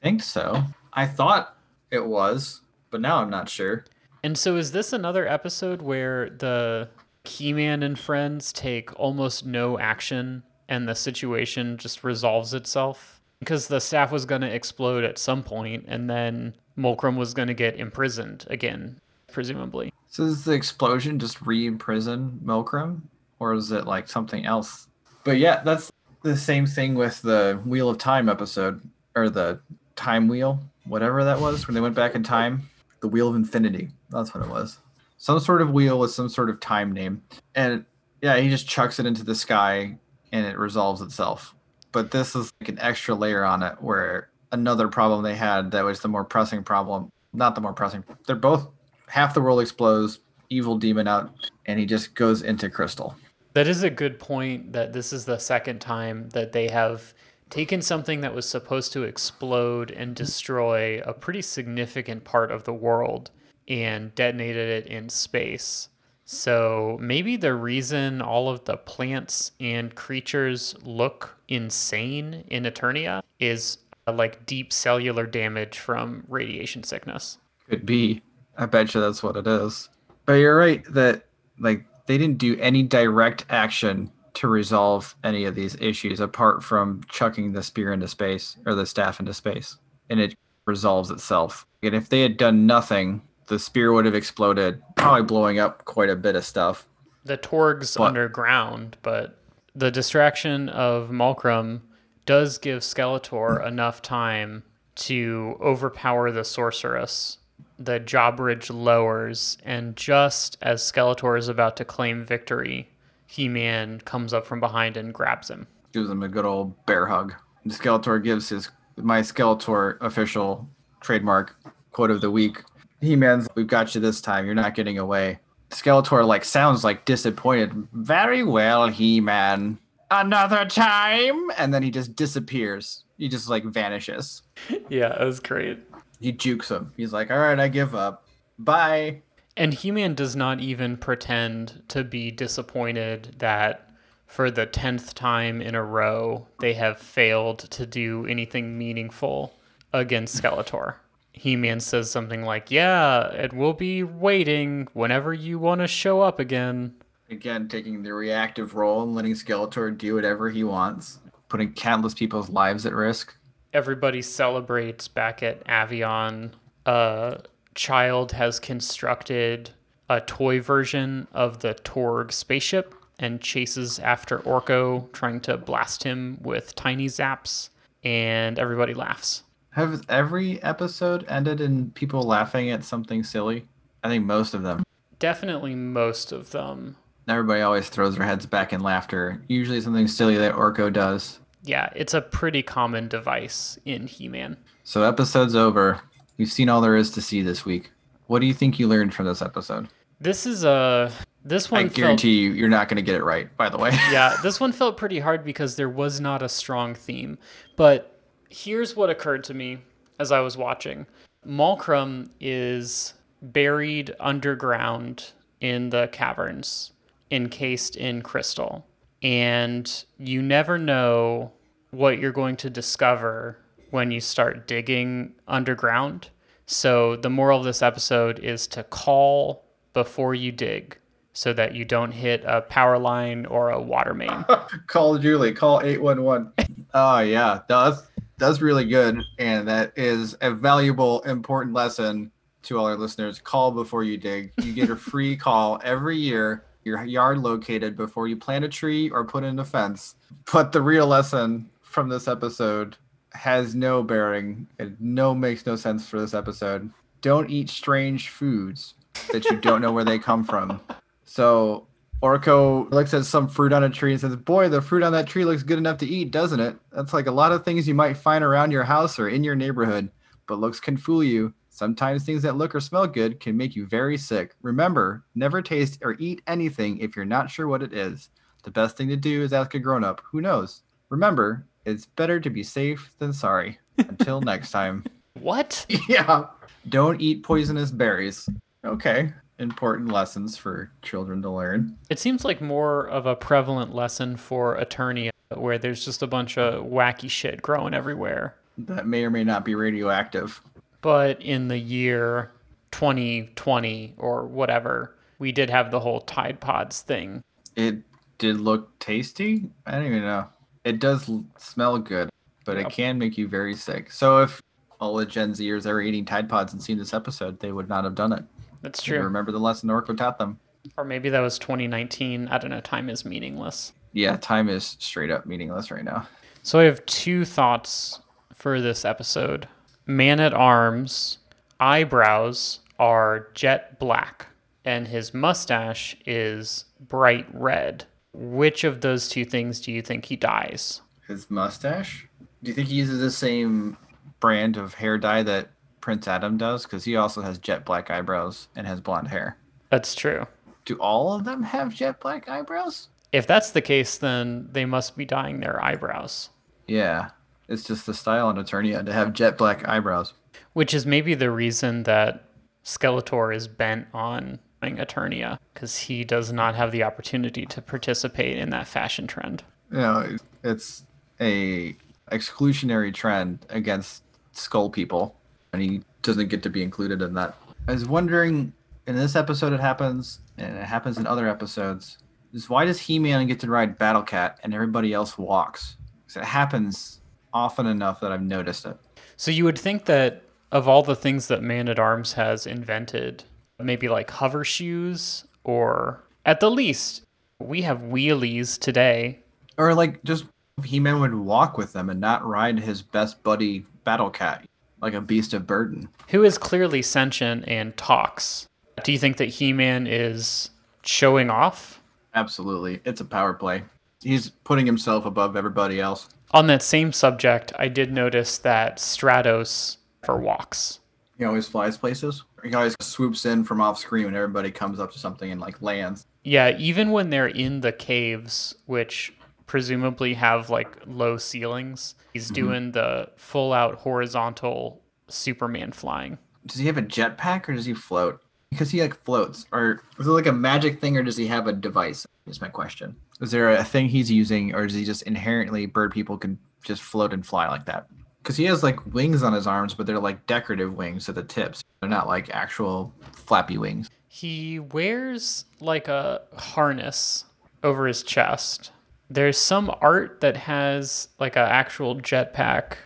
I 0.06 0.08
think 0.08 0.22
so. 0.22 0.64
I 0.94 1.08
thought 1.08 1.58
it 1.90 2.06
was, 2.06 2.62
but 2.92 3.02
now 3.02 3.24
I'm 3.24 3.30
not 3.32 3.50
sure. 3.50 3.86
And 4.24 4.38
so, 4.38 4.56
is 4.56 4.72
this 4.72 4.94
another 4.94 5.28
episode 5.28 5.82
where 5.82 6.30
the 6.30 6.90
He 7.24 7.54
Man 7.54 7.82
and 7.82 7.98
friends 7.98 8.54
take 8.54 8.98
almost 9.00 9.48
no 9.48 9.80
action 9.80 10.44
and 10.70 10.88
the 10.88 10.94
situation 10.94 11.78
just 11.78 12.04
resolves 12.04 12.54
itself? 12.54 13.20
Because 13.40 13.68
the 13.68 13.82
staff 13.82 14.12
was 14.12 14.26
going 14.26 14.42
to 14.42 14.54
explode 14.54 15.04
at 15.04 15.18
some 15.18 15.42
point, 15.42 15.86
and 15.88 16.08
then 16.08 16.54
Mulcrum 16.78 17.18
was 17.18 17.34
going 17.34 17.48
to 17.48 17.56
get 17.56 17.80
imprisoned 17.80 18.46
again, 18.48 19.02
presumably. 19.32 19.92
So 20.08 20.26
does 20.26 20.46
the 20.46 20.52
explosion 20.52 21.18
just 21.18 21.42
re-imprison 21.42 22.42
Mulcrum, 22.46 23.02
or 23.40 23.56
is 23.56 23.72
it 23.72 23.88
like 23.88 24.08
something 24.08 24.46
else? 24.46 24.88
But 25.24 25.40
yeah, 25.40 25.64
that's 25.64 25.92
the 26.22 26.38
same 26.38 26.68
thing 26.68 26.94
with 26.94 27.24
the 27.24 27.60
Wheel 27.66 27.90
of 27.90 27.98
Time 27.98 28.30
episode, 28.30 28.88
or 29.16 29.32
the 29.32 29.60
Time 29.96 30.28
Wheel, 30.28 30.60
whatever 30.86 31.24
that 31.24 31.40
was, 31.40 31.68
when 31.68 31.76
they 31.76 31.82
went 31.82 31.96
back 31.96 32.16
in 32.16 32.24
time. 32.24 32.70
The 33.02 33.08
Wheel 33.08 33.28
of 33.28 33.36
Infinity. 33.36 33.90
That's 34.10 34.34
what 34.34 34.44
it 34.44 34.50
was. 34.50 34.80
Some 35.18 35.40
sort 35.40 35.62
of 35.62 35.72
wheel 35.72 36.00
with 36.00 36.12
some 36.12 36.30
sort 36.30 36.50
of 36.50 36.60
time 36.60 36.92
name, 36.92 37.22
and 37.56 37.86
yeah, 38.22 38.38
he 38.38 38.50
just 38.50 38.68
chucks 38.68 39.00
it 39.00 39.06
into 39.06 39.24
the 39.24 39.36
sky, 39.36 39.98
and 40.32 40.46
it 40.46 40.58
resolves 40.58 41.02
itself. 41.02 41.56
But 41.92 42.12
this 42.12 42.36
is 42.36 42.52
like 42.60 42.70
an 42.70 42.80
extra 42.80 43.16
layer 43.16 43.44
on 43.44 43.64
it, 43.64 43.76
where 43.82 44.30
another 44.52 44.88
problem 44.88 45.24
they 45.24 45.36
had 45.36 45.72
that 45.72 45.86
was 45.86 46.02
the 46.02 46.08
more 46.08 46.24
pressing 46.24 46.64
problem. 46.64 47.12
Not 47.34 47.56
the 47.56 47.62
more 47.62 47.74
pressing. 47.74 48.04
They're 48.26 48.36
both 48.36 48.68
half 49.08 49.34
the 49.34 49.42
world 49.42 49.62
explodes, 49.62 50.20
evil 50.50 50.78
demon 50.78 51.08
out, 51.08 51.34
and 51.66 51.80
he 51.80 51.86
just 51.86 52.16
goes 52.16 52.42
into 52.42 52.70
crystal. 52.70 53.16
That 53.54 53.68
is 53.68 53.84
a 53.84 53.90
good 53.90 54.20
point 54.20 54.74
that 54.74 54.92
this 54.92 55.14
is 55.14 55.26
the 55.26 55.38
second 55.38 55.80
time 55.80 56.30
that 56.30 56.52
they 56.52 56.68
have 56.68 57.14
taken 57.50 57.82
something 57.82 58.22
that 58.22 58.36
was 58.36 58.48
supposed 58.48 58.92
to 58.94 59.04
explode 59.04 59.92
and 59.92 60.16
destroy 60.16 61.02
a 61.06 61.14
pretty 61.14 61.42
significant 61.42 62.24
part 62.24 62.52
of 62.52 62.64
the 62.64 62.74
world 62.74 63.32
and 63.68 64.14
detonated 64.16 64.70
it 64.70 64.88
in 64.88 65.10
space. 65.10 65.90
So 66.26 66.98
maybe 67.00 67.38
the 67.38 67.54
reason 67.54 68.22
all 68.22 68.50
of 68.50 68.66
the 68.66 68.78
plants 68.78 69.52
and 69.60 69.94
creatures 69.94 70.76
look 70.84 71.38
insane 71.48 72.44
in 72.48 72.64
Eternia 72.64 73.22
is 73.40 73.78
uh, 74.08 74.14
like 74.14 74.46
deep 74.46 74.74
cellular 74.74 75.28
damage 75.28 75.78
from 75.78 76.24
radiation 76.28 76.84
sickness. 76.84 77.38
Could 77.70 77.86
be. 77.86 78.22
I 78.58 78.66
bet 78.66 78.94
you 78.94 79.02
that's 79.02 79.22
what 79.22 79.36
it 79.36 79.46
is. 79.46 79.90
But 80.26 80.34
you're 80.34 80.58
right 80.58 80.84
that 80.94 81.26
like 81.60 81.86
they 82.08 82.18
didn't 82.18 82.40
do 82.40 82.58
any 82.60 82.82
direct 82.82 83.46
action 83.50 84.12
to 84.36 84.48
resolve 84.48 85.16
any 85.24 85.46
of 85.46 85.56
these 85.56 85.76
issues 85.82 86.20
apart 86.20 86.64
from 86.64 87.02
chucking 87.10 87.54
the 87.54 87.64
spear 87.64 87.94
into 87.94 88.08
space 88.08 88.58
or 88.66 88.76
the 88.76 88.86
staff 88.86 89.20
into 89.20 89.34
space. 89.34 89.78
And 90.10 90.20
it 90.20 90.36
resolves 90.66 91.12
itself. 91.12 91.66
And 91.82 91.96
if 91.96 92.10
they 92.10 92.22
had 92.22 92.38
done 92.38 92.66
nothing, 92.66 93.22
the 93.48 93.60
spear 93.60 93.94
would 93.94 94.06
have 94.06 94.16
exploded, 94.16 94.82
probably 94.96 95.24
blowing 95.24 95.60
up 95.60 95.86
quite 95.86 96.10
a 96.10 96.16
bit 96.16 96.36
of 96.36 96.46
stuff. 96.46 96.88
The 97.24 97.38
Torg's 97.38 97.96
but, 97.96 98.06
underground, 98.06 98.98
but 99.02 99.40
the 99.76 99.92
distraction 99.92 100.70
of 100.70 101.10
Mulcrum 101.10 101.82
does 102.26 102.58
give 102.58 102.82
Skeletor 102.82 103.62
hmm. 103.62 103.68
enough 103.68 104.02
time 104.02 104.64
to 104.96 105.58
overpower 105.62 106.32
the 106.32 106.44
sorceress 106.44 107.38
the 107.78 108.00
drawbridge 108.00 108.70
lowers, 108.70 109.58
and 109.64 109.96
just 109.96 110.58
as 110.62 110.82
Skeletor 110.82 111.38
is 111.38 111.48
about 111.48 111.78
to 111.78 111.86
claim 111.86 112.24
victory, 112.24 112.90
He 113.36 113.50
Man 113.50 114.00
comes 114.00 114.34
up 114.34 114.46
from 114.46 114.62
behind 114.62 114.96
and 114.96 115.14
grabs 115.14 115.50
him. 115.50 115.68
Gives 115.92 116.10
him 116.10 116.24
a 116.24 116.30
good 116.30 116.46
old 116.46 116.86
bear 116.86 117.06
hug. 117.06 117.34
And 117.66 117.74
Skeletor 117.74 118.24
gives 118.24 118.48
his 118.48 118.70
my 118.96 119.20
Skeletor 119.20 119.98
official 120.00 120.70
trademark 121.02 121.54
quote 121.92 122.12
of 122.12 122.22
the 122.22 122.32
week. 122.32 122.64
He 123.02 123.18
Man's, 123.18 123.50
we've 123.56 123.68
got 123.68 123.94
you 123.94 124.00
this 124.00 124.22
time. 124.22 124.46
You're 124.46 124.56
not 124.56 124.74
getting 124.74 124.98
away. 124.98 125.40
Skeletor 125.70 126.26
like 126.26 126.46
sounds 126.46 126.86
like 126.86 127.04
disappointed. 127.04 127.74
Very 127.92 128.46
well, 128.46 128.88
He 128.88 129.20
Man. 129.20 129.80
Another 130.10 130.64
time, 130.66 131.52
and 131.58 131.74
then 131.74 131.84
he 131.84 131.92
just 131.92 132.16
disappears. 132.16 133.04
He 133.18 133.28
just 133.28 133.50
like 133.50 133.66
vanishes. 133.66 134.44
Yeah, 134.90 135.22
it 135.22 135.26
was 135.26 135.42
great. 135.42 135.80
He 136.22 136.32
jukes 136.32 136.72
him. 136.72 136.94
He's 136.96 137.12
like, 137.12 137.32
"All 137.32 137.38
right, 137.38 137.60
I 137.60 137.68
give 137.68 137.96
up. 137.96 138.26
Bye." 138.58 139.24
And 139.58 139.74
He-Man 139.74 140.16
does 140.16 140.36
not 140.36 140.60
even 140.60 140.98
pretend 140.98 141.84
to 141.90 142.04
be 142.04 142.32
disappointed 142.32 143.36
that 143.40 143.90
for 144.26 144.52
the 144.52 144.68
10th 144.68 145.14
time 145.14 145.62
in 145.62 145.76
a 145.76 145.84
row 145.84 146.48
they 146.60 146.74
have 146.74 147.00
failed 147.00 147.60
to 147.60 147.86
do 147.86 148.26
anything 148.26 148.78
meaningful 148.78 149.54
against 149.94 150.42
Skeletor. 150.42 150.96
He-Man 151.32 151.80
says 151.80 152.10
something 152.10 152.44
like, 152.44 152.72
"Yeah, 152.72 153.28
it 153.30 153.54
will 153.54 153.74
be 153.74 154.04
waiting 154.04 154.88
whenever 154.94 155.34
you 155.34 155.60
want 155.60 155.82
to 155.82 155.88
show 155.88 156.22
up 156.22 156.40
again." 156.40 156.96
Again, 157.30 157.68
taking 157.68 158.04
the 158.04 158.14
reactive 158.14 158.76
role 158.76 159.04
and 159.04 159.16
letting 159.16 159.34
Skeletor 159.34 159.98
do 159.98 160.16
whatever 160.16 160.50
he 160.50 160.64
wants, 160.64 161.20
putting 161.50 161.74
countless 161.74 162.14
people's 162.14 162.50
lives 162.50 162.86
at 162.86 162.94
risk 162.94 163.36
everybody 163.76 164.22
celebrates 164.22 165.10
back 165.10 165.44
at 165.44 165.64
Avion. 165.68 166.52
A 166.86 167.40
child 167.76 168.32
has 168.32 168.60
constructed 168.60 169.72
a 170.10 170.22
toy 170.22 170.62
version 170.62 171.28
of 171.34 171.60
the 171.60 171.74
Torg 171.74 172.32
spaceship 172.32 172.96
and 173.20 173.42
chases 173.42 174.00
after 174.00 174.40
Orko, 174.40 175.12
trying 175.12 175.40
to 175.42 175.58
blast 175.58 176.04
him 176.04 176.38
with 176.42 176.76
tiny 176.76 177.08
zaps, 177.08 177.70
and 178.04 178.58
everybody 178.60 178.94
laughs. 178.94 179.44
Have 179.72 180.04
every 180.10 180.62
episode 180.64 181.26
ended 181.28 181.62
in 181.62 181.92
people 181.92 182.24
laughing 182.24 182.70
at 182.70 182.84
something 182.84 183.24
silly? 183.24 183.68
I 184.04 184.10
think 184.10 184.26
most 184.26 184.54
of 184.54 184.64
them. 184.64 184.84
Definitely 185.20 185.76
most 185.76 186.32
of 186.32 186.52
them. 186.52 186.98
Everybody 187.28 187.62
always 187.62 187.90
throws 187.90 188.16
their 188.16 188.26
heads 188.26 188.46
back 188.46 188.74
in 188.74 188.82
laughter. 188.82 189.42
Usually 189.48 189.82
something 189.82 190.08
silly 190.08 190.38
that 190.38 190.54
Orko 190.54 190.92
does 190.92 191.40
yeah, 191.68 191.90
it's 191.96 192.14
a 192.14 192.22
pretty 192.22 192.64
common 192.64 193.08
device 193.08 193.78
in 193.86 194.08
He 194.08 194.28
Man. 194.28 194.58
So, 194.84 195.04
episode's 195.04 195.56
over. 195.56 196.02
You've 196.38 196.52
seen 196.52 196.70
all 196.70 196.82
there 196.82 196.96
is 196.96 197.12
to 197.12 197.22
see 197.22 197.42
this 197.42 197.66
week. 197.66 197.92
What 198.28 198.40
do 198.40 198.48
you 198.48 198.54
think 198.54 198.80
you 198.80 198.88
learned 198.88 199.14
from 199.14 199.26
this 199.26 199.42
episode? 199.42 199.88
This 200.20 200.46
is 200.46 200.64
a. 200.64 201.12
This 201.44 201.70
one. 201.70 201.86
I 201.86 201.88
guarantee 201.88 202.48
felt, 202.48 202.56
you, 202.56 202.60
you're 202.60 202.70
not 202.70 202.90
going 202.90 202.98
to 202.98 203.04
get 203.04 203.16
it 203.16 203.24
right. 203.24 203.56
By 203.58 203.70
the 203.70 203.78
way. 203.78 203.92
yeah, 204.12 204.36
this 204.44 204.60
one 204.60 204.72
felt 204.72 204.98
pretty 204.98 205.20
hard 205.20 205.44
because 205.44 205.76
there 205.76 205.90
was 205.90 206.20
not 206.20 206.42
a 206.42 206.50
strong 206.50 206.96
theme. 206.96 207.38
But 207.76 208.20
here's 208.50 208.96
what 208.96 209.10
occurred 209.10 209.44
to 209.46 209.54
me 209.54 209.80
as 210.20 210.32
I 210.32 210.40
was 210.40 210.58
watching. 210.58 211.06
Mulcrum 211.46 212.30
is 212.40 213.14
buried 213.42 214.16
underground 214.20 215.32
in 215.62 215.92
the 215.92 216.10
caverns, 216.12 216.92
encased 217.30 217.96
in 217.96 218.22
crystal 218.22 218.86
and 219.26 220.06
you 220.20 220.40
never 220.40 220.78
know 220.78 221.52
what 221.90 222.20
you're 222.20 222.32
going 222.32 222.56
to 222.56 222.70
discover 222.70 223.58
when 223.90 224.12
you 224.12 224.20
start 224.20 224.68
digging 224.68 225.34
underground. 225.48 226.30
So, 226.66 227.16
the 227.16 227.30
moral 227.30 227.60
of 227.60 227.66
this 227.66 227.82
episode 227.82 228.40
is 228.40 228.66
to 228.68 228.84
call 228.84 229.66
before 229.94 230.34
you 230.36 230.52
dig. 230.52 230.98
so 231.34 231.52
that 231.52 231.76
you 231.76 231.84
don't 231.84 232.12
hit 232.12 232.44
a 232.46 232.62
power 232.62 232.98
line 232.98 233.46
or 233.48 233.70
a 233.70 233.82
water 233.82 234.14
main. 234.14 234.46
call 234.88 235.18
Julie. 235.18 235.52
Call 235.54 235.82
eight 235.82 236.02
one 236.02 236.24
one. 236.24 236.54
Oh 236.94 237.20
yeah, 237.20 237.60
that's 237.68 238.04
that's 238.38 238.62
really 238.62 238.86
good, 238.86 239.22
and 239.38 239.68
that 239.68 239.92
is 239.98 240.36
a 240.42 240.52
valuable, 240.52 241.22
important 241.24 241.74
lesson 241.74 242.32
to 242.64 242.78
all 242.78 242.86
our 242.86 242.96
listeners. 242.96 243.40
Call 243.40 243.72
before 243.72 244.04
you 244.06 244.18
dig. 244.18 244.54
You 244.62 244.72
get 244.74 244.90
a 244.90 244.96
free 244.96 245.36
call 245.48 245.80
every 245.84 246.18
year. 246.18 246.64
Your 246.86 247.04
yard 247.04 247.40
located 247.40 247.98
before 247.98 248.28
you 248.28 248.38
plant 248.38 248.64
a 248.64 248.70
tree 248.70 249.10
or 249.10 249.26
put 249.26 249.44
in 249.44 249.60
a 249.60 249.66
fence. 249.66 250.16
But 250.54 250.72
the 250.72 250.82
real 250.82 251.08
lesson 251.08 251.70
from 251.82 252.08
this 252.10 252.28
episode 252.28 252.96
has 253.36 253.76
no 253.76 254.04
bearing. 254.04 254.68
It 254.80 255.00
no 255.00 255.36
makes 255.36 255.66
no 255.66 255.76
sense 255.76 256.08
for 256.08 256.20
this 256.20 256.34
episode. 256.34 256.90
Don't 257.22 257.50
eat 257.50 257.70
strange 257.70 258.30
foods 258.30 258.96
that 259.32 259.46
you 259.46 259.58
don't 259.58 259.82
know 259.82 259.92
where 259.92 260.04
they 260.04 260.20
come 260.20 260.44
from. 260.44 260.82
So 261.24 261.88
Orko 262.22 262.90
looks 262.92 263.14
at 263.14 263.26
some 263.26 263.48
fruit 263.48 263.74
on 263.74 263.84
a 263.84 263.90
tree 263.90 264.12
and 264.12 264.22
says, 264.22 264.36
Boy, 264.36 264.70
the 264.70 264.82
fruit 264.82 265.04
on 265.04 265.12
that 265.14 265.28
tree 265.28 265.46
looks 265.46 265.64
good 265.64 265.78
enough 265.78 265.98
to 266.00 266.08
eat, 266.08 266.32
doesn't 266.32 266.60
it? 266.60 266.78
That's 266.92 267.14
like 267.14 267.28
a 267.28 267.32
lot 267.32 267.52
of 267.52 267.64
things 267.64 267.88
you 267.88 267.94
might 267.94 268.18
find 268.18 268.44
around 268.44 268.72
your 268.72 268.84
house 268.84 269.20
or 269.20 269.30
in 269.30 269.44
your 269.44 269.56
neighborhood, 269.56 270.10
but 270.48 270.60
looks 270.60 270.80
can 270.80 270.98
fool 270.98 271.24
you. 271.24 271.54
Sometimes 271.70 272.24
things 272.24 272.42
that 272.44 272.56
look 272.56 272.74
or 272.74 272.80
smell 272.80 273.06
good 273.06 273.42
can 273.42 273.58
make 273.58 273.76
you 273.76 273.86
very 273.86 274.18
sick. 274.18 274.56
Remember, 274.62 275.26
never 275.36 275.62
taste 275.62 276.00
or 276.02 276.16
eat 276.20 276.42
anything 276.48 277.00
if 277.00 277.16
you're 277.16 277.26
not 277.26 277.52
sure 277.52 277.68
what 277.68 277.84
it 277.84 277.92
is. 277.92 278.30
The 278.64 278.72
best 278.72 278.96
thing 278.96 279.10
to 279.10 279.18
do 279.18 279.44
is 279.44 279.52
ask 279.52 279.74
a 279.76 279.80
grown 279.80 280.04
up 280.04 280.22
who 280.24 280.42
knows. 280.42 280.84
Remember, 281.10 281.68
it's 281.86 282.06
better 282.06 282.40
to 282.40 282.50
be 282.50 282.64
safe 282.64 283.12
than 283.20 283.34
sorry. 283.34 283.80
Until 283.98 284.42
next 284.42 284.72
time. 284.72 285.04
What? 285.40 285.86
Yeah. 286.10 286.46
Don't 286.88 287.20
eat 287.20 287.44
poisonous 287.44 287.90
berries. 287.90 288.48
Okay. 288.84 289.32
Important 289.58 290.12
lessons 290.12 290.56
for 290.58 290.92
children 291.02 291.42
to 291.42 291.50
learn. 291.50 291.98
It 292.10 292.20
seems 292.20 292.46
like 292.46 292.62
more 292.62 293.08
of 293.08 293.26
a 293.26 293.36
prevalent 293.36 293.96
lesson 293.96 294.36
for 294.36 294.78
Eternia 294.78 295.32
where 295.54 295.78
there's 295.78 296.04
just 296.06 296.22
a 296.22 296.28
bunch 296.28 296.58
of 296.58 296.86
wacky 296.86 297.30
shit 297.30 297.62
growing 297.62 297.94
everywhere. 297.94 298.56
That 298.78 299.08
may 299.08 299.24
or 299.24 299.30
may 299.30 299.44
not 299.44 299.64
be 299.66 299.74
radioactive. 299.74 300.62
But 301.02 301.42
in 301.42 301.70
the 301.70 301.78
year 301.78 302.52
2020 302.92 304.16
or 304.18 304.46
whatever, 304.46 305.16
we 305.40 305.52
did 305.52 305.70
have 305.70 305.92
the 305.92 306.00
whole 306.00 306.22
Tide 306.22 306.60
Pods 306.60 307.02
thing. 307.02 307.44
It 307.76 307.98
did 308.38 308.60
look 308.60 308.98
tasty. 309.00 309.70
I 309.86 309.92
don't 309.92 310.06
even 310.06 310.22
know. 310.22 310.48
It 310.86 311.00
does 311.00 311.30
smell 311.58 311.98
good, 312.00 312.30
but 312.66 312.78
Yep. 312.78 312.86
it 312.88 312.94
can 312.94 313.18
make 313.18 313.38
you 313.38 313.48
very 313.48 313.76
sick. 313.76 314.12
So 314.12 314.42
if 314.42 314.62
all 315.02 315.16
the 315.16 315.26
Gen 315.26 315.52
Zers 315.52 315.86
are 315.86 316.00
eating 316.00 316.24
Tide 316.24 316.48
Pods 316.48 316.72
and 316.72 316.82
seen 316.82 316.98
this 316.98 317.14
episode, 317.14 317.60
they 317.60 317.72
would 317.74 317.90
not 317.90 318.04
have 318.06 318.16
done 318.16 318.32
it. 318.32 318.44
That's 318.82 319.02
They 319.02 319.08
true. 319.18 319.22
Remember 319.24 319.52
the 319.52 319.60
lesson 319.60 319.90
Orko 319.90 320.16
taught 320.16 320.38
them. 320.38 320.60
Or 320.96 321.04
maybe 321.04 321.30
that 321.30 321.40
was 321.42 321.58
2019. 321.60 322.48
I 322.50 322.58
don't 322.60 322.70
know. 322.70 322.80
Time 322.80 323.10
is 323.10 323.26
meaningless. 323.26 323.92
Yeah, 324.14 324.38
time 324.38 324.70
is 324.70 324.96
straight 325.00 325.32
up 325.32 325.46
meaningless 325.46 325.90
right 325.92 326.04
now. 326.06 326.28
So 326.64 326.80
I 326.80 326.84
have 326.84 327.06
two 327.06 327.44
thoughts 327.46 328.22
for 328.54 328.80
this 328.80 329.04
episode. 329.04 329.68
Man 330.06 330.40
at 330.40 330.54
Arms 330.54 331.40
eyebrows 331.80 332.80
are 333.00 333.48
jet 333.54 334.00
black, 334.00 334.48
and 334.86 335.08
his 335.08 335.34
mustache 335.34 336.16
is 336.26 336.86
bright 337.00 337.48
red. 337.54 338.06
Which 338.38 338.84
of 338.84 339.02
those 339.02 339.30
two 339.30 339.46
things 339.46 339.80
do 339.80 339.92
you 339.92 340.02
think 340.02 340.26
he 340.26 340.36
dyes? 340.36 341.02
His 341.28 341.50
mustache? 341.50 342.28
Do 342.64 342.70
you 342.70 342.74
think 342.74 342.90
he 342.90 342.96
uses 342.96 343.20
the 343.20 343.32
same 343.32 343.98
brand 344.40 344.78
of 344.78 344.96
hair 344.96 345.18
dye 345.18 345.44
that 345.44 345.70
Prince 346.02 346.28
Adam 346.28 346.58
does? 346.58 346.84
Because 346.84 347.04
he 347.06 347.16
also 347.16 347.42
has 347.42 347.58
jet 347.58 347.86
black 347.86 348.12
eyebrows 348.12 348.68
and 348.76 348.86
has 348.86 349.00
blonde 349.02 349.30
hair. 349.30 349.58
That's 349.90 350.16
true. 350.16 350.48
Do 350.86 350.96
all 350.96 351.34
of 351.34 351.46
them 351.46 351.64
have 351.64 351.94
jet 351.94 352.20
black 352.20 352.48
eyebrows? 352.50 353.08
If 353.32 353.48
that's 353.48 353.72
the 353.72 353.82
case, 353.82 354.18
then 354.18 354.70
they 354.72 354.86
must 354.86 355.18
be 355.18 355.26
dyeing 355.26 355.60
their 355.60 355.84
eyebrows, 355.84 356.50
Yeah. 356.88 357.30
It's 357.68 357.84
just 357.84 358.06
the 358.06 358.14
style 358.14 358.48
on 358.48 358.58
Eternia 358.58 359.04
to 359.04 359.12
have 359.12 359.34
jet 359.34 359.58
black 359.58 359.88
eyebrows. 359.88 360.34
which 360.74 360.94
is 360.94 361.06
maybe 361.06 361.34
the 361.34 361.50
reason 361.50 362.04
that 362.04 362.44
Skeletor 362.84 363.56
is 363.56 363.68
bent 363.68 364.08
on 364.14 364.60
doing 364.86 365.06
Eternia, 365.06 365.60
because 365.74 365.98
he 366.00 366.24
does 366.24 366.52
not 366.52 366.76
have 366.76 366.92
the 366.92 367.04
opportunity 367.04 367.66
to 367.66 367.82
participate 367.82 368.58
in 368.58 368.70
that 368.70 368.88
fashion 368.88 369.28
trend. 369.28 369.64
You 369.92 369.98
know, 369.98 370.38
it's 370.64 371.04
a 371.40 371.96
exclusionary 372.32 373.14
trend 373.14 373.66
against 373.70 374.24
skull 374.52 374.90
people, 374.90 375.36
and 375.74 375.82
he 375.82 376.02
doesn't 376.22 376.50
get 376.50 376.64
to 376.64 376.70
be 376.70 376.82
included 376.82 377.22
in 377.22 377.34
that. 377.36 377.56
I 377.88 377.94
was 377.94 378.06
wondering, 378.06 378.74
in 379.08 379.16
this 379.16 379.36
episode 379.36 379.74
it 379.74 379.80
happens, 379.80 380.40
and 380.58 380.78
it 380.78 380.84
happens 380.84 381.18
in 381.18 381.28
other 381.28 381.48
episodes, 381.48 382.18
is 382.54 382.70
why 382.70 382.86
does 382.86 383.02
He-Man 383.02 383.46
get 383.48 383.60
to 383.62 383.70
ride 383.70 383.98
Battle 383.98 384.24
Cat 384.24 384.60
and 384.64 384.74
everybody 384.74 385.14
else 385.14 385.38
walks? 385.38 385.98
'Cause 386.28 386.38
it 386.38 386.46
happens 386.46 387.20
often 387.54 387.86
enough 387.86 388.20
that 388.22 388.32
I've 388.32 388.42
noticed 388.42 388.86
it. 388.86 388.98
So 389.38 389.52
you 389.52 389.66
would 389.66 389.78
think 389.78 390.06
that 390.06 390.42
of 390.72 390.88
all 390.88 391.04
the 391.04 391.16
things 391.16 391.48
that 391.48 391.62
Man 391.62 391.88
at 391.88 392.00
Arms 392.00 392.34
has 392.34 392.66
invented, 392.66 393.44
maybe 393.80 394.08
like 394.08 394.30
hover 394.32 394.64
shoes, 394.64 395.46
or 395.64 396.24
at 396.46 396.60
the 396.60 396.72
least, 396.72 397.24
we 397.60 397.82
have 397.82 398.02
wheelies 398.02 398.80
today. 398.80 399.40
Or 399.78 399.94
like 399.94 400.24
just 400.24 400.46
He-Man 400.84 401.20
would 401.20 401.36
walk 401.36 401.78
with 401.78 401.94
them 401.94 402.10
and 402.10 402.20
not 402.20 402.46
ride 402.46 402.80
his 402.80 403.02
best 403.02 403.44
buddy 403.44 403.86
Battle 404.04 404.30
Cat 404.30 404.66
like 405.02 405.14
a 405.14 405.22
beast 405.22 405.54
of 405.54 405.68
burden. 405.68 406.10
Who 406.30 406.44
is 406.44 406.58
clearly 406.58 407.02
sentient 407.02 407.68
and 407.68 407.96
talks. 407.98 408.68
Do 409.04 409.12
you 409.12 409.20
think 409.20 409.38
that 409.38 409.50
He 409.50 409.74
Man 409.74 410.08
is 410.08 410.70
showing 411.04 411.50
off? 411.50 412.02
Absolutely. 412.34 413.02
It's 413.06 413.22
a 413.22 413.26
power 413.26 413.54
play. 413.54 413.84
He's 414.22 414.50
putting 414.64 414.86
himself 414.86 415.26
above 415.26 415.56
everybody 415.56 416.00
else. 416.00 416.30
On 416.52 416.68
that 416.68 416.82
same 416.82 417.12
subject, 417.12 417.74
I 417.78 417.88
did 417.88 418.12
notice 418.12 418.58
that 418.60 418.98
Stratos 418.98 419.98
for 420.24 420.38
walks. 420.38 421.00
He 421.38 421.44
always 421.44 421.68
flies 421.68 421.98
places. 421.98 422.44
He 422.66 422.74
always 422.74 422.96
swoops 423.00 423.46
in 423.46 423.64
from 423.64 423.80
off 423.80 424.00
screen 424.00 424.26
when 424.26 424.36
everybody 424.36 424.72
comes 424.72 425.00
up 425.00 425.12
to 425.14 425.20
something 425.20 425.52
and 425.52 425.62
like 425.62 425.82
lands. 425.82 426.26
Yeah, 426.44 426.76
even 426.78 427.12
when 427.12 427.30
they're 427.30 427.48
in 427.48 427.82
the 427.82 427.92
caves, 427.92 428.76
which 428.86 429.34
presumably 429.68 430.34
have 430.36 430.70
like 430.70 430.98
low 431.06 431.38
ceilings, 431.38 432.16
he's 432.34 432.46
mm-hmm. 432.46 432.54
doing 432.54 432.92
the 432.92 433.30
full 433.36 433.74
out 433.74 433.96
horizontal 433.96 435.02
Superman 435.28 435.92
flying. 435.92 436.38
Does 436.66 436.78
he 436.78 436.88
have 436.88 436.98
a 436.98 437.02
jetpack 437.02 437.70
or 437.70 437.74
does 437.74 437.86
he 437.86 437.94
float? 437.94 438.42
Because 438.72 438.92
he 438.92 439.02
like 439.02 439.24
floats. 439.24 439.66
Or 439.72 440.04
is 440.20 440.28
it 440.28 440.32
like 440.32 440.48
a 440.48 440.52
magic 440.52 441.00
thing 441.00 441.18
or 441.18 441.24
does 441.24 441.38
he 441.38 441.48
have 441.48 441.68
a 441.68 441.74
device? 441.74 442.26
Is 442.48 442.62
my 442.62 442.68
question. 442.68 443.16
Is 443.42 443.52
there 443.52 443.72
a 443.72 443.84
thing 443.84 444.08
he's 444.08 444.32
using 444.32 444.74
or 444.74 444.86
is 444.86 444.94
he 444.94 445.06
just 445.06 445.24
inherently 445.24 445.86
bird 445.86 446.12
people 446.12 446.38
can 446.38 446.58
just 446.84 447.02
float 447.02 447.34
and 447.34 447.46
fly 447.46 447.68
like 447.68 447.86
that? 447.86 448.08
Because 448.42 448.58
he 448.58 448.66
has 448.66 448.84
like 448.84 449.14
wings 449.14 449.42
on 449.42 449.54
his 449.54 449.66
arms, 449.66 449.94
but 449.94 450.06
they're 450.06 450.20
like 450.20 450.46
decorative 450.46 450.94
wings 450.94 451.28
at 451.28 451.36
the 451.36 451.44
tips. 451.44 451.84
They're 452.06 452.10
not 452.20 452.28
like 452.28 452.52
actual 452.52 453.12
flappy 453.34 453.80
wings. 453.80 454.12
He 454.28 454.78
wears 454.78 455.66
like 455.80 456.08
a 456.08 456.42
harness 456.56 457.46
over 457.82 458.06
his 458.06 458.22
chest. 458.22 458.92
There's 459.28 459.58
some 459.58 459.92
art 460.02 460.40
that 460.42 460.56
has 460.56 461.30
like 461.40 461.56
an 461.56 461.64
actual 461.68 462.16
jetpack 462.18 462.98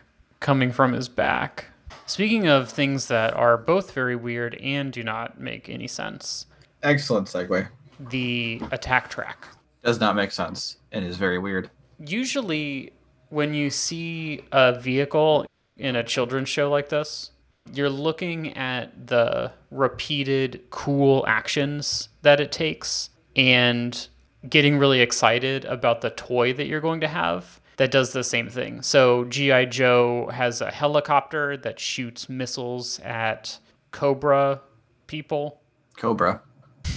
coming 0.41 0.74
from 0.74 0.91
his 0.91 1.08
back. 1.08 1.68
Speaking 2.08 2.45
of 2.50 2.68
things 2.70 3.08
that 3.08 3.34
are 3.36 3.58
both 3.58 3.93
very 3.93 4.18
weird 4.18 4.56
and 4.56 4.91
do 4.91 5.02
not 5.02 5.39
make 5.39 5.70
any 5.70 5.88
sense, 5.88 6.45
Excellent 6.84 7.28
segue. 7.28 7.70
the 8.02 8.62
attack 8.72 9.10
track. 9.10 9.47
Does 9.82 10.02
not 10.02 10.18
make 10.18 10.32
sense 10.32 10.76
and 10.91 11.06
is 11.06 11.16
very 11.16 11.39
weird. 11.39 11.70
Usually, 12.06 12.91
when 13.30 13.54
you 13.54 13.70
see 13.70 14.41
a 14.52 14.78
vehicle 14.78 15.45
in 15.78 15.95
a 15.95 16.04
children's 16.04 16.50
show 16.50 16.70
like 16.70 16.89
this, 16.89 17.32
you're 17.74 17.89
looking 17.89 18.55
at 18.57 19.07
the 19.07 19.51
repeated 19.72 20.62
cool 20.70 21.24
actions 21.28 22.10
that 22.22 22.39
it 22.39 22.51
takes 22.51 23.10
and 23.36 24.07
getting 24.47 24.78
really 24.78 25.01
excited 25.01 25.66
about 25.66 26.01
the 26.01 26.10
toy 26.10 26.53
that 26.53 26.68
you're 26.68 26.82
going 26.82 27.01
to 27.01 27.07
have 27.07 27.60
that 27.78 27.91
does 27.91 28.12
the 28.12 28.24
same 28.24 28.49
thing. 28.49 28.82
So, 28.82 29.24
G.I. 29.26 29.66
Joe 29.66 30.30
has 30.34 30.60
a 30.60 30.70
helicopter 30.70 31.55
that 31.57 31.80
shoots 31.80 32.28
missiles 32.28 32.99
at 32.99 33.60
Cobra 33.91 34.62
people. 35.07 35.62
Cobra. 35.97 36.41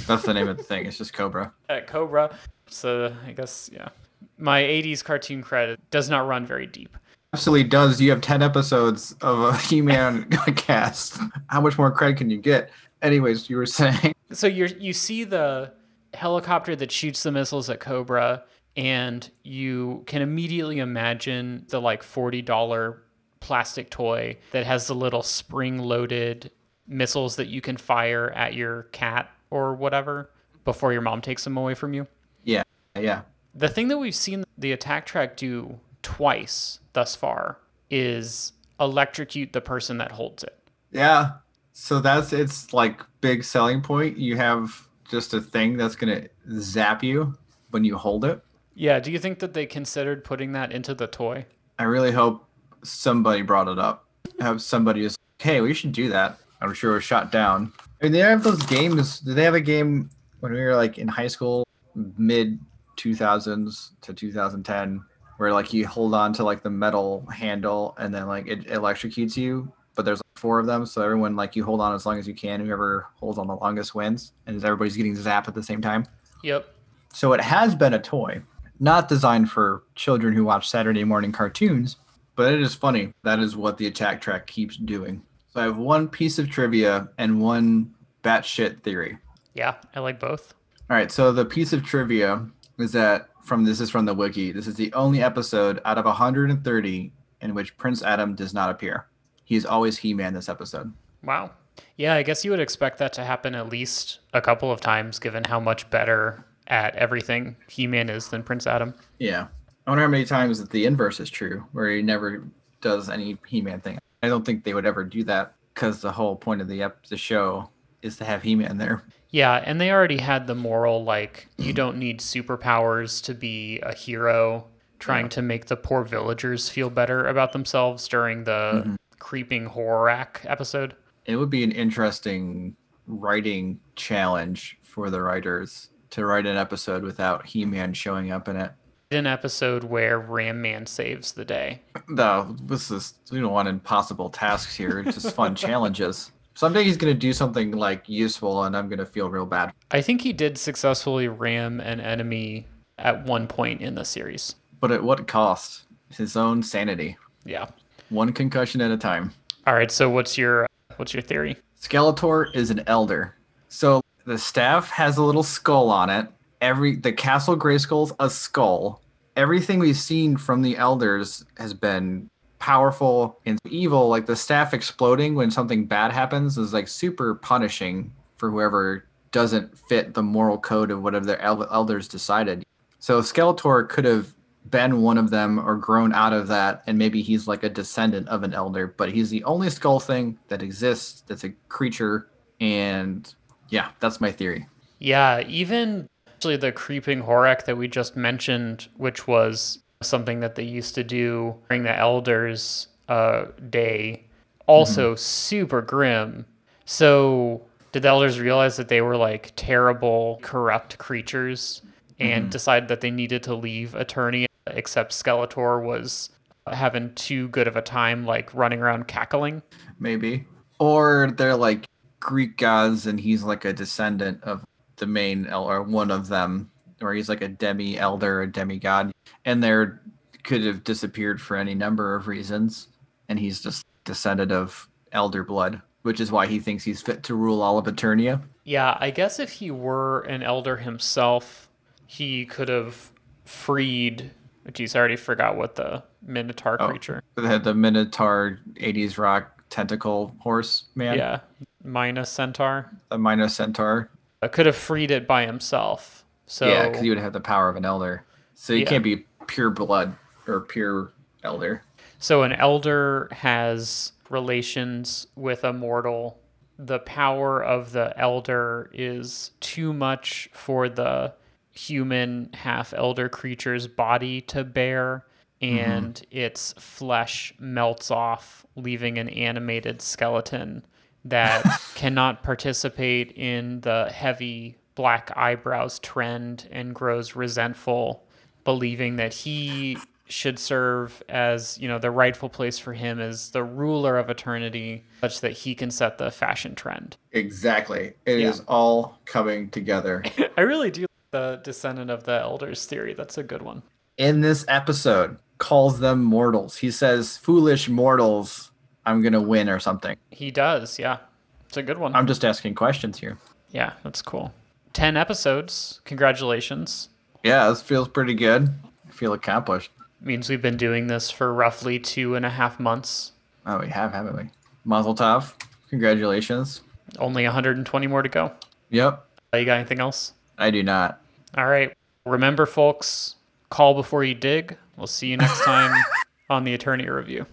That's 0.06 0.24
the 0.24 0.34
name 0.34 0.48
of 0.48 0.56
the 0.56 0.62
thing. 0.64 0.86
It's 0.86 0.98
just 0.98 1.12
Cobra. 1.12 1.52
At 1.68 1.86
Cobra. 1.86 2.36
So, 2.66 3.14
I 3.26 3.32
guess, 3.32 3.70
yeah. 3.72 3.90
My 4.38 4.62
80s 4.62 5.04
cartoon 5.04 5.42
credit 5.42 5.78
does 5.90 6.10
not 6.10 6.26
run 6.26 6.44
very 6.46 6.66
deep. 6.66 6.96
Absolutely 7.32 7.64
does. 7.64 8.00
You 8.00 8.10
have 8.10 8.20
10 8.20 8.42
episodes 8.42 9.12
of 9.22 9.40
a 9.40 9.56
He 9.68 9.80
Man 9.80 10.28
cast. 10.56 11.18
How 11.46 11.60
much 11.60 11.78
more 11.78 11.90
credit 11.90 12.18
can 12.18 12.28
you 12.30 12.38
get? 12.38 12.70
Anyways, 13.00 13.48
you 13.48 13.56
were 13.56 13.66
saying. 13.66 14.14
so 14.32 14.46
you 14.46 14.66
you 14.78 14.92
see 14.92 15.24
the 15.24 15.72
helicopter 16.14 16.76
that 16.76 16.92
shoots 16.92 17.22
the 17.22 17.32
missiles 17.32 17.70
at 17.70 17.80
Cobra, 17.80 18.44
and 18.76 19.28
you 19.42 20.02
can 20.06 20.22
immediately 20.22 20.78
imagine 20.78 21.64
the 21.68 21.80
like 21.80 22.02
forty 22.02 22.42
dollar 22.42 23.02
plastic 23.40 23.90
toy 23.90 24.36
that 24.52 24.66
has 24.66 24.86
the 24.86 24.94
little 24.94 25.22
spring 25.22 25.78
loaded 25.78 26.50
missiles 26.86 27.36
that 27.36 27.48
you 27.48 27.60
can 27.60 27.76
fire 27.76 28.30
at 28.30 28.54
your 28.54 28.84
cat 28.92 29.30
or 29.50 29.74
whatever. 29.74 30.30
before 30.64 30.92
your 30.92 31.02
mom 31.02 31.20
takes 31.20 31.42
them 31.42 31.56
away 31.56 31.74
from 31.74 31.92
you. 31.92 32.06
Yeah, 32.44 32.62
yeah. 32.96 33.22
The 33.54 33.68
thing 33.68 33.88
that 33.88 33.98
we've 33.98 34.14
seen 34.14 34.44
the 34.56 34.70
attack 34.70 35.06
track 35.06 35.36
do 35.36 35.80
twice 36.03 36.80
thus 36.92 37.16
far 37.16 37.59
is 37.90 38.53
electrocute 38.80 39.53
the 39.53 39.61
person 39.61 39.98
that 39.98 40.12
holds 40.12 40.42
it. 40.42 40.59
Yeah. 40.90 41.32
So 41.72 42.00
that's 42.00 42.32
its 42.32 42.72
like 42.72 43.00
big 43.20 43.44
selling 43.44 43.80
point. 43.80 44.18
You 44.18 44.36
have 44.36 44.88
just 45.11 45.34
a 45.34 45.40
thing 45.40 45.76
that's 45.76 45.96
gonna 45.96 46.26
zap 46.59 47.03
you 47.03 47.36
when 47.70 47.84
you 47.84 47.96
hold 47.96 48.24
it. 48.24 48.42
Yeah, 48.74 49.00
do 49.00 49.11
you 49.11 49.18
think 49.18 49.38
that 49.40 49.55
they 49.55 49.66
considered 49.66 50.24
putting 50.24 50.53
that 50.53 50.72
into 50.72 50.94
the 50.94 51.07
toy? 51.07 51.46
I 51.78 51.84
really 51.84 52.12
hope 52.12 52.46
somebody 52.82 53.42
brought 53.42 53.68
it 53.68 53.78
up. 53.78 54.07
Have 54.40 54.62
somebody 54.62 55.05
is 55.05 55.16
hey, 55.38 55.61
we 55.61 55.74
should 55.74 55.92
do 55.92 56.09
that. 56.09 56.38
I'm 56.61 56.72
sure 56.72 56.92
it 56.92 56.94
was 56.94 57.05
shot 57.05 57.32
down. 57.32 57.72
I 58.00 58.05
mean, 58.05 58.12
they 58.12 58.20
have 58.20 58.44
those 58.44 58.62
games. 58.66 59.18
Did 59.20 59.34
they 59.34 59.42
have 59.42 59.55
a 59.55 59.61
game 59.61 60.09
when 60.40 60.53
we 60.53 60.61
were 60.61 60.76
like 60.76 60.98
in 60.98 61.09
high 61.09 61.26
school, 61.26 61.66
mid 61.94 62.61
2000s 62.96 63.90
to 64.03 64.14
2010, 64.14 65.05
where 65.36 65.52
like 65.52 65.72
you 65.72 65.86
hold 65.86 66.14
on 66.14 66.32
to 66.34 66.44
like 66.44 66.62
the 66.62 66.70
metal 66.70 67.26
handle 67.32 67.94
and 67.98 68.14
then 68.14 68.26
like 68.26 68.46
it 68.46 68.66
electrocutes 68.66 69.36
you? 69.36 69.72
But 69.94 70.04
there's 70.04 70.18
like 70.18 70.38
four 70.38 70.58
of 70.58 70.66
them, 70.66 70.86
so 70.86 71.02
everyone 71.02 71.36
like 71.36 71.54
you 71.54 71.64
hold 71.64 71.80
on 71.80 71.94
as 71.94 72.06
long 72.06 72.18
as 72.18 72.26
you 72.26 72.34
can. 72.34 72.64
Whoever 72.64 73.06
holds 73.16 73.38
on 73.38 73.46
the 73.46 73.56
longest 73.56 73.94
wins, 73.94 74.32
and 74.46 74.62
everybody's 74.64 74.96
getting 74.96 75.14
zapped 75.14 75.48
at 75.48 75.54
the 75.54 75.62
same 75.62 75.82
time. 75.82 76.06
Yep. 76.42 76.66
So 77.12 77.32
it 77.34 77.40
has 77.40 77.74
been 77.74 77.92
a 77.92 77.98
toy, 77.98 78.40
not 78.80 79.08
designed 79.08 79.50
for 79.50 79.82
children 79.94 80.34
who 80.34 80.44
watch 80.44 80.68
Saturday 80.68 81.04
morning 81.04 81.30
cartoons, 81.30 81.96
but 82.36 82.52
it 82.52 82.62
is 82.62 82.74
funny. 82.74 83.12
That 83.22 83.38
is 83.38 83.54
what 83.54 83.76
the 83.76 83.86
attack 83.86 84.20
track 84.22 84.46
keeps 84.46 84.76
doing. 84.76 85.22
So 85.52 85.60
I 85.60 85.64
have 85.64 85.76
one 85.76 86.08
piece 86.08 86.38
of 86.38 86.48
trivia 86.48 87.10
and 87.18 87.42
one 87.42 87.92
batshit 88.24 88.82
theory. 88.82 89.18
Yeah, 89.54 89.74
I 89.94 90.00
like 90.00 90.18
both. 90.18 90.54
All 90.88 90.96
right, 90.96 91.12
so 91.12 91.32
the 91.32 91.44
piece 91.44 91.74
of 91.74 91.84
trivia 91.84 92.46
is 92.78 92.92
that 92.92 93.28
from 93.43 93.64
this 93.64 93.80
is 93.80 93.90
from 93.90 94.05
the 94.05 94.14
wiki. 94.14 94.53
This 94.53 94.66
is 94.66 94.74
the 94.74 94.93
only 94.93 95.22
episode 95.22 95.80
out 95.84 95.99
of 95.99 96.05
130 96.05 97.12
in 97.40 97.55
which 97.55 97.76
Prince 97.76 98.03
Adam 98.03 98.34
does 98.34 98.55
not 98.55 98.70
appear. 98.70 99.07
He's 99.45 99.66
always 99.66 99.99
He-Man 99.99 100.32
this 100.32 100.49
episode. 100.49 100.93
Wow. 101.24 101.51
Yeah, 101.97 102.14
I 102.14 102.22
guess 102.22 102.45
you 102.45 102.51
would 102.51 102.61
expect 102.61 102.99
that 102.99 103.12
to 103.14 103.24
happen 103.24 103.55
at 103.55 103.68
least 103.68 104.20
a 104.32 104.40
couple 104.40 104.70
of 104.70 104.80
times 104.80 105.18
given 105.18 105.45
how 105.45 105.59
much 105.59 105.88
better 105.90 106.45
at 106.68 106.95
everything 106.97 107.57
He-Man 107.68 108.09
is 108.09 108.28
than 108.28 108.43
Prince 108.43 108.66
Adam. 108.66 108.95
Yeah. 109.18 109.49
I 109.86 109.90
wonder 109.90 110.05
how 110.05 110.11
many 110.11 110.24
times 110.24 110.61
that 110.61 110.70
the 110.70 110.86
inverse 110.86 111.18
is 111.18 111.28
true, 111.28 111.64
where 111.72 111.90
he 111.90 112.03
never 112.03 112.45
does 112.80 113.11
any 113.11 113.36
He-Man 113.47 113.80
thing. 113.80 113.99
I 114.22 114.28
don't 114.28 114.45
think 114.45 114.62
they 114.62 114.74
would 114.74 114.86
ever 114.86 115.03
do 115.03 115.24
that 115.24 115.55
because 115.74 116.01
the 116.01 116.12
whole 116.12 116.36
point 116.36 116.61
of 116.61 116.68
the 116.68 116.82
ep- 116.82 117.07
the 117.07 117.16
show 117.16 117.68
is 118.03 118.16
to 118.18 118.24
have 118.24 118.42
He-Man 118.42 118.78
there. 118.78 119.05
Yeah, 119.30 119.62
and 119.64 119.80
they 119.80 119.90
already 119.90 120.18
had 120.18 120.46
the 120.46 120.55
moral 120.55 121.05
like 121.05 121.48
you 121.57 121.72
don't 121.82 121.96
need 121.98 122.20
superpowers 122.20 123.22
to 123.24 123.34
be 123.34 123.80
a 123.80 123.94
hero, 123.94 124.66
trying 124.98 125.26
Yeah. 125.26 125.30
to 125.30 125.42
make 125.42 125.66
the 125.66 125.76
poor 125.76 126.05
villagers 126.05 126.68
feel 126.68 126.90
better 126.90 127.26
about 127.26 127.53
themselves 127.53 128.07
during 128.09 128.44
the 128.44 128.82
mm-hmm. 128.84 128.94
creeping 129.18 129.70
Horak 129.70 130.44
episode. 130.44 130.94
It 131.24 131.36
would 131.36 131.50
be 131.50 131.64
an 131.64 131.72
interesting 131.72 132.76
writing 133.07 133.80
challenge 133.96 134.78
for 134.82 135.11
the 135.11 135.22
writers 135.22 135.88
to 136.11 136.26
write 136.26 136.46
an 136.46 136.57
episode 136.57 137.03
without 137.03 137.46
He-Man 137.46 137.94
showing 137.94 138.30
up 138.30 138.48
in 138.48 138.57
it. 138.57 138.72
An 139.11 139.26
episode 139.26 139.84
where 139.84 140.18
Ram 140.18 140.61
Man 140.62 140.86
saves 140.86 141.32
the 141.32 141.44
day. 141.44 141.82
No, 142.09 142.57
this 142.62 142.90
is 142.90 143.14
we 143.30 143.40
don't 143.40 143.53
want 143.53 143.68
impossible 143.68 144.28
tasks 144.28 144.74
here. 144.74 145.03
Just 145.03 145.34
fun 145.34 145.55
challenges. 145.66 146.30
Someday 146.55 146.84
he's 146.84 146.96
gonna 146.96 147.14
do 147.14 147.32
something 147.32 147.72
like 147.72 148.09
useful, 148.09 148.64
and 148.64 148.76
I'm 148.76 148.88
gonna 148.88 149.07
feel 149.07 149.30
real 149.30 149.46
bad. 149.46 149.72
I 149.90 150.00
think 150.00 150.20
he 150.20 150.32
did 150.32 150.59
successfully 150.59 151.28
ram 151.28 151.80
an 151.80 152.00
enemy 152.00 152.66
at 152.98 153.24
one 153.24 153.46
point 153.46 153.80
in 153.80 153.94
the 153.94 154.05
series. 154.05 154.55
But 154.80 154.92
at 154.92 155.03
what 155.03 155.26
cost? 155.26 155.84
His 156.11 156.36
own 156.36 156.62
sanity. 156.62 157.16
Yeah. 157.44 157.68
One 158.11 158.32
concussion 158.32 158.80
at 158.80 158.90
a 158.90 158.98
time. 158.98 159.32
All 159.66 159.74
right. 159.74 159.90
So 159.90 160.11
what's 160.11 160.36
your 160.36 160.66
what's 160.96 161.14
your 161.14 161.22
theory? 161.22 161.57
Skeletor 161.80 162.55
is 162.55 162.70
an 162.70 162.82
elder. 162.86 163.34
So 163.68 164.03
the 164.26 164.38
staff 164.38 164.90
has 164.90 165.16
a 165.16 165.22
little 165.22 165.42
skull 165.42 165.90
on 165.90 166.11
it. 166.11 166.28
Every 166.61 166.96
the 166.96 167.12
Castle 167.12 167.57
Grayskull's 167.57 168.12
a 168.20 168.28
skull. 168.28 169.00
Everything 169.36 169.78
we've 169.78 169.96
seen 169.96 170.36
from 170.36 170.61
the 170.61 170.76
elders 170.76 171.44
has 171.57 171.72
been 171.72 172.28
powerful 172.62 173.40
and 173.44 173.58
evil. 173.68 174.08
Like 174.08 174.26
the 174.26 174.36
staff 174.36 174.72
exploding 174.72 175.34
when 175.34 175.50
something 175.50 175.84
bad 175.84 176.12
happens 176.12 176.56
is 176.56 176.72
like 176.72 176.86
super 176.86 177.34
punishing 177.34 178.12
for 178.36 178.52
whoever 178.52 179.04
doesn't 179.32 179.76
fit 179.76 180.14
the 180.14 180.22
moral 180.22 180.58
code 180.58 180.92
of 180.92 181.02
whatever 181.02 181.26
the 181.26 181.42
el- 181.42 181.66
elders 181.72 182.06
decided. 182.06 182.64
So 183.00 183.20
Skeletor 183.20 183.88
could 183.88 184.04
have 184.04 184.32
been 184.70 185.02
one 185.02 185.18
of 185.18 185.30
them 185.30 185.58
or 185.58 185.74
grown 185.74 186.14
out 186.14 186.32
of 186.32 186.46
that, 186.48 186.84
and 186.86 186.96
maybe 186.96 187.20
he's 187.20 187.48
like 187.48 187.64
a 187.64 187.68
descendant 187.68 188.28
of 188.28 188.44
an 188.44 188.54
elder, 188.54 188.94
but 188.96 189.10
he's 189.10 189.28
the 189.28 189.42
only 189.42 189.68
skull 189.68 189.98
thing 189.98 190.38
that 190.46 190.62
exists 190.62 191.24
that's 191.26 191.42
a 191.42 191.50
creature. 191.68 192.28
And 192.60 193.34
yeah, 193.70 193.88
that's 193.98 194.20
my 194.20 194.30
theory. 194.30 194.68
Yeah, 195.00 195.40
even 195.48 196.08
actually 196.28 196.58
the 196.58 196.70
creeping 196.70 197.24
Horak 197.24 197.64
that 197.64 197.76
we 197.76 197.88
just 197.88 198.14
mentioned, 198.14 198.86
which 198.96 199.26
was 199.26 199.81
something 200.03 200.40
that 200.40 200.55
they 200.55 200.62
used 200.62 200.94
to 200.96 201.05
do 201.05 201.57
during 201.68 201.82
the 201.82 201.96
Elders 201.96 202.88
uh, 203.09 203.46
Day, 203.68 204.24
also 204.66 205.14
super 205.14 205.82
grim. 205.82 206.46
So 206.84 207.62
did 207.92 208.03
the 208.03 208.09
Elders 208.09 208.40
realize 208.40 208.76
that 208.76 208.88
they 208.88 209.00
were 209.00 209.16
like 209.16 209.53
terrible, 209.57 210.38
corrupt 210.42 210.98
creatures 210.98 211.82
and 212.18 212.50
decide 212.50 212.88
that 212.88 213.00
they 213.00 213.11
needed 213.11 213.42
to 213.44 213.55
leave 213.55 213.92
Eternia 213.92 214.46
except 214.68 215.12
Skeletor 215.12 215.82
was 215.82 216.30
having 216.70 217.12
too 217.14 217.48
good 217.48 217.66
of 217.66 217.76
a 217.76 217.82
time, 217.82 218.24
like 218.24 218.55
running 218.55 218.80
around 218.80 219.09
cackling? 219.09 219.62
Maybe. 219.98 220.46
Or 220.78 221.32
they're 221.36 221.57
like 221.57 221.86
Greek 222.20 222.57
gods 222.57 223.07
and 223.07 223.18
he's 223.18 223.42
like 223.42 223.64
a 223.64 223.72
descendant 223.72 224.42
of 224.44 224.64
the 224.96 225.07
main 225.07 225.53
or 225.53 225.82
one 225.82 226.11
of 226.11 226.28
them, 226.28 226.70
or 227.03 227.12
he's 227.14 227.28
like 227.28 227.42
a 227.42 227.48
demi 227.48 227.98
elder, 227.98 228.42
a 228.42 228.46
demigod, 228.50 229.12
and 229.44 229.62
they're 229.62 230.00
could 230.44 230.64
have 230.64 230.82
disappeared 230.82 231.40
for 231.40 231.57
any 231.57 231.74
number 231.74 232.14
of 232.16 232.26
reasons, 232.26 232.88
and 233.28 233.38
he's 233.38 233.61
just 233.61 233.86
descendant 234.05 234.50
of 234.50 234.88
elder 235.12 235.44
blood, 235.44 235.80
which 236.03 236.18
is 236.20 236.32
why 236.32 236.46
he 236.46 236.59
thinks 236.59 236.82
he's 236.82 237.00
fit 237.00 237.22
to 237.22 237.34
rule 237.36 237.62
all 237.62 237.78
of 237.78 237.86
Eternia. 237.86 238.42
Yeah, 238.64 238.96
I 238.98 239.11
guess 239.12 239.38
if 239.38 239.53
he 239.53 239.70
were 239.70 240.22
an 240.22 240.42
elder 240.42 240.78
himself, 240.78 241.68
he 242.09 242.44
could 242.44 242.68
have 242.68 243.12
freed. 243.44 244.30
Geez, 244.72 244.96
I 244.96 244.98
already 244.98 245.16
forgot 245.16 245.57
what 245.57 245.76
the 245.76 246.03
Minotaur 246.26 246.76
Oh. 246.80 246.88
creature. 246.88 247.22
The, 247.36 247.59
the 247.59 247.74
Minotaur 247.74 248.59
80s 248.74 249.18
rock 249.18 249.62
tentacle 249.70 250.34
horse 250.40 250.84
man, 250.96 251.18
Yeah, 251.18 251.40
Mina 251.84 252.24
Centaur. 252.26 252.90
the 253.11 253.18
Minos 253.18 253.55
Centaur. 253.55 254.11
Uh, 254.42 254.48
could 254.48 254.66
have 254.66 254.76
freed 254.76 255.12
it 255.12 255.26
by 255.28 255.46
himself. 255.46 256.24
So 256.47 256.68
yeah, 256.68 256.88
because 256.88 257.03
you 257.03 257.11
would 257.11 257.18
have 257.18 257.32
the 257.32 257.40
power 257.40 257.68
of 257.68 257.76
an 257.76 257.84
elder. 257.84 258.24
So 258.55 258.72
you 258.72 258.80
Yeah. 258.80 258.86
can't 258.86 259.05
be 259.05 259.24
pure 259.47 259.70
blood 259.70 260.14
or 260.47 260.61
pure 260.61 261.12
elder. 261.43 261.82
So 262.18 262.43
an 262.43 262.53
elder 262.53 263.28
has 263.32 264.12
relations 264.28 265.26
with 265.34 265.64
a 265.64 265.72
mortal. 265.72 266.38
The 266.78 267.01
power 267.01 267.62
of 267.62 267.93
the 267.93 268.18
elder 268.18 268.90
is 268.93 269.51
too 269.61 269.93
much 269.93 270.49
for 270.53 270.88
the 270.88 271.34
human 271.72 272.51
half 272.55 272.93
elder 272.95 273.28
creature's 273.28 273.86
body 273.86 274.40
to 274.43 274.62
bear, 274.64 275.24
and 275.61 276.14
mm-hmm. 276.14 276.38
its 276.38 276.74
flesh 276.74 277.55
melts 277.59 278.11
off, 278.11 278.66
leaving 278.76 279.18
an 279.18 279.28
animated 279.28 280.03
skeleton 280.03 280.84
that 281.24 281.64
cannot 281.95 282.43
participate 282.43 283.32
in 283.32 283.80
the 283.82 284.11
heavy 284.12 284.76
black 284.95 285.30
eyebrows 285.36 285.99
trend 285.99 286.68
and 286.70 286.95
grows 286.95 287.34
resentful, 287.36 288.24
believing 288.64 289.16
that 289.16 289.32
he 289.34 289.99
should 290.26 290.59
serve 290.59 291.22
as 291.28 291.76
you 291.78 291.86
know 291.86 291.99
the 291.99 292.11
rightful 292.11 292.49
place 292.49 292.78
for 292.78 292.95
him 292.95 293.20
as 293.20 293.51
the 293.51 293.62
ruler 293.62 294.16
of 294.16 294.28
Eternia 294.28 295.03
such 295.20 295.40
that 295.43 295.53
he 295.53 295.74
can 295.74 295.90
set 295.90 296.16
the 296.16 296.30
fashion 296.30 296.74
trend 296.74 297.18
Exactly. 297.32 298.14
It 298.24 298.38
is 298.40 298.59
Yeah. 298.59 298.64
all 298.66 299.18
coming 299.26 299.68
together. 299.68 300.22
i 300.57 300.62
really 300.62 300.90
do 300.90 301.03
like 301.03 301.09
the 301.32 301.61
descendant 301.62 302.11
of 302.11 302.24
the 302.24 302.32
elders 302.40 302.86
theory 302.86 303.12
that's 303.12 303.36
a 303.36 303.43
good 303.43 303.61
one 303.61 303.82
In 304.16 304.40
this 304.40 304.64
episode, 304.68 305.36
calls 305.59 305.99
them 306.01 306.22
mortals. 306.24 306.76
He 306.78 306.90
says, 306.90 307.36
"Foolish 307.36 307.88
mortals, 307.90 308.70
I'm 309.05 309.20
gonna 309.22 309.43
win" 309.43 309.68
or 309.68 309.80
something. 309.80 310.16
he 310.30 310.51
does 310.51 310.99
yeah 310.99 311.18
it's 311.66 311.76
a 311.76 311.82
good 311.82 311.99
one 311.99 312.14
I'm 312.14 312.26
just 312.26 312.43
asking 312.45 312.74
questions 312.74 313.18
here. 313.18 313.36
yeah 313.70 313.93
that's 314.03 314.22
cool 314.22 314.55
10 314.93 315.16
episodes 315.16 316.01
congratulations 316.05 317.09
Yeah, 317.45 317.68
this 317.68 317.82
feels 317.82 318.09
pretty 318.09 318.34
good. 318.34 318.68
I 319.09 319.11
feel 319.12 319.32
accomplished. 319.32 319.90
means 320.20 320.49
we've 320.49 320.62
been 320.62 320.76
doing 320.76 321.07
this 321.09 321.30
for 321.30 321.53
roughly 321.53 321.99
two 321.99 322.34
and 322.34 322.45
a 322.47 322.51
half 322.51 322.78
months 322.80 323.32
Oh, 323.64 323.78
we 323.78 323.88
have, 323.88 324.12
haven't 324.12 324.36
we? 324.36 324.51
Mazel 324.84 325.14
tov. 325.14 325.53
Congratulations. 325.88 326.80
only 327.18 327.45
120 327.45 328.07
more 328.07 328.22
to 328.22 328.28
go 328.28 328.53
Yep. 328.90 329.24
Uh, 329.55 329.57
you 329.59 329.64
got 329.64 329.74
anything 329.78 330.01
else 330.01 330.32
I 330.59 330.70
do 330.70 330.82
not. 330.82 331.20
All 331.57 331.66
right. 331.66 331.93
Remember, 332.26 332.66
folks, 332.66 333.36
call 333.70 333.95
before 333.95 334.22
you 334.22 334.34
dig. 334.34 334.76
We'll 334.97 335.07
see 335.07 335.28
you 335.28 335.36
next 335.36 335.64
time 335.64 335.93
on 336.51 336.64
the 336.64 336.72
Attorney 336.74 337.09
Review. 337.09 337.47